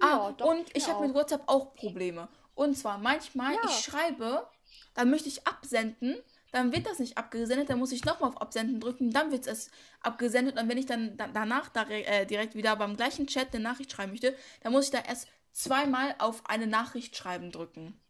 Ja, 0.00 0.20
ah, 0.20 0.32
dachte 0.32 0.44
und 0.44 0.76
ich 0.76 0.88
habe 0.88 1.06
mit. 1.06 1.14
WhatsApp 1.14 1.42
auch 1.46 1.74
Probleme. 1.74 2.28
Und 2.54 2.76
zwar 2.78 2.98
manchmal, 2.98 3.54
Ja. 3.54 3.60
ich 3.64 3.84
schreibe, 3.84 4.46
dann 4.94 5.10
möchte 5.10 5.28
ich 5.28 5.46
absenden, 5.46 6.16
dann 6.52 6.72
wird 6.72 6.86
das 6.86 7.00
nicht 7.00 7.18
abgesendet, 7.18 7.68
dann 7.68 7.80
muss 7.80 7.90
ich 7.92 8.04
nochmal 8.04 8.30
auf 8.30 8.40
Absenden 8.40 8.80
drücken, 8.80 9.10
dann 9.10 9.32
wird 9.32 9.46
es 9.46 9.70
abgesendet. 10.00 10.58
Und 10.58 10.68
wenn 10.68 10.78
ich 10.78 10.86
dann 10.86 11.16
da, 11.16 11.26
danach 11.26 11.68
da, 11.68 11.82
äh, 11.88 12.24
direkt 12.26 12.54
wieder 12.54 12.76
beim 12.76 12.96
gleichen 12.96 13.26
Chat 13.26 13.52
eine 13.52 13.62
Nachricht 13.62 13.90
schreiben 13.92 14.12
möchte, 14.12 14.36
dann 14.62 14.72
muss 14.72 14.86
ich 14.86 14.90
da 14.92 15.00
erst 15.00 15.28
zweimal 15.52 16.14
auf 16.18 16.46
eine 16.46 16.68
Nachricht 16.68 17.16
schreiben 17.16 17.50
drücken. 17.50 18.00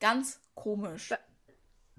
Ganz 0.00 0.40
komisch. 0.54 1.14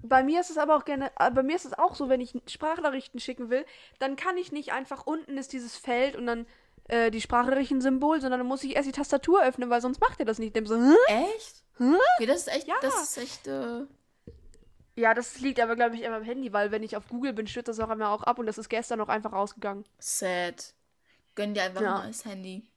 Bei 0.02 0.22
mir 0.22 0.40
ist 0.40 0.50
es 0.50 0.56
aber 0.56 0.76
auch 0.76 0.84
gerne, 0.86 1.10
äh, 1.18 1.30
bei 1.30 1.42
mir 1.42 1.56
ist 1.56 1.66
es 1.66 1.74
auch 1.78 1.94
so, 1.94 2.08
wenn 2.08 2.20
ich 2.22 2.32
Sprachnachrichten 2.46 3.20
schicken 3.20 3.50
will, 3.50 3.66
dann 3.98 4.16
kann 4.16 4.36
ich 4.38 4.50
nicht 4.50 4.72
einfach 4.72 5.06
unten 5.06 5.36
ist 5.36 5.52
dieses 5.52 5.76
Feld 5.76 6.16
und 6.16 6.26
dann 6.26 6.46
äh, 6.88 7.10
die 7.10 7.20
Sprachnachrichten-Symbol, 7.20 8.20
sondern 8.20 8.40
dann 8.40 8.46
muss 8.46 8.64
ich 8.64 8.74
erst 8.76 8.88
die 8.88 8.92
Tastatur 8.92 9.44
öffnen, 9.44 9.68
weil 9.68 9.82
sonst 9.82 10.00
macht 10.00 10.18
er 10.18 10.24
das 10.26 10.38
nicht. 10.38 10.56
Dem 10.56 10.66
so, 10.66 10.76
Hä? 10.76 10.94
Echt? 11.36 11.62
Hä? 11.76 11.92
Okay, 12.16 12.26
das 12.26 12.38
ist 12.38 12.48
echt, 12.48 12.66
Ja. 12.66 12.76
das 12.80 13.02
ist 13.02 13.18
echt, 13.18 13.46
äh, 13.46 13.84
Ja, 14.96 15.12
das 15.14 15.38
liegt 15.40 15.60
aber, 15.60 15.76
glaube 15.76 15.96
ich, 15.96 16.02
eher 16.02 16.14
am 16.14 16.22
Handy, 16.24 16.52
weil 16.52 16.70
wenn 16.70 16.82
ich 16.82 16.96
auf 16.96 17.06
Google 17.08 17.32
bin, 17.34 17.46
stürzt 17.46 17.68
das 17.68 17.78
auch 17.80 17.90
immer 17.90 18.08
auch 18.10 18.22
ab 18.22 18.38
und 18.38 18.46
das 18.46 18.56
ist 18.58 18.68
gestern 18.70 18.98
noch 18.98 19.08
einfach 19.08 19.32
ausgegangen. 19.32 19.84
sad. 19.98 20.74
Gönn 21.34 21.54
dir 21.54 21.62
einfach 21.62 21.82
Ja. 21.82 21.98
ein 21.98 22.04
neues 22.06 22.24
Handy. 22.24 22.69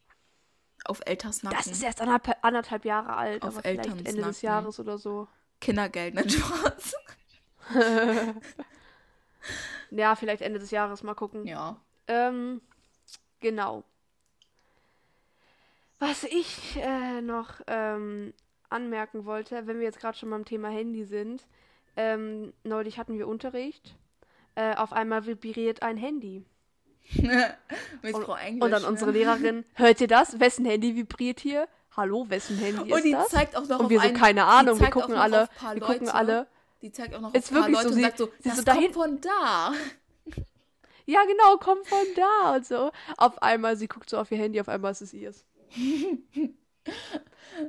Auf 0.86 1.02
Elters 1.06 1.44
Nacken. 1.44 1.58
Das 1.58 1.68
ist 1.68 1.82
erst 1.82 2.02
anderthalb, 2.02 2.38
anderthalb 2.42 2.86
Jahre 2.86 3.16
alt, 3.16 3.44
Auf 3.44 3.54
aber 3.54 3.62
vielleicht 3.62 3.80
Elterns 3.86 4.10
Ende 4.10 4.22
des. 4.24 4.42
Jahres 4.42 4.80
oder 4.80 4.98
so. 4.98 5.28
Kindergeld, 5.62 6.16
nicht 6.16 6.32
Spaß. 6.32 6.96
Ja, 9.98 10.16
vielleicht 10.16 10.42
Ende 10.42 10.60
des 10.60 10.72
Jahres, 10.72 11.04
mal 11.04 11.14
gucken. 11.14 11.46
Ja. 11.46 11.78
Ähm, 12.08 12.62
genau. 13.40 13.84
Was 16.00 16.24
ich 16.24 16.78
äh, 16.78 17.22
noch 17.22 17.62
ähm, 17.68 18.34
anmerken 18.70 19.26
wollte, 19.26 19.68
wenn 19.68 19.78
wir 19.78 19.86
jetzt 19.86 20.00
gerade 20.00 20.18
schon 20.18 20.32
beim 20.32 20.46
Thema 20.46 20.70
Handy 20.70 21.06
sind, 21.06 21.46
ähm, 21.96 22.54
neulich 22.64 22.98
hatten 22.98 23.18
wir 23.18 23.28
Unterricht. 23.28 23.96
Äh, 24.56 24.76
auf 24.76 24.94
einmal 24.94 25.26
vibriert 25.26 25.84
ein 25.84 25.98
Handy. 25.98 26.44
Und, 28.04 28.62
und 28.62 28.72
dann 28.72 28.82
ne? 28.82 28.88
unsere 28.88 29.12
Lehrerin, 29.12 29.66
hört 29.76 30.02
ihr 30.02 30.08
das? 30.08 30.40
Wessen 30.40 30.66
Handy 30.66 30.96
vibriert 30.96 31.40
hier? 31.40 31.68
Hallo, 31.96 32.26
wessen 32.30 32.58
Handy 32.58 32.90
ist 32.90 32.96
Und 32.96 33.04
die 33.06 33.12
das? 33.12 33.30
zeigt 33.30 33.56
auch 33.56 33.68
noch 33.68 33.80
und 33.80 33.86
auf 33.86 33.90
wir 33.92 34.00
so, 34.02 34.08
ein- 34.08 34.14
keine 34.14 34.46
Ahnung, 34.46 34.80
wir 34.80 34.90
gucken 34.90 35.14
alle, 35.16 35.44
auf 35.44 35.50
wir 35.74 35.80
gucken 35.82 36.06
Leute. 36.08 36.14
alle. 36.16 36.48
Die 36.82 36.92
zeigt 36.92 37.14
auch 37.16 37.22
noch 37.22 37.34
Ist 37.34 37.52
auf 37.52 37.58
ein 37.58 37.62
paar 37.62 37.70
wirklich 37.70 37.82
so, 37.82 37.88
Leute 37.90 37.94
sie- 37.96 38.02
und 38.02 38.06
sagt 38.06 38.18
so, 38.18 38.30
das 38.44 38.58
so 38.58 38.64
kommt 38.64 38.94
von 38.94 39.22
da. 39.22 39.74
Ja, 41.06 41.20
genau, 41.26 41.58
kommt 41.58 41.86
von 41.86 42.06
da 42.16 42.56
und 42.56 42.66
so. 42.66 42.90
Auf 43.18 43.42
einmal, 43.44 43.76
sie 43.76 43.88
guckt 43.90 44.10
so 44.10 44.18
auf 44.18 44.32
ihr 44.32 44.38
Handy, 44.38 44.62
auf 44.62 44.70
einmal 44.70 44.92
ist 44.94 45.02
es 45.02 45.14
ihrs. 45.14 45.44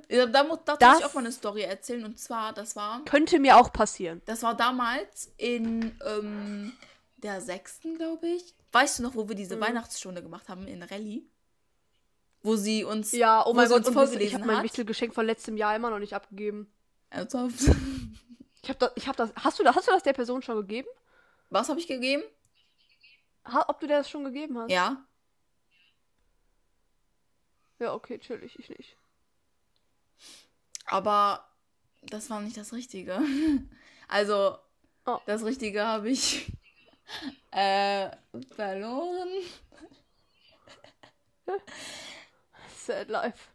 Ja, 0.09 0.27
Da 0.27 0.43
muss, 0.45 0.59
Das- 0.65 0.79
muss 0.81 0.99
ich 1.01 1.05
auch 1.05 1.15
mal 1.15 1.21
eine 1.21 1.33
Story 1.33 1.63
erzählen. 1.63 2.05
Und 2.05 2.19
zwar, 2.19 2.53
das 2.53 2.75
war, 2.75 3.05
Könnte 3.05 3.39
mir 3.39 3.57
auch 3.59 3.73
passieren. 3.73 4.23
das 4.25 4.43
war 4.43 4.55
damals 4.57 5.33
in 5.37 5.99
ähm, 6.05 6.73
der 7.19 7.41
sechsten, 7.41 7.97
glaube 7.97 8.27
ich. 8.29 8.55
Weißt 8.75 8.99
du 8.99 9.05
noch, 9.05 9.15
wo 9.15 9.29
wir 9.29 9.35
Mhm. 9.35 9.39
diese 9.39 9.61
Weihnachtsstunde 9.61 10.21
gemacht 10.21 10.49
haben 10.49 10.67
in 10.67 10.83
Rallye? 10.83 11.25
Wo 12.43 12.57
sie 12.57 12.83
uns, 12.85 13.13
Ja, 13.13 13.47
oh 13.47 13.55
mein 13.55 13.69
Gott, 13.69 13.87
uns 13.87 14.13
ich 14.17 14.35
habe 14.35 14.45
mein. 14.45 14.65
Wichtelgeschenk 14.65 15.15
von 15.15 15.25
letztem 15.25 15.57
Jahr 15.57 15.77
immer 15.77 15.91
noch 15.91 16.01
nicht 16.01 16.13
abgegeben. 16.15 16.71
Ernsthaft? 17.11 17.55
Ich 18.63 18.71
habe 18.71 18.79
das, 18.79 18.93
ich 18.97 19.07
habe 19.09 19.17
das, 19.19 19.31
hast 19.45 19.59
du 19.59 19.63
das, 19.63 19.77
hast 19.77 19.89
du 19.89 19.93
das 19.93 20.03
der 20.05 20.15
Person 20.15 20.41
schon 20.41 20.57
gegeben? 20.57 20.89
Was 21.51 21.69
habe 21.69 21.79
ich 21.79 21.87
gegeben? 21.87 22.23
Ha, 23.45 23.67
ob 23.69 23.79
du 23.79 23.87
dir 23.87 23.99
das 23.99 24.09
schon 24.09 24.25
gegeben 24.25 24.59
hast? 24.59 24.71
Ja. 24.71 25.05
Ja, 27.79 27.93
okay, 27.93 28.19
chillig, 28.19 28.59
ich 28.59 28.71
nicht. 28.71 28.97
Aber 30.87 31.47
das 32.05 32.31
war 32.31 32.41
nicht 32.41 32.57
das 32.57 32.73
Richtige. 32.73 33.21
Also, 34.09 34.57
Oh. 35.07 35.19
das 35.27 35.45
Richtige 35.45 35.85
habe 35.85 36.09
ich 36.11 36.51
äh, 37.53 38.11
verloren. 38.55 39.29
Sad 42.77 43.09
life. 43.09 43.49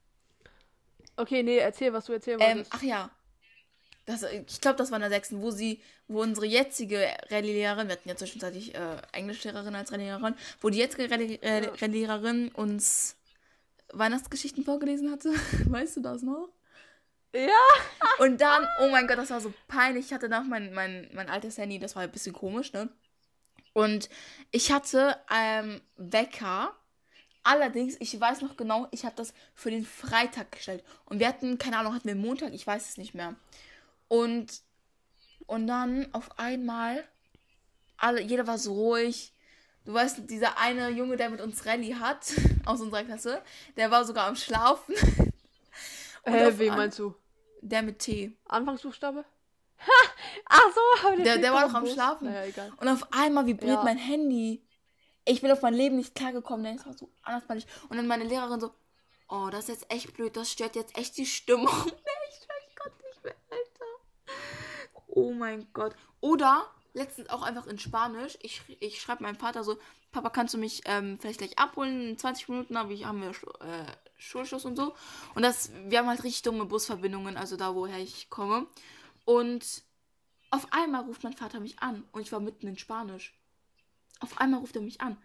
Okay, 1.17 1.43
nee, 1.43 1.57
erzähl, 1.57 1.91
was 1.93 2.05
du 2.05 2.13
erzählen 2.13 2.39
Ähm, 2.41 2.57
wolltest. 2.57 2.73
ach 2.73 2.81
ja. 2.81 3.09
Das, 4.05 4.23
ich 4.23 4.61
glaube, 4.61 4.77
das 4.77 4.89
war 4.89 4.97
in 4.97 5.01
der 5.01 5.09
sechsten, 5.11 5.41
wo 5.41 5.51
sie, 5.51 5.81
wo 6.07 6.21
unsere 6.21 6.45
jetzige 6.47 7.05
Rallye-Lehrerin, 7.29 7.87
wir 7.87 7.93
hatten 7.93 8.09
ja 8.09 8.15
zwischenzeitlich 8.15 8.73
äh, 8.73 8.97
Englischlehrerin 9.11 9.75
als 9.75 9.91
Rallye-Lehrerin, 9.91 10.35
wo 10.61 10.69
die 10.69 10.79
jetzige 10.79 11.03
Rallye- 11.13 11.41
äh, 11.43 11.65
Ja. 11.65 11.69
Rallye-Lehrerin 11.71 12.49
uns 12.49 13.17
Weihnachtsgeschichten 13.91 14.63
vorgelesen 14.63 15.11
hatte. 15.11 15.29
Weißt 15.69 15.97
du 15.97 16.01
das 16.01 16.23
noch? 16.23 16.49
ja. 17.33 17.49
Und 18.17 18.41
dann, 18.41 18.67
oh 18.81 18.89
mein 18.89 19.07
Gott, 19.07 19.17
das 19.19 19.29
war 19.29 19.41
so 19.41 19.53
peinlich. 19.67 20.07
Ich 20.07 20.13
hatte 20.13 20.27
noch 20.29 20.43
mein, 20.43 20.73
mein, 20.73 21.07
mein 21.13 21.29
altes 21.29 21.57
Handy, 21.59 21.77
das 21.77 21.95
war 21.95 22.01
ein 22.03 22.11
bisschen 22.11 22.33
komisch, 22.33 22.73
ne? 22.73 22.89
Und 23.79 24.09
ich 24.51 24.71
hatte 24.71 25.17
ähm, 25.33 25.81
Wecker. 25.95 26.75
Allerdings, 27.43 27.95
ich 27.99 28.19
weiß 28.19 28.41
noch 28.41 28.57
genau, 28.57 28.87
ich 28.91 29.05
habe 29.05 29.15
das 29.15 29.33
für 29.55 29.71
den 29.71 29.85
Freitag 29.85 30.51
gestellt. 30.51 30.83
Und 31.05 31.19
wir 31.19 31.27
hatten, 31.27 31.57
keine 31.57 31.77
Ahnung, 31.77 31.93
hatten 31.93 32.07
wir 32.07 32.15
Montag, 32.15 32.53
ich 32.53 32.67
weiß 32.67 32.89
es 32.89 32.97
nicht 32.97 33.13
mehr. 33.13 33.35
Und, 34.09 34.61
und 35.47 35.65
dann 35.67 36.13
auf 36.13 36.37
einmal, 36.37 37.07
alle, 37.97 38.21
jeder 38.21 38.45
war 38.47 38.57
so 38.57 38.73
ruhig. 38.73 39.33
Du 39.85 39.93
weißt, 39.93 40.29
dieser 40.29 40.57
eine 40.57 40.89
Junge, 40.89 41.15
der 41.15 41.29
mit 41.29 41.39
uns 41.39 41.65
Rallye 41.65 41.95
hat, 41.95 42.33
aus 42.65 42.81
unserer 42.81 43.05
Klasse, 43.05 43.41
der 43.77 43.89
war 43.91 44.03
sogar 44.03 44.27
am 44.27 44.35
Schlafen. 44.35 44.93
Hä, 46.25 46.47
auf 46.47 46.59
wen 46.59 46.71
ein- 46.71 46.77
meinst 46.77 46.99
du? 46.99 47.15
Der 47.61 47.81
mit 47.81 47.99
T. 47.99 48.37
Anfangsbuchstabe? 48.45 49.23
Ha! 49.79 50.09
Ach 50.45 50.61
so, 50.73 51.07
aber 51.07 51.17
Der- 51.17 51.37
der 51.37 51.53
war 51.53 51.67
doch 51.67 51.73
am 51.73 51.83
Bus. 51.83 51.93
Schlafen. 51.93 52.27
Naja, 52.27 52.45
egal. 52.45 52.71
Und 52.77 52.87
auf 52.87 53.07
einmal 53.11 53.45
vibriert 53.45 53.77
Ja. 53.79 53.83
mein 53.83 53.97
Handy. 53.97 54.63
Ich 55.25 55.41
bin 55.41 55.51
auf 55.51 55.61
mein 55.61 55.73
Leben 55.73 55.97
nicht 55.97 56.15
klargekommen, 56.15 56.63
denn 56.63 56.75
es 56.77 56.85
war 56.85 56.93
so 56.93 57.09
anders 57.23 57.45
peinlich. 57.45 57.67
Und 57.89 57.97
dann 57.97 58.07
meine 58.07 58.23
Lehrerin 58.23 58.59
so, 58.59 58.73
oh, 59.27 59.49
das 59.51 59.61
ist 59.61 59.81
jetzt 59.81 59.91
echt 59.91 60.13
blöd, 60.13 60.35
das 60.35 60.51
stört 60.51 60.75
jetzt 60.75 60.97
echt 60.97 61.17
die 61.17 61.25
Stimmung. 61.25 61.67
ich, 61.85 62.75
konnte 62.75 63.03
nicht 63.07 63.23
mehr, 63.23 63.35
Alter. 63.51 64.35
Oh 65.07 65.31
mein 65.31 65.67
Gott. 65.73 65.93
Oder 66.21 66.65
letztens 66.93 67.29
auch 67.29 67.43
einfach 67.43 67.67
in 67.67 67.77
Spanisch. 67.79 68.37
Ich, 68.41 68.61
ich 68.79 68.99
schreibe 69.01 69.23
meinem 69.23 69.35
Vater 69.37 69.63
so, 69.63 69.77
Papa, 70.11 70.29
kannst 70.31 70.55
du 70.55 70.57
mich 70.57 70.81
ähm, 70.85 71.19
vielleicht 71.19 71.37
gleich 71.39 71.59
abholen? 71.59 72.09
In 72.09 72.17
20 72.17 72.49
Minuten 72.49 72.77
habe 72.77 72.93
ich, 72.93 73.05
haben 73.05 73.21
wir 73.21 73.29
äh, 73.29 73.85
Schulschluss 74.17 74.65
und 74.65 74.75
so. 74.75 74.95
Und 75.35 75.43
das, 75.43 75.69
wir 75.87 75.99
haben 75.99 76.07
halt 76.07 76.23
richtig 76.23 76.41
dumme 76.41 76.65
Busverbindungen, 76.65 77.37
also 77.37 77.55
da, 77.57 77.75
woher 77.75 77.99
ich 77.99 78.29
komme. 78.31 78.65
Und 79.25 79.83
auf 80.51 80.71
einmal 80.71 81.03
ruft 81.03 81.23
mein 81.23 81.33
Vater 81.33 81.59
mich 81.59 81.79
an 81.79 82.03
und 82.11 82.21
ich 82.21 82.31
war 82.31 82.39
mitten 82.39 82.67
in 82.67 82.77
Spanisch. 82.77 83.33
Auf 84.19 84.37
einmal 84.39 84.59
ruft 84.59 84.75
er 84.75 84.81
mich 84.81 85.01
an. 85.01 85.17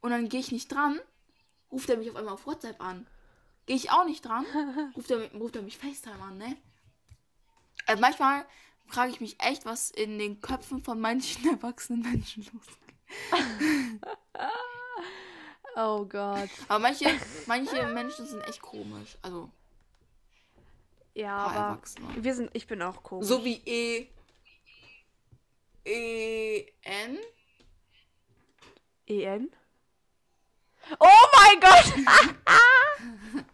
Und 0.00 0.10
dann 0.10 0.28
gehe 0.28 0.40
ich 0.40 0.50
nicht 0.52 0.72
dran, 0.72 0.98
ruft 1.70 1.88
er 1.90 1.96
mich 1.98 2.10
auf 2.10 2.16
einmal 2.16 2.34
auf 2.34 2.46
WhatsApp 2.46 2.80
an. 2.82 3.06
Gehe 3.66 3.76
ich 3.76 3.90
auch 3.90 4.04
nicht 4.04 4.24
dran, 4.24 4.44
ruft 4.96 5.10
er, 5.10 5.30
ruft 5.34 5.56
er 5.56 5.62
mich 5.62 5.76
FaceTime 5.78 6.22
an, 6.22 6.38
ne? 6.38 6.56
Also 7.86 8.00
manchmal 8.00 8.44
frage 8.86 9.10
ich 9.12 9.20
mich 9.20 9.40
echt, 9.40 9.64
was 9.66 9.90
in 9.90 10.18
den 10.18 10.40
Köpfen 10.40 10.82
von 10.82 10.98
manchen 11.00 11.48
erwachsenen 11.50 12.02
Menschen 12.02 12.44
losgeht. 12.52 12.96
Oh 15.76 16.04
Gott. 16.04 16.48
Aber 16.68 16.80
manche, 16.80 17.06
manche 17.46 17.86
Menschen 17.86 18.26
sind 18.26 18.40
echt 18.48 18.60
komisch. 18.60 19.16
Also, 19.22 19.48
Ja, 21.14 21.36
aber 21.36 21.54
Erwachsene. 21.54 22.24
wir 22.24 22.34
sind, 22.34 22.50
ich 22.54 22.66
bin 22.66 22.82
auch 22.82 23.02
komisch. 23.02 23.28
So 23.28 23.44
wie 23.44 23.62
E. 23.64 24.08
E. 25.84 26.66
N. 26.82 27.18
EN? 29.06 29.50
Oh 30.98 31.06
mein 31.36 31.60
Gott! 31.60 31.94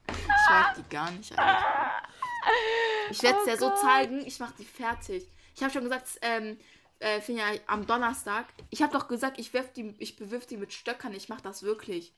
Ich 0.09 0.51
mag 0.51 0.75
die 0.77 0.89
gar 0.89 1.11
nicht, 1.11 1.39
Alter. 1.39 2.03
Ich 3.11 3.23
werde 3.23 3.39
es 3.39 3.45
Oh 3.45 3.51
dir 3.51 3.57
so 3.59 3.71
zeigen, 3.75 4.27
ich 4.27 4.39
mach 4.41 4.53
die 4.53 4.65
fertig. 4.65 5.29
Ich 5.55 5.63
habe 5.63 5.73
schon 5.73 5.85
gesagt, 5.85 6.07
ähm, 6.23 6.59
äh, 6.99 7.21
Finja, 7.21 7.47
am 7.67 7.87
Donnerstag. 7.87 8.47
Ich 8.71 8.83
habe 8.83 8.93
doch 8.93 9.09
gesagt, 9.09 9.39
ich 9.39 9.53
werf 9.53 9.73
die, 9.73 9.95
ich 9.99 10.17
bewirf 10.17 10.47
die 10.47 10.57
mit 10.57 10.73
Stöckern. 10.73 11.13
Ich 11.15 11.29
mach 11.29 11.41
das 11.41 11.63
wirklich. 11.63 12.15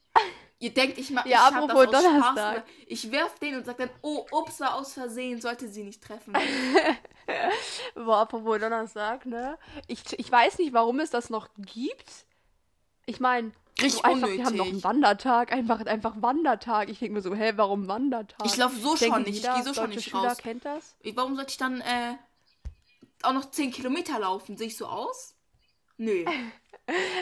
Ihr 0.60 0.74
denkt, 0.74 0.98
ich 0.98 1.10
mach 1.10 1.24
Ja, 1.24 1.48
ich 1.50 1.54
apropos 1.56 1.86
das 1.90 2.04
aus 2.04 2.10
Spaß 2.10 2.12
Donnerstag. 2.34 2.66
gemacht. 2.66 2.84
Ich 2.88 3.10
werf 3.12 3.38
den 3.38 3.54
und 3.56 3.64
sag 3.64 3.76
dann, 3.78 3.90
oh, 4.02 4.26
ups, 4.32 4.58
war 4.60 4.74
aus 4.74 4.92
Versehen, 4.94 5.40
sollte 5.40 5.68
sie 5.68 5.84
nicht 5.84 6.02
treffen. 6.02 6.34
Boah, 7.94 8.18
apropos 8.18 8.58
Donnerstag, 8.58 9.24
ne? 9.26 9.56
Ich, 9.86 10.00
ich 10.18 10.30
weiß 10.30 10.58
nicht, 10.58 10.72
warum 10.72 10.98
es 11.00 11.10
das 11.10 11.30
noch 11.30 11.48
gibt. 11.56 12.10
Ich 13.06 13.20
meine, 13.20 13.52
Richtig 13.80 13.92
so 14.00 14.02
einfach, 14.02 14.28
wir 14.28 14.44
haben 14.44 14.56
noch 14.56 14.66
einen. 14.66 14.82
Wandertag, 14.82 15.52
einfach, 15.52 15.86
einfach 15.86 16.14
Wandertag. 16.20 16.88
Ich 16.88 16.98
denke 16.98 17.14
mir 17.14 17.22
so, 17.22 17.34
hä, 17.34 17.52
warum 17.54 17.86
Wandertag? 17.86 18.44
Ich 18.44 18.56
lauf 18.56 18.72
so 18.76 18.96
denke, 18.96 19.14
schon 19.14 19.22
nicht, 19.24 19.44
ich 19.46 19.54
gehe 19.54 19.62
so 19.62 19.72
schon 19.74 19.90
nicht 19.90 20.10
Schüler 20.10 20.30
raus. 20.30 20.38
kennt 20.38 20.64
das. 20.64 20.96
Warum 21.14 21.36
sollte 21.36 21.50
ich 21.52 21.56
dann 21.58 21.80
äh, 21.82 22.14
auch 23.22 23.32
noch 23.32 23.48
10 23.50 23.70
Kilometer 23.70 24.18
laufen? 24.18 24.56
Sehe 24.56 24.66
ich 24.66 24.76
so 24.76 24.86
aus? 24.86 25.36
Nö. 25.96 26.24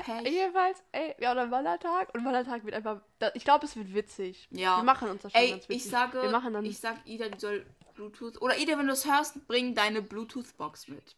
Pech. 0.05 0.33
Jedenfalls, 0.33 0.83
ey, 0.93 1.14
ja, 1.19 1.33
oder 1.33 1.51
Wandertag. 1.51 2.14
Und 2.14 2.25
Wandertag 2.25 2.64
wird 2.64 2.75
einfach, 2.75 3.01
ich 3.35 3.45
glaube, 3.45 3.67
es 3.67 3.75
wird 3.77 3.93
witzig. 3.95 4.47
Ja. 4.51 4.79
Wir 4.79 4.85
machen 4.85 5.09
uns 5.09 5.23
das 5.23 5.33
schon 5.33 5.41
Ey, 5.41 5.51
ganz 5.51 5.69
witzig. 5.69 5.85
ich 5.85 5.91
sage, 5.91 6.23
wir 6.23 6.31
machen 6.31 6.53
dann, 6.53 6.64
ich 6.64 6.79
sag 6.79 6.97
Ida, 7.05 7.29
die 7.29 7.41
soll 7.41 7.67
Bluetooth. 7.95 8.41
Oder 8.41 8.59
Ida, 8.59 8.79
wenn 8.79 8.87
du 8.87 8.93
es 8.93 9.05
hörst, 9.07 9.47
bring 9.49 9.75
deine 9.75 10.03
Bluetooth-Box 10.03 10.89
mit. 10.89 11.17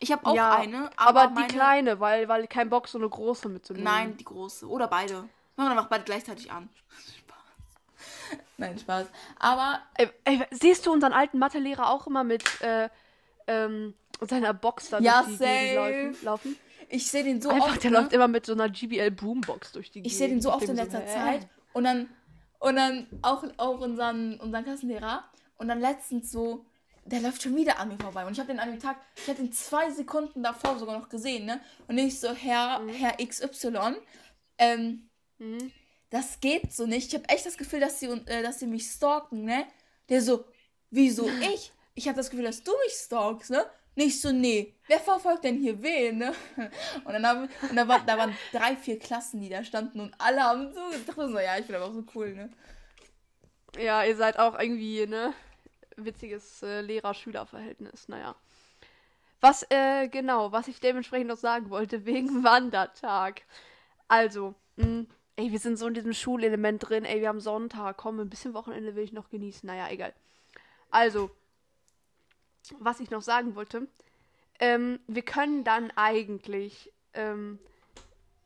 Ich 0.00 0.12
habe 0.12 0.26
auch 0.26 0.34
ja, 0.34 0.52
eine, 0.56 0.90
aber, 0.96 1.22
aber, 1.22 1.26
die 1.28 1.34
meine, 1.34 1.46
kleine, 1.46 2.00
weil, 2.00 2.28
weil 2.28 2.46
kein 2.48 2.68
Bock, 2.68 2.88
so 2.88 2.98
eine 2.98 3.08
große 3.08 3.48
mitzunehmen. 3.48 3.84
Nein, 3.84 4.16
die 4.16 4.24
große. 4.24 4.68
Oder 4.68 4.88
beide. 4.88 5.14
Machen 5.14 5.28
wir 5.56 5.68
dann 5.70 5.78
auch 5.78 5.88
beide 5.88 6.04
gleichzeitig 6.04 6.50
an. 6.50 6.68
Spaß. 7.18 8.38
Nein, 8.58 8.78
Spaß. 8.78 9.06
Aber 9.38 9.80
Ey, 9.94 10.10
ey, 10.24 10.44
siehst 10.50 10.86
du 10.86 10.92
unseren 10.92 11.12
alten 11.12 11.38
Mathelehrer 11.38 11.88
auch 11.88 12.06
immer 12.06 12.24
mit 12.24 12.42
äh, 12.62 12.88
ähm, 13.46 13.94
seiner 14.20 14.52
Box 14.52 14.90
da 14.90 14.98
Ja, 14.98 15.22
durch 15.22 15.38
die 15.38 15.44
safe. 15.44 15.74
laufen? 15.74 16.24
laufen? 16.24 16.56
Ich 16.88 17.08
sehe 17.10 17.24
den 17.24 17.40
so 17.40 17.50
Einfach, 17.50 17.68
oft. 17.72 17.82
der 17.84 17.90
ne? 17.90 17.98
läuft 18.00 18.12
immer 18.12 18.28
mit 18.28 18.46
so 18.46 18.52
einer 18.52 18.68
GBL 18.68 19.10
Boombox 19.10 19.72
durch 19.72 19.90
die 19.90 20.00
Gegend. 20.02 20.12
Ich 20.12 20.18
sehe 20.18 20.28
den 20.28 20.40
so 20.40 20.52
oft 20.52 20.68
in 20.68 20.76
letzter 20.76 21.00
hä? 21.00 21.06
Zeit. 21.14 21.48
Und 21.72 21.84
dann, 21.84 22.08
und 22.58 22.76
dann 22.76 23.06
auch, 23.22 23.44
auch 23.56 23.80
unseren, 23.80 24.38
unseren 24.40 24.64
Klassenlehrer. 24.64 25.24
Und 25.56 25.68
dann 25.68 25.80
letztens 25.80 26.30
so, 26.32 26.64
der 27.04 27.20
läuft 27.20 27.42
schon 27.42 27.56
wieder 27.56 27.78
an 27.78 27.88
mir 27.88 27.98
vorbei. 27.98 28.24
Und 28.26 28.32
ich 28.32 28.38
habe 28.38 28.48
den 28.48 28.58
an 28.60 28.70
dem 28.70 28.80
Tag, 28.80 28.96
ich 29.16 29.28
habe 29.28 29.38
den 29.38 29.52
zwei 29.52 29.90
Sekunden 29.90 30.42
davor 30.42 30.78
sogar 30.78 30.98
noch 30.98 31.08
gesehen, 31.08 31.46
ne? 31.46 31.60
Und 31.88 31.98
ich 31.98 32.18
so, 32.20 32.32
Herr, 32.32 32.80
Herr 32.86 33.16
XY, 33.24 33.96
ähm, 34.58 35.08
Mhm. 35.38 35.72
das 36.10 36.38
geht 36.40 36.72
so 36.72 36.86
nicht. 36.86 37.08
Ich 37.08 37.14
habe 37.14 37.28
echt 37.28 37.44
das 37.46 37.56
Gefühl, 37.56 37.80
dass 37.80 37.98
sie, 37.98 38.06
äh, 38.06 38.42
dass 38.42 38.60
sie 38.60 38.66
mich 38.66 38.86
stalken, 38.86 39.44
ne? 39.44 39.66
Der 40.08 40.20
so, 40.22 40.44
wieso 40.90 41.28
ich? 41.54 41.72
Ich 41.94 42.06
habe 42.08 42.16
das 42.16 42.30
Gefühl, 42.30 42.44
dass 42.46 42.62
du 42.62 42.72
mich 42.84 42.92
stalkst, 42.94 43.50
ne? 43.50 43.64
Nicht 43.94 44.20
so, 44.20 44.32
nee. 44.32 44.74
Wer 44.86 45.00
verfolgt 45.00 45.44
denn 45.44 45.58
hier 45.58 45.82
wen, 45.82 46.18
ne? 46.18 46.34
Und 47.04 47.12
dann 47.12 47.26
haben, 47.26 47.48
und 47.68 47.76
da, 47.76 47.86
war, 47.86 48.00
da 48.00 48.16
waren 48.16 48.34
drei, 48.52 48.76
vier 48.76 48.98
Klassen, 48.98 49.40
die 49.40 49.50
da 49.50 49.62
standen 49.64 50.00
und 50.00 50.14
alle 50.18 50.42
haben 50.42 50.72
so, 50.72 50.80
ich 50.96 51.04
dachte 51.04 51.28
so, 51.28 51.38
ja, 51.38 51.58
ich 51.58 51.66
bin 51.66 51.76
aber 51.76 51.86
auch 51.86 51.92
so 51.92 52.04
cool, 52.14 52.34
ne? 52.34 52.50
Ja, 53.78 54.04
ihr 54.04 54.16
seid 54.16 54.38
auch 54.38 54.58
irgendwie, 54.58 55.06
ne? 55.06 55.34
Witziges 55.96 56.62
äh, 56.62 56.80
Lehrer-Schüler-Verhältnis, 56.80 58.08
naja. 58.08 58.34
Was, 59.40 59.66
äh, 59.70 60.08
genau, 60.08 60.52
was 60.52 60.68
ich 60.68 60.80
dementsprechend 60.80 61.28
noch 61.28 61.36
sagen 61.36 61.68
wollte, 61.68 62.06
wegen 62.06 62.44
Wandertag. 62.44 63.42
Also, 64.08 64.54
mh, 64.76 65.04
ey, 65.36 65.52
wir 65.52 65.58
sind 65.58 65.78
so 65.78 65.86
in 65.86 65.94
diesem 65.94 66.14
Schulelement 66.14 66.88
drin, 66.88 67.04
ey, 67.04 67.20
wir 67.20 67.28
haben 67.28 67.40
Sonntag, 67.40 67.96
komm, 67.98 68.20
ein 68.20 68.30
bisschen 68.30 68.54
Wochenende 68.54 68.94
will 68.94 69.04
ich 69.04 69.12
noch 69.12 69.28
genießen, 69.28 69.66
naja, 69.66 69.88
egal. 69.90 70.14
Also, 70.90 71.30
was 72.78 73.00
ich 73.00 73.10
noch 73.10 73.22
sagen 73.22 73.54
wollte, 73.54 73.88
ähm, 74.60 75.00
wir 75.06 75.22
können 75.22 75.64
dann 75.64 75.90
eigentlich, 75.96 76.92
ähm, 77.14 77.58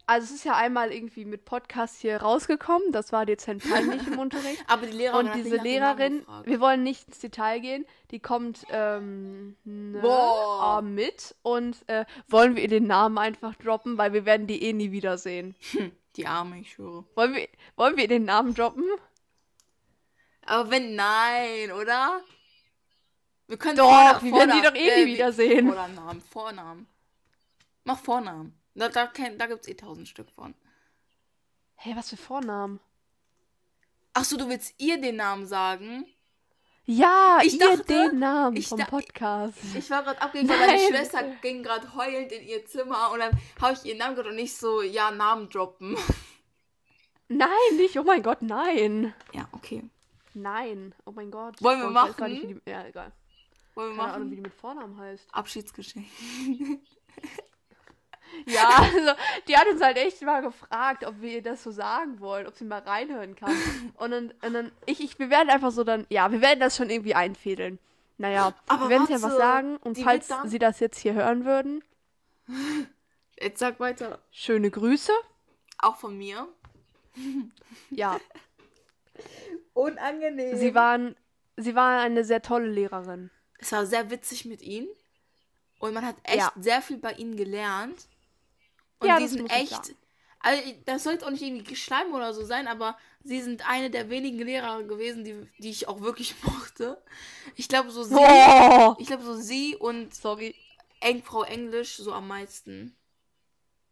also 0.06 0.24
es 0.24 0.30
ist 0.30 0.44
ja 0.44 0.54
einmal 0.54 0.92
irgendwie 0.92 1.24
mit 1.24 1.44
Podcast 1.44 2.00
hier 2.00 2.18
rausgekommen, 2.18 2.92
das 2.92 3.12
war 3.12 3.26
dezent 3.26 3.68
peinlich 3.68 4.06
im 4.06 4.18
Unterricht. 4.18 4.64
Aber 4.68 4.86
die 4.86 4.96
Lehrerin 4.96 5.26
Und 5.26 5.34
diese 5.34 5.56
Lehrerin, 5.56 6.24
wir 6.44 6.60
wollen 6.60 6.82
nicht 6.82 7.08
ins 7.08 7.18
Detail 7.18 7.60
gehen, 7.60 7.84
die 8.10 8.20
kommt 8.20 8.64
ähm, 8.70 9.56
ne, 9.64 10.00
äh, 10.00 10.82
mit 10.82 11.34
und 11.42 11.76
äh, 11.88 12.06
wollen 12.28 12.56
wir 12.56 12.62
ihr 12.62 12.68
den 12.68 12.86
Namen 12.86 13.18
einfach 13.18 13.54
droppen, 13.56 13.98
weil 13.98 14.12
wir 14.12 14.24
werden 14.24 14.46
die 14.46 14.62
eh 14.62 14.72
nie 14.72 14.92
wiedersehen. 14.92 15.54
Die 16.16 16.26
Arme, 16.26 16.60
ich 16.60 16.72
schwöre. 16.72 17.04
Wollen 17.14 17.34
wir, 17.34 17.46
wollen 17.76 17.96
wir 17.96 18.04
ihr 18.04 18.08
den 18.08 18.24
Namen 18.24 18.54
droppen? 18.54 18.84
Aber 20.46 20.70
wenn, 20.70 20.94
nein, 20.94 21.72
oder? 21.72 22.22
Wir 23.48 23.56
können 23.58 23.76
Doch, 23.76 23.84
Vorna- 23.88 24.22
wir 24.22 24.32
werden 24.32 24.52
die 24.56 24.62
doch 24.62 24.74
eh 24.74 25.00
nie 25.00 25.06
wie- 25.06 25.14
wiedersehen. 25.14 25.66
Vornamen, 25.72 26.20
Vornamen. 26.20 26.86
Mach 27.84 27.98
Vornamen. 27.98 28.58
Da, 28.74 28.88
da, 28.88 29.06
da 29.38 29.46
gibt's 29.46 29.68
eh 29.68 29.74
tausend 29.74 30.08
Stück 30.08 30.30
von. 30.30 30.54
Hey, 31.76 31.94
was 31.96 32.10
für 32.10 32.16
Vornamen? 32.16 32.80
Ach 34.14 34.24
so, 34.24 34.36
du 34.36 34.48
willst 34.48 34.74
ihr 34.78 35.00
den 35.00 35.16
Namen 35.16 35.46
sagen? 35.46 36.06
Ja, 36.86 37.38
Ich 37.42 37.54
ihr 37.54 37.58
dachte- 37.76 37.84
den 37.84 38.18
Namen 38.18 38.56
ich 38.56 38.68
vom 38.68 38.78
Podcast. 38.80 39.58
Ich 39.74 39.90
war 39.90 40.02
gerade 40.04 40.20
abgelenkt, 40.22 40.52
weil 40.52 40.66
meine. 40.66 40.78
Schwester 40.88 41.22
ging 41.42 41.62
gerade 41.62 41.94
heulend 41.94 42.32
in 42.32 42.46
ihr 42.46 42.64
Zimmer 42.66 43.10
und 43.12 43.18
dann 43.20 43.32
habe 43.60 43.74
ich 43.74 43.84
ihren 43.84 43.98
Namen 43.98 44.14
gehört 44.16 44.30
und 44.30 44.36
nicht 44.36 44.56
so, 44.56 44.82
ja, 44.82 45.10
Namen 45.10 45.48
droppen. 45.50 45.96
Nein, 47.28 47.48
nicht, 47.76 47.98
oh 47.98 48.04
mein 48.04 48.22
Gott, 48.22 48.40
nein. 48.42 49.12
Ja, 49.32 49.48
okay. 49.50 49.82
Nein, 50.34 50.94
oh 51.06 51.10
mein 51.10 51.32
Gott. 51.32 51.60
Wollen 51.60 51.80
wir 51.80 51.88
ich 51.88 51.92
machen? 51.92 52.60
die, 52.64 52.70
ja, 52.70 52.86
egal. 52.86 53.10
Wollen 53.76 53.94
wir 53.94 54.02
Keine 54.02 54.12
Ahnung, 54.14 54.30
wie 54.30 54.34
machen? 54.34 54.36
die 54.36 54.40
mit 54.42 54.54
Vornamen 54.54 54.98
heißt. 54.98 55.28
Abschiedsgeschenk. 55.32 56.06
Ja, 58.46 58.68
also 58.78 59.12
die 59.48 59.56
hat 59.56 59.68
uns 59.68 59.80
halt 59.80 59.96
echt 59.96 60.20
mal 60.22 60.42
gefragt, 60.42 61.04
ob 61.06 61.20
wir 61.20 61.30
ihr 61.36 61.42
das 61.42 61.62
so 61.62 61.70
sagen 61.70 62.18
wollen, 62.20 62.46
ob 62.46 62.54
sie 62.56 62.64
mal 62.64 62.80
reinhören 62.80 63.36
kann. 63.36 63.54
Und 63.96 64.10
dann, 64.10 64.32
und 64.42 64.52
dann 64.52 64.72
ich, 64.84 65.00
ich, 65.00 65.18
wir 65.18 65.30
werden 65.30 65.48
einfach 65.48 65.70
so 65.70 65.84
dann, 65.84 66.06
ja, 66.10 66.30
wir 66.32 66.40
werden 66.40 66.60
das 66.60 66.76
schon 66.76 66.90
irgendwie 66.90 67.14
einfädeln. 67.14 67.78
Naja, 68.18 68.52
Aber 68.66 68.84
wir 68.84 68.88
werden 68.90 69.04
es 69.04 69.10
ja 69.10 69.22
was 69.22 69.36
sagen 69.36 69.76
und 69.78 69.98
falls 69.98 70.28
dann- 70.28 70.48
sie 70.48 70.58
das 70.58 70.80
jetzt 70.80 70.98
hier 70.98 71.12
hören 71.14 71.44
würden, 71.44 71.84
Jetzt 73.38 73.58
sag 73.58 73.78
weiter. 73.80 74.18
Schöne 74.30 74.70
Grüße. 74.70 75.12
Auch 75.78 75.96
von 75.96 76.16
mir. 76.16 76.48
Ja, 77.90 78.18
Unangenehm. 79.74 80.56
sie 80.56 80.74
waren, 80.74 81.14
sie 81.56 81.74
war 81.74 82.00
eine 82.00 82.24
sehr 82.24 82.40
tolle 82.42 82.68
Lehrerin. 82.68 83.30
Es 83.58 83.72
war 83.72 83.86
sehr 83.86 84.10
witzig 84.10 84.44
mit 84.44 84.62
ihnen. 84.62 84.88
Und 85.78 85.94
man 85.94 86.04
hat 86.06 86.16
echt 86.22 86.38
Ja. 86.38 86.52
sehr 86.56 86.80
viel 86.82 86.98
bei 86.98 87.12
ihnen 87.12 87.36
gelernt. 87.36 88.06
Und 88.98 89.08
Ja, 89.08 89.16
die 89.18 89.24
das 89.24 89.32
sind 89.32 89.50
echt. 89.50 89.94
Also, 90.40 90.62
das 90.84 91.02
soll 91.02 91.14
jetzt 91.14 91.24
auch 91.24 91.30
nicht 91.30 91.42
irgendwie 91.42 91.74
Schleim 91.76 92.14
oder 92.14 92.32
so 92.32 92.44
sein, 92.44 92.68
aber 92.68 92.96
sie 93.24 93.40
sind 93.40 93.68
eine 93.68 93.90
der 93.90 94.10
wenigen 94.10 94.38
Lehrer 94.38 94.82
gewesen, 94.84 95.24
die, 95.24 95.48
die 95.58 95.70
ich 95.70 95.88
auch 95.88 96.00
wirklich 96.00 96.34
mochte. 96.44 97.02
Ich 97.56 97.68
glaube, 97.68 97.90
so 97.90 98.04
sie. 98.04 98.14
Oh, 98.16 98.94
Ich 98.98 99.06
glaube, 99.08 99.24
so 99.24 99.34
sie 99.34 99.76
und 99.76 100.14
sorry. 100.14 100.54
Eng 101.00 101.22
Frau 101.22 101.42
Englisch 101.42 101.96
so 101.96 102.12
am 102.12 102.26
meisten. 102.28 102.96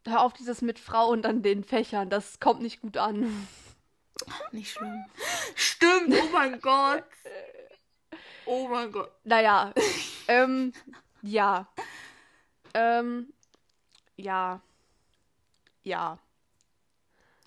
Hör 0.06 0.22
auf 0.22 0.32
dieses 0.32 0.62
mit 0.62 0.78
Frau 0.78 1.08
und 1.10 1.22
dann 1.22 1.42
den 1.42 1.64
Fächern. 1.64 2.08
Das 2.08 2.40
kommt 2.40 2.62
nicht 2.62 2.80
gut 2.80 2.96
an. 2.96 3.46
Nicht 4.52 4.70
schlimm. 4.72 5.04
Stimmt, 5.54 6.14
oh 6.14 6.28
mein 6.32 6.60
Gott. 6.62 7.04
Oh 8.46 8.68
mein 8.68 8.90
Gott. 8.92 9.10
Naja, 9.24 9.72
ähm, 10.28 10.72
ja. 11.22 11.66
Ähm, 12.74 13.32
ja. 14.16 14.60
Ja. 15.82 16.18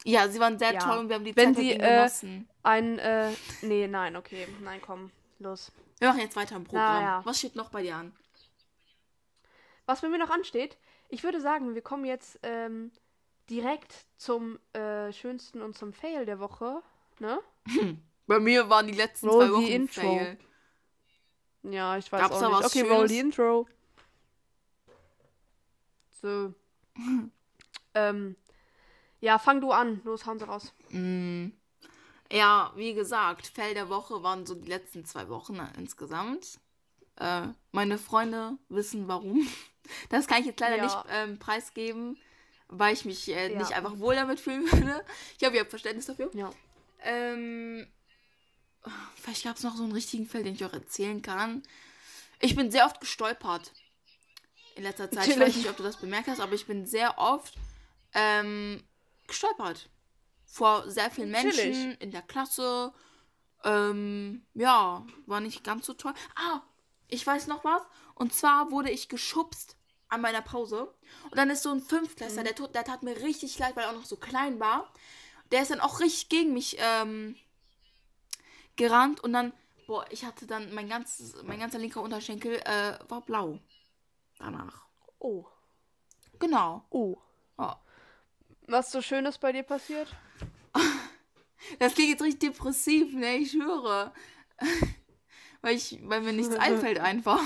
Ja, 0.04 0.28
sie 0.30 0.40
waren 0.40 0.58
sehr 0.58 0.74
Ja. 0.74 0.80
toll 0.80 0.98
und 1.00 1.10
wir 1.10 1.16
haben 1.16 1.26
die 1.26 1.36
Wenn 1.36 1.54
Zeit 1.54 1.64
sie, 1.64 1.72
äh, 1.74 1.78
genossen. 1.78 2.48
Ein, 2.64 2.98
äh, 3.00 3.32
nee, 3.62 3.88
nein, 3.88 4.16
okay. 4.16 4.48
Nein, 4.62 4.82
komm, 4.82 5.12
los. 5.40 5.72
Wir 6.00 6.10
machen 6.10 6.22
jetzt 6.22 6.36
weiter 6.36 6.56
im 6.56 6.64
Programm. 6.64 7.02
ja. 7.04 7.22
Was 7.26 7.40
steht 7.40 7.56
noch 7.56 7.70
bei 7.70 7.82
dir 7.82 7.96
an? 7.96 8.14
Was 9.86 10.02
bei 10.02 10.10
mir 10.10 10.18
noch 10.18 10.30
ansteht, 10.30 10.78
ich 11.10 11.24
würde 11.24 11.42
sagen, 11.42 11.74
wir 11.76 11.82
kommen 11.82 12.06
jetzt 12.06 12.40
ähm, 12.44 12.92
direkt 13.50 14.06
zum 14.18 14.60
äh, 14.74 15.12
schönsten 15.14 15.62
und 15.62 15.78
zum 15.78 15.94
Fail 15.94 16.26
der 16.26 16.40
Woche. 16.40 16.82
Ne? 17.20 17.40
Bei 18.28 18.40
mir 18.40 18.70
waren 18.70 18.88
die 18.88 18.94
letzten 18.94 19.30
Roll 19.30 19.48
zwei 19.48 19.54
Wochen 19.54 19.68
Intro. 19.68 20.02
Fail. 20.02 20.38
Ja, 21.64 21.98
ich 21.98 22.12
weiß 22.12 22.22
Gab's 22.22 22.36
auch 22.36 22.50
nicht. 22.50 22.60
was 22.60 22.66
Okay, 22.68 22.82
roll 22.82 22.98
Schönes? 23.08 23.12
the 23.12 23.20
Intro. 23.20 23.68
So. 26.22 26.54
ähm, 27.94 28.36
ja, 29.20 29.40
fang 29.40 29.62
du 29.62 29.72
an. 29.72 30.02
Los, 30.04 30.26
hauen 30.26 30.40
sie 30.40 30.46
raus. 30.48 30.74
Mm. 30.90 31.50
Ja, 32.32 32.72
wie 32.76 32.94
gesagt, 32.94 33.48
Fail 33.48 33.74
der 33.74 33.90
Woche 33.90 34.22
waren 34.24 34.46
so 34.46 34.56
die 34.56 34.68
letzten 34.68 35.06
zwei 35.06 35.30
Wochen 35.30 35.56
äh, 35.60 35.68
insgesamt. 35.78 36.60
Äh, 37.20 37.48
meine 37.72 37.98
Freunde 37.98 38.58
wissen 38.70 39.08
warum. 39.08 39.48
Das 40.10 40.28
kann 40.28 40.42
ich 40.42 40.48
jetzt 40.48 40.60
leider 40.60 40.76
Ja. 40.76 40.84
nicht 40.84 40.98
ähm, 41.10 41.40
preisgeben, 41.40 42.18
weil 42.68 42.94
ich 42.94 43.06
mich 43.06 43.30
äh, 43.30 43.54
Ja. 43.54 43.58
nicht 43.58 43.72
einfach 43.72 44.00
wohl 44.00 44.16
damit 44.16 44.38
fühlen 44.38 44.70
würde. 44.70 45.02
Ich 45.40 45.46
hoffe, 45.46 45.56
ihr 45.56 45.62
habt 45.62 45.70
Verständnis 45.70 46.08
dafür. 46.08 46.30
Ja. 46.34 46.50
Ähm, 47.04 47.88
vielleicht 49.16 49.44
gab 49.44 49.58
es 49.58 49.64
noch 49.64 49.76
so 49.76 49.84
einen 49.84 49.92
richtigen 49.92 50.28
Fall, 50.28 50.44
den 50.44 50.56
ich 50.56 50.64
euch 50.64 50.74
erzählen 50.74 51.22
kann. 51.22 51.64
Ich 52.40 52.56
bin 52.56 52.72
sehr 52.72 52.86
oft 52.86 53.00
gestolpert 53.00 53.72
in 54.76 54.84
letzter 54.84 55.10
Zeit. 55.10 55.28
Ich 55.28 55.34
Chillig. 55.34 55.48
weiß 55.48 55.56
nicht, 55.56 55.70
ob 55.70 55.78
du 55.78 55.84
das 55.84 55.98
bemerkt 55.98 56.28
hast, 56.28 56.40
aber 56.40 56.54
ich 56.54 56.68
bin 56.68 56.86
sehr 56.86 57.18
oft 57.18 57.56
ähm, 58.14 58.84
gestolpert. 59.28 59.90
Vor 60.46 60.90
sehr 60.90 61.12
vielen 61.12 61.32
Menschen 61.32 61.52
Chillig. 61.52 62.02
in 62.02 62.12
der 62.12 62.22
Klasse. 62.22 62.94
Ähm, 63.64 64.46
ja, 64.54 65.06
war 65.26 65.40
nicht 65.40 65.64
ganz 65.64 65.86
so 65.86 65.94
toll. 65.94 66.14
Ah, 66.36 66.62
ich 67.08 67.26
weiß 67.26 67.48
noch 67.48 67.64
was. 67.64 67.82
Und 68.16 68.34
zwar 68.34 68.72
wurde 68.72 68.92
ich 68.92 69.10
geschubst 69.10 69.76
an 70.10 70.22
meiner 70.22 70.42
Pause. 70.42 70.94
Und 71.26 71.36
dann 71.36 71.50
ist 71.50 71.64
so 71.64 71.72
ein 71.72 71.82
Fünftklässler, 71.82 72.44
der, 72.44 72.56
tut, 72.56 72.76
der 72.76 72.86
tat 72.86 73.04
mir 73.04 73.18
richtig 73.22 73.58
leid, 73.60 73.76
weil 73.76 73.84
er 73.84 73.92
auch 73.92 73.96
noch 73.96 74.06
so 74.06 74.16
klein 74.16 74.60
war. 74.60 74.92
Der 75.52 75.62
ist 75.62 75.72
dann 75.72 75.80
auch 75.80 76.00
richtig 76.00 76.30
gegen 76.30 76.54
mich 76.54 76.78
ähm, 76.80 77.36
gerannt. 78.78 79.20
Und 79.22 79.34
dann, 79.34 79.54
boah, 79.86 80.06
ich 80.10 80.24
hatte 80.26 80.48
dann, 80.48 80.74
mein, 80.74 80.88
ganzes, 80.88 81.44
mein 81.44 81.60
ganzer 81.60 81.80
linker 81.80 82.02
Unterschenkel 82.02 82.56
äh, 82.66 82.98
war 83.10 83.22
blau. 83.22 83.60
Danach. 84.40 84.86
Oh. 85.20 85.46
Genau. 86.40 86.86
Oh. 86.90 87.18
Ja. 87.58 87.82
Was 88.68 88.92
so 88.92 89.02
Schönes 89.02 89.38
bei 89.38 89.52
dir 89.52 89.64
passiert? 89.64 90.16
Das 91.80 91.96
klingt 91.96 92.12
jetzt 92.12 92.22
richtig 92.22 92.52
depressiv, 92.52 93.14
ne? 93.14 93.38
Ich 93.38 93.52
schwöre. 93.52 94.14
weil, 95.62 95.76
ich, 95.76 96.00
weil 96.04 96.22
mir 96.22 96.32
nichts 96.32 96.56
einfällt 96.56 97.00
einfach. 97.00 97.42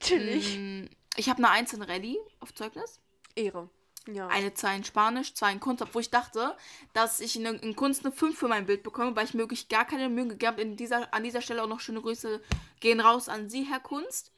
Chillig. 0.00 0.58
Mm, 0.58 0.86
Ich 1.16 1.28
habe 1.28 1.38
eine 1.38 1.50
einzelne 1.50 1.86
Rallye 1.86 2.18
auf 2.40 2.52
Zeugnis. 2.54 3.00
Ehre. 3.36 3.68
Ja. 4.06 4.28
Eine 4.28 4.52
2 4.52 4.76
in 4.76 4.84
Spanisch, 4.84 5.34
2 5.34 5.52
in 5.52 5.60
Kunst, 5.60 5.82
obwohl 5.82 6.02
ich 6.02 6.10
dachte, 6.10 6.54
dass 6.92 7.20
ich 7.20 7.36
in, 7.36 7.46
in 7.46 7.74
Kunst 7.74 8.04
eine 8.04 8.12
5 8.12 8.38
für 8.38 8.48
mein 8.48 8.66
Bild 8.66 8.82
bekomme, 8.82 9.16
weil 9.16 9.24
ich 9.24 9.34
mir 9.34 9.40
wirklich 9.40 9.68
gar 9.68 9.86
keine 9.86 10.08
Mühe 10.08 10.28
gegeben 10.28 10.52
habe. 10.52 10.62
In 10.62 10.76
dieser, 10.76 11.12
an 11.14 11.24
dieser 11.24 11.40
Stelle 11.40 11.62
auch 11.62 11.68
noch 11.68 11.80
schöne 11.80 12.02
Grüße 12.02 12.42
gehen 12.80 13.00
raus 13.00 13.28
an 13.28 13.48
Sie, 13.48 13.62
Herr 13.62 13.80
Kunst. 13.80 14.30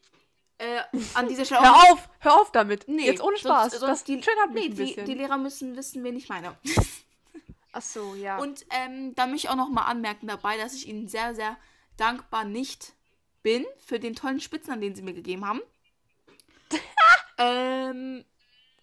Äh, 0.58 0.80
an 1.14 1.28
dieser 1.28 1.44
Stelle 1.44 1.62
Hör 1.62 1.92
auf! 1.92 2.08
Hör 2.20 2.40
auf 2.40 2.52
damit! 2.52 2.86
Nee, 2.86 3.06
Jetzt 3.06 3.22
ohne 3.22 3.36
Spaß. 3.36 3.72
Sonst, 3.72 3.72
das 3.74 3.80
sonst 3.80 4.08
die, 4.08 4.16
mich 4.16 4.26
nee, 4.52 4.66
ein 4.66 4.76
die, 4.76 5.04
die 5.04 5.14
Lehrer 5.14 5.36
müssen 5.36 5.76
wissen, 5.76 6.02
wen 6.04 6.16
ich 6.16 6.28
meine. 6.28 6.56
Ach 7.72 7.82
so, 7.82 8.14
ja. 8.14 8.38
Und 8.38 8.64
ähm, 8.70 9.14
da 9.16 9.26
möchte 9.26 9.48
ich 9.48 9.50
auch 9.50 9.56
noch 9.56 9.68
mal 9.68 9.82
anmerken 9.82 10.28
dabei, 10.28 10.56
dass 10.56 10.74
ich 10.74 10.88
ihnen 10.88 11.08
sehr, 11.08 11.34
sehr 11.34 11.58
dankbar 11.98 12.44
nicht 12.44 12.94
bin 13.42 13.66
für 13.84 14.00
den 14.00 14.14
tollen 14.14 14.40
Spitznamen, 14.40 14.80
den 14.80 14.94
sie 14.94 15.02
mir 15.02 15.12
gegeben 15.12 15.44
haben. 15.44 15.60
ähm, 17.38 18.24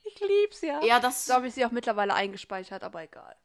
ich 0.03 0.19
lieb's 0.19 0.61
ja. 0.61 0.81
ja, 0.83 0.99
das 0.99 1.25
So 1.25 1.33
habe 1.33 1.47
ich 1.47 1.53
sie 1.53 1.65
auch 1.65 1.71
mittlerweile 1.71 2.13
eingespeichert, 2.13 2.83
aber 2.83 3.03
egal. 3.03 3.35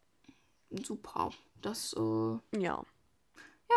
super. 0.70 1.30
Das, 1.60 1.92
äh, 1.94 2.58
Ja. 2.58 2.84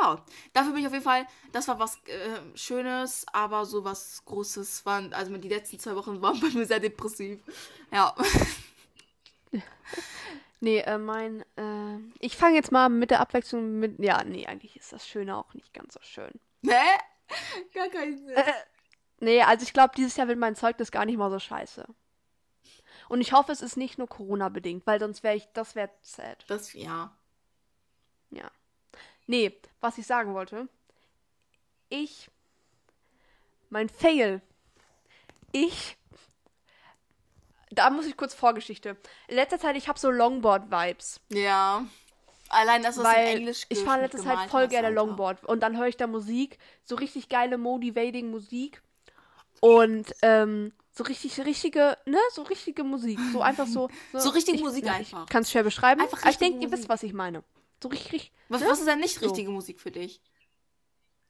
ja, 0.01 0.25
dafür 0.53 0.71
bin 0.73 0.81
ich 0.81 0.87
auf 0.87 0.93
jeden 0.93 1.03
Fall, 1.03 1.25
das 1.51 1.67
war 1.67 1.79
was 1.79 1.95
äh, 2.05 2.39
Schönes, 2.55 3.25
aber 3.33 3.65
so 3.65 3.83
was 3.83 4.23
Großes 4.25 4.85
waren, 4.85 5.13
also 5.13 5.35
die 5.37 5.49
letzten 5.49 5.79
zwei 5.79 5.95
Wochen 5.95 6.21
waren 6.21 6.39
bei 6.39 6.49
mir 6.49 6.65
sehr 6.65 6.79
depressiv. 6.79 7.39
Ja. 7.91 8.15
Nee, 10.63 10.77
äh, 10.81 10.99
mein, 10.99 11.41
äh, 11.57 11.97
ich 12.19 12.37
fange 12.37 12.55
jetzt 12.55 12.71
mal 12.71 12.87
mit 12.87 13.09
der 13.09 13.19
Abwechslung 13.19 13.79
mit, 13.79 13.97
ja, 13.97 14.23
nee, 14.23 14.45
eigentlich 14.45 14.75
ist 14.77 14.93
das 14.93 15.07
Schöne 15.07 15.35
auch 15.35 15.55
nicht 15.55 15.73
ganz 15.73 15.95
so 15.95 15.99
schön. 16.03 16.31
Hä? 16.63 16.99
Gar 17.73 17.89
keinen 17.89 18.17
Sinn. 18.19 18.35
Nee, 19.19 19.41
also 19.41 19.63
ich 19.63 19.73
glaube, 19.73 19.93
dieses 19.97 20.15
Jahr 20.17 20.27
wird 20.27 20.37
mein 20.37 20.55
Zeugnis 20.55 20.91
gar 20.91 21.05
nicht 21.05 21.17
mal 21.17 21.31
so 21.31 21.39
scheiße. 21.39 21.87
Und 23.11 23.19
ich 23.19 23.33
hoffe, 23.33 23.51
es 23.51 23.61
ist 23.61 23.75
nicht 23.75 23.97
nur 23.97 24.07
Corona-bedingt, 24.07 24.87
weil 24.87 24.97
sonst 24.97 25.21
wäre 25.21 25.35
ich, 25.35 25.45
das 25.51 25.75
wäre 25.75 25.89
sad. 26.01 26.45
Das, 26.47 26.71
ja. 26.71 27.11
Ja. 28.29 28.49
Nee, 29.27 29.59
was 29.81 29.97
ich 29.97 30.07
sagen 30.07 30.33
wollte. 30.33 30.69
Ich. 31.89 32.29
Mein 33.69 33.89
Fail. 33.89 34.41
Ich. 35.51 35.97
Da 37.69 37.89
muss 37.89 38.05
ich 38.05 38.15
kurz 38.15 38.33
Vorgeschichte. 38.33 38.95
In 39.27 39.35
letzter 39.35 39.59
Zeit, 39.59 39.75
ich 39.75 39.89
habe 39.89 39.99
so 39.99 40.09
Longboard-Vibes. 40.09 41.19
Ja. 41.33 41.85
Allein, 42.47 42.81
dass 42.81 42.95
das 42.95 43.03
in 43.03 43.11
Weil 43.11 43.27
Englisch 43.39 43.65
ich 43.67 43.79
fahre 43.79 43.97
in 43.97 44.03
letzter 44.03 44.23
Zeit 44.23 44.49
voll 44.49 44.69
gerne 44.69 44.87
Alter. 44.87 45.01
Longboard. 45.01 45.43
Und 45.43 45.59
dann 45.63 45.77
höre 45.77 45.87
ich 45.87 45.97
da 45.97 46.07
Musik. 46.07 46.59
So 46.85 46.95
richtig 46.95 47.27
geile, 47.27 47.57
motivating 47.57 48.31
Musik. 48.31 48.81
Und 49.59 50.15
ähm, 50.21 50.71
so 50.91 51.03
richtig, 51.05 51.39
richtige, 51.45 51.97
ne? 52.05 52.17
So 52.31 52.41
richtige 52.43 52.83
Musik. 52.83 53.19
So 53.31 53.41
einfach 53.41 53.67
so. 53.67 53.89
So 54.13 54.29
richtige 54.29 54.57
ich, 54.57 54.63
Musik 54.63 54.85
ja, 54.85 54.93
einfach. 54.93 55.23
Ich 55.23 55.29
kann 55.29 55.43
es 55.43 55.51
schwer 55.51 55.63
beschreiben. 55.63 56.01
Einfach 56.01 56.25
ich 56.29 56.37
denke, 56.37 56.59
ihr 56.63 56.71
wisst, 56.71 56.89
was 56.89 57.03
ich 57.03 57.13
meine. 57.13 57.43
So 57.81 57.89
richtig. 57.89 58.31
Was, 58.49 58.61
ne? 58.61 58.67
was 58.67 58.79
ist 58.79 58.87
denn 58.87 58.99
nicht 58.99 59.19
So. 59.19 59.25
richtige 59.25 59.49
Musik 59.49 59.79
für 59.79 59.91
dich? 59.91 60.21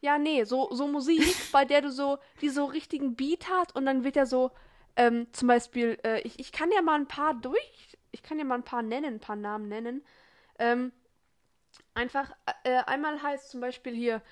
Ja, 0.02 0.18
nee, 0.18 0.44
so, 0.46 0.70
so 0.72 0.88
Musik, 0.88 1.22
bei 1.52 1.64
der 1.64 1.82
du 1.82 1.92
so, 1.92 2.18
die 2.42 2.50
so 2.50 2.66
richtigen 2.66 3.16
Beat 3.16 3.48
hat 3.50 3.76
und 3.76 3.86
dann 3.86 4.04
wird 4.04 4.16
ja 4.16 4.26
so, 4.26 4.52
ähm, 4.96 5.28
zum 5.32 5.48
Beispiel, 5.48 6.00
äh, 6.04 6.22
ich, 6.22 6.40
ich 6.40 6.52
kann 6.52 6.72
ja 6.72 6.82
mal 6.82 7.00
ein 7.00 7.08
paar 7.08 7.36
durch, 7.36 7.98
ich 8.12 8.24
kann 8.24 8.40
ja 8.40 8.44
mal 8.44 8.56
ein 8.56 8.64
paar 8.64 8.82
nennen, 8.82 9.16
ein 9.16 9.20
paar 9.20 9.36
Namen 9.36 9.70
nennen. 9.70 10.04
Ähm, 10.58 10.92
einfach, 11.94 12.32
äh, 12.64 12.84
einmal 12.88 13.22
heißt 13.22 13.52
zum 13.52 13.62
Beispiel 13.62 13.94
hier, 13.94 14.24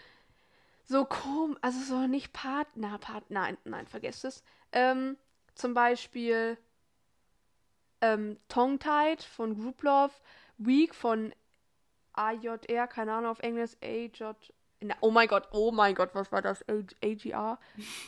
so 0.86 1.06
kom, 1.06 1.56
also 1.62 1.80
so 1.82 2.08
nicht 2.08 2.34
Part, 2.34 2.68
na, 2.74 2.98
Part, 2.98 3.30
nein, 3.30 3.58
nein, 3.64 3.86
vergesst 3.86 4.26
es. 4.26 4.44
Ähm, 4.72 5.18
zum 5.56 5.74
Beispiel, 5.74 6.58
ähm, 8.02 8.38
Tongue 8.48 8.80
Tied 8.80 9.24
von 9.24 9.60
Group 9.60 9.84
Love, 9.84 10.14
Weak 10.58 10.96
von 10.96 11.34
AJR, 12.14 12.88
keine 12.88 13.14
Ahnung 13.14 13.32
auf 13.32 13.40
Englisch, 13.40 13.72
AJ, 13.82 14.34
oh 15.02 15.12
mein 15.12 15.28
Gott, 15.28 15.48
oh 15.52 15.72
mein 15.72 15.96
Gott, 15.96 16.12
was 16.14 16.32
war 16.32 16.42
das? 16.42 16.64
AGR. 17.04 17.60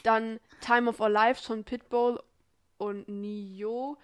Dann 0.04 0.40
Time 0.62 0.90
of 0.90 1.00
Our 1.00 1.10
Lives 1.10 1.46
von 1.46 1.64
Pitbull 1.64 2.22
und 2.78 3.08
Nio. 3.08 3.98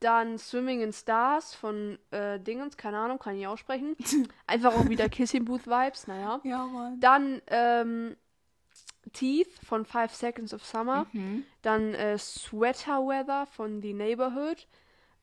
Dann 0.00 0.38
Swimming 0.38 0.80
in 0.80 0.92
Stars 0.92 1.54
von 1.54 1.98
äh, 2.12 2.38
Dingens, 2.38 2.76
keine 2.76 2.98
Ahnung, 2.98 3.18
kann 3.18 3.36
ich 3.36 3.46
aussprechen. 3.46 3.96
Einfach 4.46 4.74
auch 4.74 4.88
wieder 4.88 5.08
Kissing 5.08 5.44
Booth 5.44 5.66
Vibes, 5.66 6.06
naja. 6.06 6.40
Ja, 6.44 6.66
Mann. 6.66 7.00
Dann, 7.00 7.42
ähm, 7.48 8.16
Teeth 9.12 9.50
von 9.64 9.84
Five 9.84 10.14
Seconds 10.14 10.52
of 10.54 10.64
Summer. 10.64 11.06
Mhm. 11.12 11.44
Dann 11.62 11.94
äh, 11.94 12.18
Sweater 12.18 13.00
Weather 13.06 13.46
von 13.46 13.80
The 13.82 13.92
Neighborhood. 13.92 14.66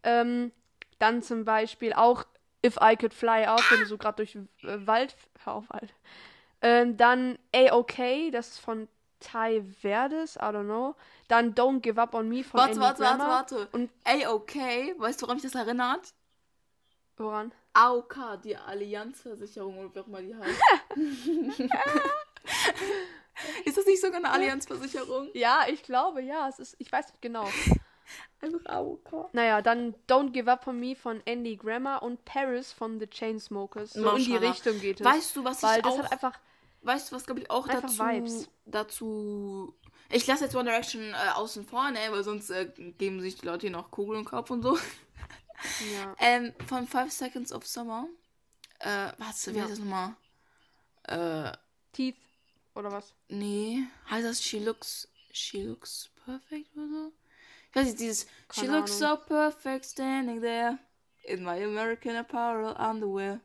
Ähm, 0.03 0.51
dann 0.99 1.21
zum 1.21 1.45
Beispiel 1.45 1.93
auch 1.93 2.25
If 2.65 2.77
I 2.81 2.95
Could 2.95 3.13
Fly 3.13 3.45
Out, 3.47 3.63
wenn 3.69 3.79
du 3.79 3.85
so 3.85 3.97
gerade 3.97 4.17
durch 4.17 4.35
äh, 4.35 4.87
Wald. 4.87 5.15
Hör 5.43 5.53
auf, 5.55 5.65
Alter. 5.69 5.93
Ähm, 6.61 6.97
dann 6.97 7.37
A-OK, 7.53 8.31
das 8.31 8.49
ist 8.49 8.59
von 8.59 8.87
Ty 9.19 9.63
Verdes, 9.81 10.35
I 10.35 10.39
don't 10.39 10.65
know. 10.65 10.95
Dann 11.27 11.53
Don't 11.53 11.79
Give 11.81 11.99
Up 12.01 12.13
on 12.13 12.29
Me 12.29 12.43
von 12.43 12.59
Warte, 12.59 12.71
Andy 12.71 12.81
warte, 12.81 12.99
warte, 13.01 13.17
Grammer. 13.17 13.29
warte. 13.29 13.67
Und 13.71 13.89
Ey, 14.03 14.27
okay. 14.27 14.93
Weißt 14.97 15.21
du, 15.21 15.25
woran 15.25 15.37
mich 15.37 15.43
das 15.43 15.55
erinnert? 15.55 16.13
woran? 17.17 17.51
AOK, 17.73 18.41
die 18.43 18.55
Allianzversicherung 18.55 19.77
oder 19.77 19.95
wie 19.95 19.99
auch 19.99 20.07
immer 20.07 20.21
die 20.21 20.35
heißt. 20.35 20.61
ist 23.69 23.77
das 23.77 23.85
nicht 23.85 24.01
sogar 24.01 24.17
eine 24.17 24.31
Allianzversicherung? 24.31 25.29
Ja, 25.33 25.65
ich 25.67 25.83
glaube, 25.83 26.21
ja. 26.21 26.47
Es 26.47 26.59
ist, 26.59 26.75
ich 26.79 26.91
weiß 26.91 27.07
nicht 27.07 27.21
genau. 27.21 27.47
Einfach 28.41 28.65
AOK. 28.65 29.33
Naja, 29.33 29.61
dann 29.61 29.95
Don't 30.07 30.31
Give 30.31 30.51
Up 30.51 30.67
on 30.67 30.79
Me 30.79 30.95
von 30.95 31.21
Andy 31.25 31.55
Grammer 31.55 32.03
und 32.03 32.23
Paris 32.25 32.71
von 32.71 32.99
The 32.99 33.07
Chainsmokers. 33.07 33.93
So 33.93 34.11
in 34.11 34.23
die. 34.25 34.35
Richtung 34.35 34.79
geht 34.79 34.99
es. 34.99 35.05
Weißt 35.05 35.35
du, 35.35 35.43
was 35.43 35.63
Weil 35.63 35.77
ich 35.79 35.83
das 35.83 35.93
auch... 35.93 36.03
hat 36.03 36.11
einfach. 36.11 36.39
weißt 36.81 37.11
du, 37.11 37.15
was 37.15 37.25
glaube 37.25 37.41
ich 37.41 37.49
auch 37.49 37.67
einfach 37.67 37.81
dazu... 37.89 38.03
Vibes. 38.03 38.49
dazu... 38.65 39.75
Ich 40.11 40.27
lasse 40.27 40.43
jetzt 40.43 40.55
One 40.55 40.65
Direction 40.65 41.01
äh, 41.01 41.31
außen 41.33 41.65
vor, 41.65 41.89
ne? 41.89 41.99
Weil 42.11 42.23
sonst 42.23 42.51
äh, 42.51 42.69
geben 42.99 43.21
sich 43.21 43.37
die 43.39 43.47
Leute 43.47 43.61
hier 43.61 43.71
noch 43.71 43.89
Kugeln 43.89 44.19
im 44.19 44.25
Kopf 44.25 44.51
und 44.51 44.61
so. 44.61 44.77
Ja. 45.93 46.13
Ähm, 46.19 46.53
von 46.67 46.85
Five 46.85 47.11
Seconds 47.13 47.53
of 47.53 47.65
Summer. 47.65 48.07
Äh, 48.79 49.07
warte, 49.17 49.53
wie 49.53 49.57
Ja. 49.57 49.63
heißt 49.63 49.71
das 49.71 49.79
nochmal? 49.79 50.15
Äh, 51.03 51.57
Teeth. 51.93 52.17
Oder 52.75 52.91
was? 52.91 53.13
nee. 53.29 53.83
Heißt 54.09 54.25
das 54.25 54.41
She 54.43 54.59
Looks... 54.59 55.07
She 55.31 55.63
Looks 55.63 56.09
Perfect 56.25 56.75
oder 56.77 56.87
so? 56.87 57.11
Ich 57.69 57.75
weiß 57.75 57.85
nicht, 57.87 57.99
dieses 57.99 58.25
She 58.53 58.61
Keine 58.65 58.77
looks 58.77 58.97
so 58.97 59.17
perfect 59.17 59.85
standing 59.85 60.39
there 60.41 60.77
in 61.23 61.43
my 61.43 61.61
American 61.63 62.15
Apparel 62.15 62.73
underwear. 62.77 63.39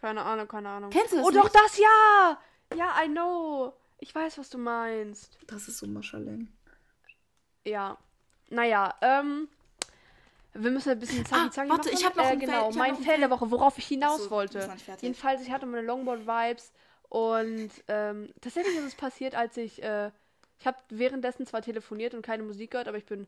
Keine 0.00 0.22
Ahnung, 0.22 0.48
keine 0.48 0.68
Ahnung. 0.70 0.90
Kennst 0.90 1.12
du 1.12 1.16
das 1.16 1.26
Oh, 1.26 1.30
doch, 1.30 1.44
nicht? 1.44 1.54
das 1.54 1.76
ja! 1.78 2.38
Ja, 2.76 3.02
I 3.04 3.08
know. 3.08 3.74
Ich 3.98 4.14
weiß, 4.14 4.38
was 4.38 4.48
du 4.48 4.56
meinst. 4.58 5.36
Das 5.48 5.68
ist 5.68 5.78
so 5.78 5.86
Maschalling. 5.86 6.48
Ja. 7.64 7.98
Naja, 8.48 8.94
ähm. 9.02 9.48
Wir 10.54 10.70
müssen 10.70 10.90
ein 10.90 10.98
bisschen 10.98 11.24
Ah, 11.30 11.50
Zagi 11.50 11.68
warte, 11.68 11.90
ich 11.90 12.04
hab 12.06 12.16
noch 12.16 12.24
äh, 12.24 12.28
Fail- 12.28 12.38
Genau, 12.38 12.66
hab 12.68 12.74
mein 12.74 12.96
Fail 12.96 13.18
der 13.18 13.28
Fail. 13.28 13.30
Woche, 13.30 13.50
worauf 13.50 13.76
ich 13.78 13.86
hinaus 13.86 14.20
Achso, 14.20 14.30
wollte. 14.30 14.68
Jedenfalls, 15.00 15.42
ich 15.42 15.50
hatte 15.50 15.66
meine 15.66 15.82
Longboard-Vibes 15.86 16.72
und 17.08 17.70
ähm, 17.88 18.28
tatsächlich 18.40 18.76
ist 18.76 18.84
es 18.84 18.94
passiert, 18.94 19.34
als 19.34 19.56
ich, 19.56 19.82
äh, 19.82 20.10
ich 20.58 20.66
habe 20.66 20.78
währenddessen 20.90 21.46
zwar 21.46 21.62
telefoniert 21.62 22.14
und 22.14 22.22
keine 22.22 22.42
Musik 22.42 22.72
gehört, 22.72 22.88
aber 22.88 22.98
ich 22.98 23.06
bin 23.06 23.26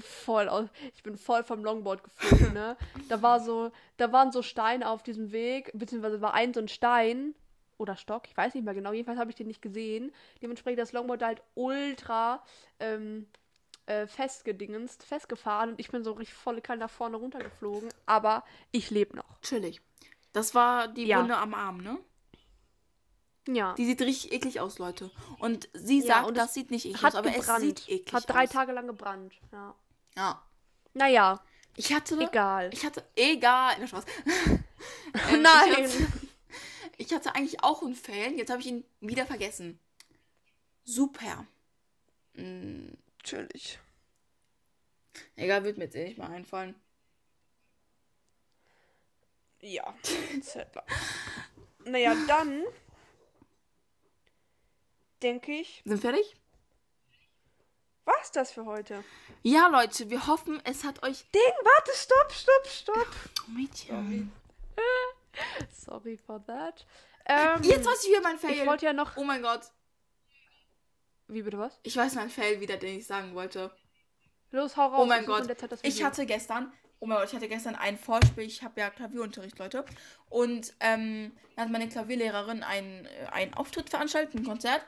voll 0.00 0.48
aus, 0.48 0.68
ich 0.94 1.02
bin 1.02 1.16
voll 1.16 1.44
vom 1.44 1.62
Longboard 1.64 2.02
geflogen, 2.02 2.52
ne? 2.54 2.76
Da 3.08 3.22
war 3.22 3.40
so, 3.40 3.70
da 3.96 4.10
waren 4.12 4.32
so 4.32 4.42
Steine 4.42 4.88
auf 4.88 5.02
diesem 5.02 5.30
Weg, 5.30 5.70
beziehungsweise 5.74 6.20
war 6.20 6.34
ein 6.34 6.52
so 6.52 6.60
ein 6.60 6.68
Stein 6.68 7.34
oder 7.78 7.96
Stock, 7.96 8.26
ich 8.28 8.36
weiß 8.36 8.54
nicht 8.54 8.64
mehr 8.64 8.74
genau, 8.74 8.92
jedenfalls 8.92 9.18
habe 9.18 9.30
ich 9.30 9.36
den 9.36 9.46
nicht 9.46 9.62
gesehen. 9.62 10.12
Dementsprechend 10.42 10.80
das 10.80 10.92
Longboard 10.92 11.22
halt 11.22 11.42
ultra 11.54 12.42
ähm, 12.80 13.26
äh, 13.86 14.06
festgedingenst, 14.06 15.04
festgefahren 15.04 15.70
und 15.70 15.80
ich 15.80 15.90
bin 15.90 16.02
so 16.02 16.12
richtig 16.12 16.34
volle 16.34 16.60
Kanne 16.60 16.80
nach 16.80 16.90
vorne 16.90 17.16
runtergeflogen, 17.16 17.88
aber 18.06 18.44
ich 18.72 18.90
lebe 18.90 19.16
noch. 19.16 19.40
Chillig. 19.42 19.80
Das 20.32 20.54
war 20.54 20.88
die 20.88 21.06
Ja. 21.06 21.20
Wunde 21.20 21.36
am 21.36 21.54
Arm, 21.54 21.78
ne? 21.78 21.98
Ja. 23.46 23.74
Die 23.74 23.84
sieht 23.84 24.00
richtig 24.00 24.32
eklig 24.32 24.60
aus, 24.60 24.78
Leute. 24.78 25.10
Und 25.38 25.68
sie 25.74 26.00
Ja, 26.00 26.06
sagt, 26.06 26.28
und 26.28 26.36
das 26.36 26.54
sieht 26.54 26.70
nicht 26.70 26.86
eklig 26.86 27.02
hat 27.02 27.12
aus, 27.14 27.18
aber 27.18 27.30
gebrannt. 27.30 27.62
es 27.62 27.84
sieht 27.84 27.88
eklig 27.88 28.14
hat 28.14 28.28
drei 28.28 28.44
aus. 28.44 28.50
Tage 28.50 28.72
lang 28.72 28.86
gebrannt. 28.86 29.34
Ja. 29.52 29.74
Ja. 30.16 30.42
Naja, 30.94 31.42
Ich 31.76 31.92
hatte. 31.92 32.18
egal. 32.20 32.70
Ich 32.72 32.84
hatte. 32.84 33.04
Egal. 33.16 33.76
Na, 33.80 33.86
Spaß. 33.86 34.04
Ähm, 35.30 35.42
Nein. 35.42 35.84
Ich 35.84 35.94
hatte, 35.94 36.28
ich 36.96 37.12
hatte 37.14 37.34
eigentlich 37.34 37.62
auch 37.62 37.82
einen 37.82 37.94
Fail. 37.94 38.32
Jetzt 38.38 38.50
habe 38.50 38.60
ich 38.60 38.66
ihn 38.68 38.84
wieder 39.00 39.26
vergessen. 39.26 39.78
Super. 40.84 41.46
Hm, 42.34 42.96
Natürlich. 43.18 43.78
egal, 45.36 45.64
wird 45.64 45.78
mir 45.78 45.84
jetzt 45.84 45.96
eh 45.96 46.04
nicht 46.04 46.18
mal 46.18 46.30
einfallen. 46.30 46.74
Ja. 49.60 49.94
Naja, 51.86 52.14
dann 52.26 52.62
denke 55.24 55.52
ich, 55.52 55.82
Sind 55.84 56.00
fertig? 56.00 56.36
war's 58.04 58.30
das 58.32 58.52
für 58.52 58.66
heute? 58.66 59.02
Ja, 59.42 59.68
Leute, 59.68 60.10
wir 60.10 60.26
hoffen, 60.26 60.60
es 60.64 60.84
hat 60.84 61.02
euch. 61.02 61.24
Ding, 61.30 61.54
warte, 61.62 61.92
stopp, 61.94 62.32
stopp, 62.32 62.66
stopp. 62.66 63.08
Oh, 63.46 63.50
Mädchen. 63.50 64.30
Sorry 65.72 66.18
for 66.18 66.44
that. 66.46 66.86
Ähm, 67.26 67.62
Jetzt 67.62 67.86
weiß 67.86 68.04
ich 68.04 68.10
wieder 68.10 68.20
mein 68.20 68.38
Fail. 68.38 68.52
ich 68.52 68.66
wollte 68.66 68.84
ja 68.84 68.92
noch. 68.92 69.16
Oh 69.16 69.24
mein 69.24 69.40
Gott. 69.42 69.62
Wie 71.28 71.42
bitte 71.42 71.58
was? 71.58 71.80
Ich 71.82 71.96
weiß 71.96 72.14
meinen 72.16 72.28
Fail 72.28 72.60
wieder, 72.60 72.76
den 72.76 72.98
ich 72.98 73.06
sagen 73.06 73.34
wollte. 73.34 73.74
Los, 74.50 74.76
hau 74.76 74.88
raus. 74.88 75.00
Oh 75.02 75.06
mein 75.06 75.24
Gott. 75.24 75.48
Ich 75.82 76.04
hatte 76.04 76.26
gestern, 76.26 76.70
oh 77.00 77.06
mein 77.06 77.18
Gott, 77.18 77.28
ich 77.28 77.34
hatte 77.34 77.48
gestern 77.48 77.74
ein 77.74 77.98
Vorspiel. 77.98 78.44
Ich 78.44 78.62
habe 78.62 78.78
ja 78.78 78.90
Klavierunterricht, 78.90 79.58
Leute. 79.58 79.86
Und 80.28 80.74
ähm, 80.80 81.32
dann 81.56 81.64
hat 81.64 81.72
meine 81.72 81.88
Klavierlehrerin 81.88 82.62
einen, 82.62 83.06
äh, 83.06 83.26
einen 83.32 83.54
Auftritt 83.54 83.88
veranstaltet, 83.88 84.34
ein 84.34 84.44
Konzert. 84.44 84.82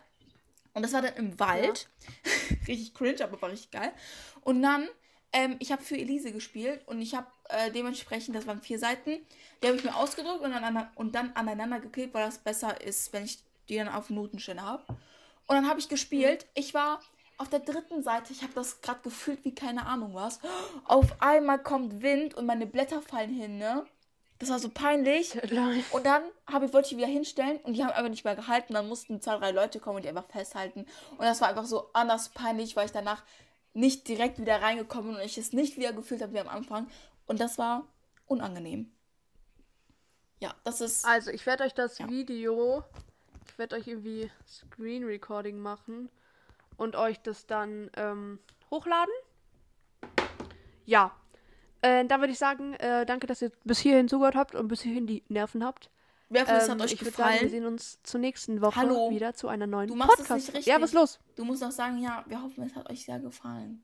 Und 0.76 0.82
das 0.82 0.92
war 0.92 1.00
dann 1.00 1.14
im 1.14 1.40
Wald. 1.40 1.88
richtig 2.68 2.92
cringe, 2.92 3.24
aber 3.24 3.40
war 3.40 3.50
richtig 3.50 3.70
geil. 3.70 3.92
Und 4.42 4.60
dann, 4.60 4.86
ähm, 5.32 5.56
ich 5.58 5.72
habe 5.72 5.82
für 5.82 5.96
Elise 5.96 6.32
gespielt 6.32 6.86
und 6.86 7.00
ich 7.00 7.14
habe 7.14 7.28
äh, 7.48 7.70
dementsprechend, 7.70 8.36
das 8.36 8.46
waren 8.46 8.60
vier 8.60 8.78
Seiten, 8.78 9.18
die 9.62 9.68
habe 9.68 9.78
ich 9.78 9.84
mir 9.84 9.96
ausgedruckt 9.96 10.42
und 10.42 10.50
dann, 10.50 10.86
und 10.94 11.14
dann 11.14 11.32
aneinander 11.32 11.80
geklebt, 11.80 12.12
weil 12.12 12.26
das 12.26 12.36
besser 12.36 12.78
ist, 12.82 13.10
wenn 13.14 13.24
ich 13.24 13.38
die 13.70 13.76
dann 13.76 13.88
auf 13.88 14.10
Notenständer 14.10 14.64
habe. 14.64 14.84
Und 15.46 15.56
dann 15.56 15.66
habe 15.66 15.80
ich 15.80 15.88
gespielt. 15.88 16.44
Ich 16.52 16.74
war 16.74 17.00
auf 17.38 17.48
der 17.48 17.60
dritten 17.60 18.02
Seite. 18.02 18.34
Ich 18.34 18.42
habe 18.42 18.52
das 18.52 18.82
gerade 18.82 19.00
gefühlt 19.02 19.42
wie 19.46 19.54
keine 19.54 19.86
Ahnung 19.86 20.12
was. 20.12 20.40
Auf 20.84 21.22
einmal 21.22 21.58
kommt 21.58 22.02
Wind 22.02 22.34
und 22.34 22.44
meine 22.44 22.66
Blätter 22.66 23.00
fallen 23.00 23.32
hin, 23.32 23.56
ne? 23.56 23.86
Das 24.38 24.50
war 24.50 24.58
so 24.58 24.68
peinlich. 24.68 25.34
Und 25.92 26.04
dann 26.04 26.22
habe 26.46 26.66
ich, 26.66 26.72
wollte 26.72 26.90
ich 26.90 26.96
wieder 26.96 27.06
hinstellen 27.06 27.58
und 27.64 27.72
die 27.74 27.82
haben 27.82 27.90
einfach 27.90 28.10
nicht 28.10 28.24
mehr 28.24 28.36
gehalten. 28.36 28.74
Dann 28.74 28.88
mussten 28.88 29.20
zwei, 29.20 29.38
drei 29.38 29.50
Leute 29.50 29.80
kommen 29.80 29.96
und 29.96 30.02
die 30.04 30.08
einfach 30.08 30.28
festhalten. 30.28 30.86
Und 31.12 31.22
das 31.22 31.40
war 31.40 31.48
einfach 31.48 31.64
so 31.64 31.88
anders 31.92 32.28
peinlich, 32.28 32.76
weil 32.76 32.86
ich 32.86 32.92
danach 32.92 33.22
nicht 33.72 34.08
direkt 34.08 34.38
wieder 34.38 34.60
reingekommen 34.60 35.12
bin 35.12 35.20
und 35.20 35.26
ich 35.26 35.38
es 35.38 35.52
nicht 35.52 35.76
wieder 35.76 35.92
gefühlt 35.92 36.22
habe 36.22 36.34
wie 36.34 36.40
am 36.40 36.48
Anfang. 36.48 36.86
Und 37.26 37.40
das 37.40 37.58
war 37.58 37.84
unangenehm. 38.26 38.92
Ja, 40.38 40.54
das 40.64 40.80
ist. 40.80 41.04
Also, 41.04 41.30
ich 41.30 41.46
werde 41.46 41.64
euch 41.64 41.74
das 41.74 41.98
Ja. 41.98 42.08
Video, 42.08 42.84
ich 43.48 43.58
werde 43.58 43.76
euch 43.76 43.86
irgendwie 43.86 44.30
Screen 44.46 45.04
Recording 45.04 45.58
machen 45.58 46.10
und 46.76 46.94
euch 46.94 47.20
das 47.20 47.46
dann 47.46 47.90
ähm, 47.96 48.38
hochladen. 48.70 49.14
Ja. 50.84 51.16
Äh, 51.86 52.04
dann 52.06 52.20
würde 52.20 52.32
ich 52.32 52.38
sagen, 52.38 52.74
äh, 52.74 53.06
danke, 53.06 53.26
dass 53.26 53.42
ihr 53.42 53.52
bis 53.64 53.78
hierhin 53.78 54.08
zugehört 54.08 54.34
habt 54.34 54.54
und 54.54 54.68
bis 54.68 54.82
hierhin 54.82 55.06
die 55.06 55.22
Nerven 55.28 55.64
habt. 55.64 55.90
Wer 56.28 56.44
von 56.44 56.56
es 56.56 56.64
Ähm, 56.64 56.70
hat 56.72 56.80
euch 56.82 56.92
ich 56.94 57.00
würde 57.00 57.10
sagen, 57.16 57.28
wir 57.28 57.32
gefallen? 57.34 57.50
sehen 57.50 57.66
uns 57.66 58.02
zur 58.02 58.20
nächsten 58.20 58.60
Woche 58.60 58.76
Hallo. 58.80 59.10
wieder 59.10 59.34
zu 59.34 59.46
einer 59.48 59.66
neuen 59.66 59.88
Du 59.88 59.94
machst 59.94 60.12
es 60.14 60.18
Podcast. 60.26 60.46
nicht 60.48 60.56
richtig. 60.56 60.66
Ja, 60.66 60.80
was 60.80 60.90
ist 60.90 60.94
los? 60.94 61.18
Du 61.36 61.44
musst 61.44 61.62
auch 61.62 61.70
sagen, 61.70 61.98
ja, 61.98 62.24
wir 62.26 62.42
hoffen, 62.42 62.64
es 62.64 62.74
hat 62.74 62.90
euch 62.90 63.04
sehr 63.04 63.20
gefallen. 63.20 63.82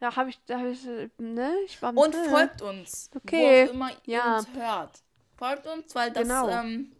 Ja, 0.00 0.16
habe 0.16 0.30
ich, 0.30 0.40
da 0.46 0.58
hab 0.58 0.66
ich, 0.66 0.82
ne? 1.18 1.54
Ich 1.66 1.80
war 1.80 1.96
Und 1.96 2.14
äh, 2.14 2.28
folgt 2.28 2.60
uns. 2.62 3.08
Okay. 3.14 3.66
Wo 3.66 3.70
auch 3.70 3.74
immer 3.74 3.90
ihr 4.04 4.14
Ja. 4.16 4.36
uns 4.38 4.48
hört. 4.54 5.02
Folgt 5.36 5.66
uns, 5.68 5.94
weil 5.94 6.10
das 6.10 6.24
Genau. 6.24 6.48
ähm, 6.48 6.90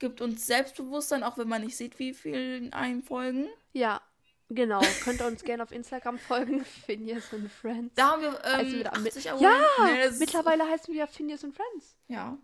gibt 0.00 0.20
uns 0.20 0.44
Selbstbewusstsein, 0.46 1.22
auch 1.22 1.38
wenn 1.38 1.46
man 1.48 1.62
nicht 1.62 1.76
sieht, 1.76 1.96
wie 2.00 2.12
viel 2.14 2.68
einem 2.72 3.02
folgen. 3.04 3.46
Ja, 3.72 4.00
genau. 4.48 4.80
Könnt 5.04 5.20
ihr 5.20 5.26
uns 5.26 5.42
gerne 5.42 5.62
auf 5.62 5.72
Instagram 5.72 6.18
folgen. 6.18 6.64
Phineas 6.86 7.32
and 7.32 7.50
Friends. 7.50 7.94
Da 7.94 8.10
haben 8.12 8.22
wir 8.22 8.28
ähm, 8.28 8.38
Also 8.44 8.76
am 8.90 9.06
80 9.06 9.24
Ja, 9.24 9.32
Abonnenten. 9.34 9.84
Nee, 9.84 10.02
das 10.04 10.12
ist- 10.14 10.20
Mittlerweile 10.20 10.64
heißen 10.68 10.92
wir 10.94 11.00
ja 11.00 11.06
Phineas 11.06 11.44
and 11.44 11.54
Friends. 11.54 11.96
Ja. 12.08 12.36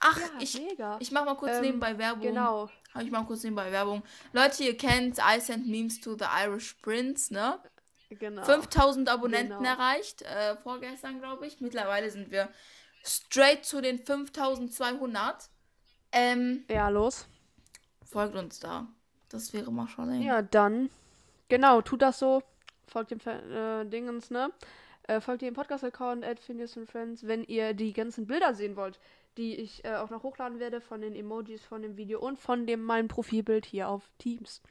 Ach, 0.00 0.18
Ja, 0.18 0.26
ich, 0.40 0.54
mega. 0.60 0.96
ich 1.00 1.10
mach 1.10 1.24
mal 1.24 1.34
kurz 1.36 1.56
Ähm, 1.56 1.62
nebenbei 1.62 1.96
Werbung. 1.98 2.22
Genau. 2.22 2.70
Hab 2.94 3.02
ich 3.02 3.10
mal 3.10 3.24
kurz 3.24 3.42
nebenbei 3.42 3.70
Werbung. 3.72 4.02
Leute, 4.32 4.64
ihr 4.64 4.76
kennt 4.76 5.18
I 5.18 5.40
Send 5.40 5.66
Memes 5.66 6.00
to 6.00 6.16
the 6.16 6.24
Irish 6.44 6.74
Prince, 6.82 7.32
ne? 7.32 7.58
Genau. 8.10 8.42
5000 8.42 9.08
Abonnenten 9.08 9.58
Genau. 9.58 9.68
erreicht, 9.68 10.22
äh, 10.22 10.56
vorgestern, 10.56 11.18
glaube 11.20 11.46
ich. 11.46 11.60
Mittlerweile 11.60 12.10
sind 12.10 12.30
wir 12.30 12.48
straight 13.04 13.64
zu 13.66 13.80
den 13.82 13.98
5200. 13.98 15.50
Ähm, 16.12 16.64
Ja, 16.70 16.88
los. 16.88 17.26
folgt 18.10 18.34
uns 18.34 18.60
da. 18.60 18.86
Das 19.28 19.52
wäre 19.52 19.70
mal 19.70 19.88
schon 19.88 20.22
Ja, 20.22 20.42
dann. 20.42 20.90
Genau, 21.48 21.80
tut 21.82 22.02
das 22.02 22.18
so. 22.18 22.42
Folgt 22.86 23.10
dem 23.10 23.20
äh, 23.20 23.84
Dingens, 23.84 24.30
ne? 24.30 24.50
Äh, 25.04 25.20
folgt 25.20 25.42
dem 25.42 25.54
Podcast-Account 25.54 26.24
at 26.24 26.40
Phineas 26.40 26.76
and 26.76 26.90
Friends, 26.90 27.26
wenn 27.26 27.44
ihr 27.44 27.74
die 27.74 27.92
ganzen 27.92 28.26
Bilder 28.26 28.54
sehen 28.54 28.76
wollt, 28.76 28.98
die 29.36 29.56
ich 29.56 29.84
äh, 29.84 29.96
auch 29.96 30.10
noch 30.10 30.22
hochladen 30.22 30.58
werde 30.58 30.80
von 30.80 31.00
den 31.00 31.14
Emojis 31.14 31.64
von 31.64 31.82
dem 31.82 31.96
Video 31.96 32.20
und 32.20 32.38
von 32.38 32.66
dem 32.66 32.82
meinem 32.82 33.08
Profilbild 33.08 33.66
hier 33.66 33.88
auf 33.88 34.10
Teams. 34.18 34.62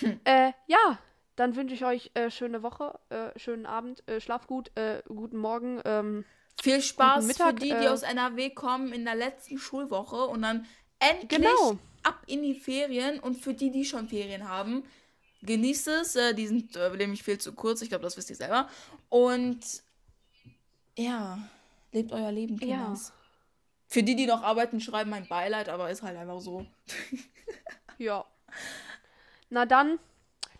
Hm. 0.00 0.20
Äh, 0.24 0.52
ja, 0.66 0.98
dann 1.36 1.56
wünsche 1.56 1.74
ich 1.74 1.84
euch 1.84 2.10
äh, 2.14 2.30
schöne 2.30 2.62
Woche, 2.62 2.98
äh, 3.10 3.36
schönen 3.38 3.66
Abend, 3.66 4.06
äh, 4.08 4.20
schlaf 4.20 4.46
gut, 4.46 4.70
äh, 4.76 5.02
guten 5.06 5.36
Morgen. 5.36 5.80
Ähm, 5.84 6.24
Viel 6.62 6.80
Spaß 6.80 7.26
Mittag, 7.26 7.48
für 7.48 7.54
die, 7.54 7.68
die 7.68 7.88
aus 7.88 8.02
NRW 8.02 8.50
kommen 8.50 8.92
in 8.92 9.04
der 9.04 9.16
letzten 9.16 9.58
Schulwoche 9.58 10.26
und 10.26 10.42
dann 10.42 10.66
endlich 11.00 11.28
Genau. 11.28 11.78
Ab 12.04 12.22
in 12.26 12.42
die 12.42 12.54
Ferien 12.54 13.18
und 13.20 13.36
für 13.36 13.54
die, 13.54 13.70
die 13.70 13.84
schon 13.84 14.08
Ferien 14.08 14.48
haben, 14.48 14.84
genießt 15.42 15.88
es. 15.88 16.16
Äh, 16.16 16.34
die 16.34 16.46
sind 16.46 16.76
äh, 16.76 16.90
nämlich 16.96 17.22
viel 17.22 17.38
zu 17.38 17.52
kurz, 17.52 17.82
ich 17.82 17.88
glaube, 17.88 18.04
das 18.04 18.16
wisst 18.16 18.30
ihr 18.30 18.36
selber. 18.36 18.68
Und 19.08 19.60
ja, 20.96 21.38
lebt 21.92 22.12
euer 22.12 22.32
Leben, 22.32 22.58
Ja. 22.58 22.76
Kinders. 22.76 23.12
Für 23.86 24.02
die, 24.02 24.16
die 24.16 24.26
noch 24.26 24.42
arbeiten, 24.42 24.80
schreiben 24.80 25.10
mein 25.10 25.28
Beileid, 25.28 25.68
aber 25.68 25.90
ist 25.90 26.02
halt 26.02 26.16
einfach 26.16 26.40
so. 26.40 26.66
ja. 27.98 28.24
Na 29.50 29.66
dann, 29.66 29.98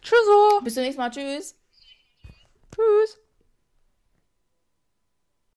tschüsso, 0.03 0.61
Bis 0.62 0.74
zum 0.74 0.82
nächsten 0.82 1.01
Mal. 1.01 1.11
Tschüss. 1.11 1.57
tschüss. 2.74 3.18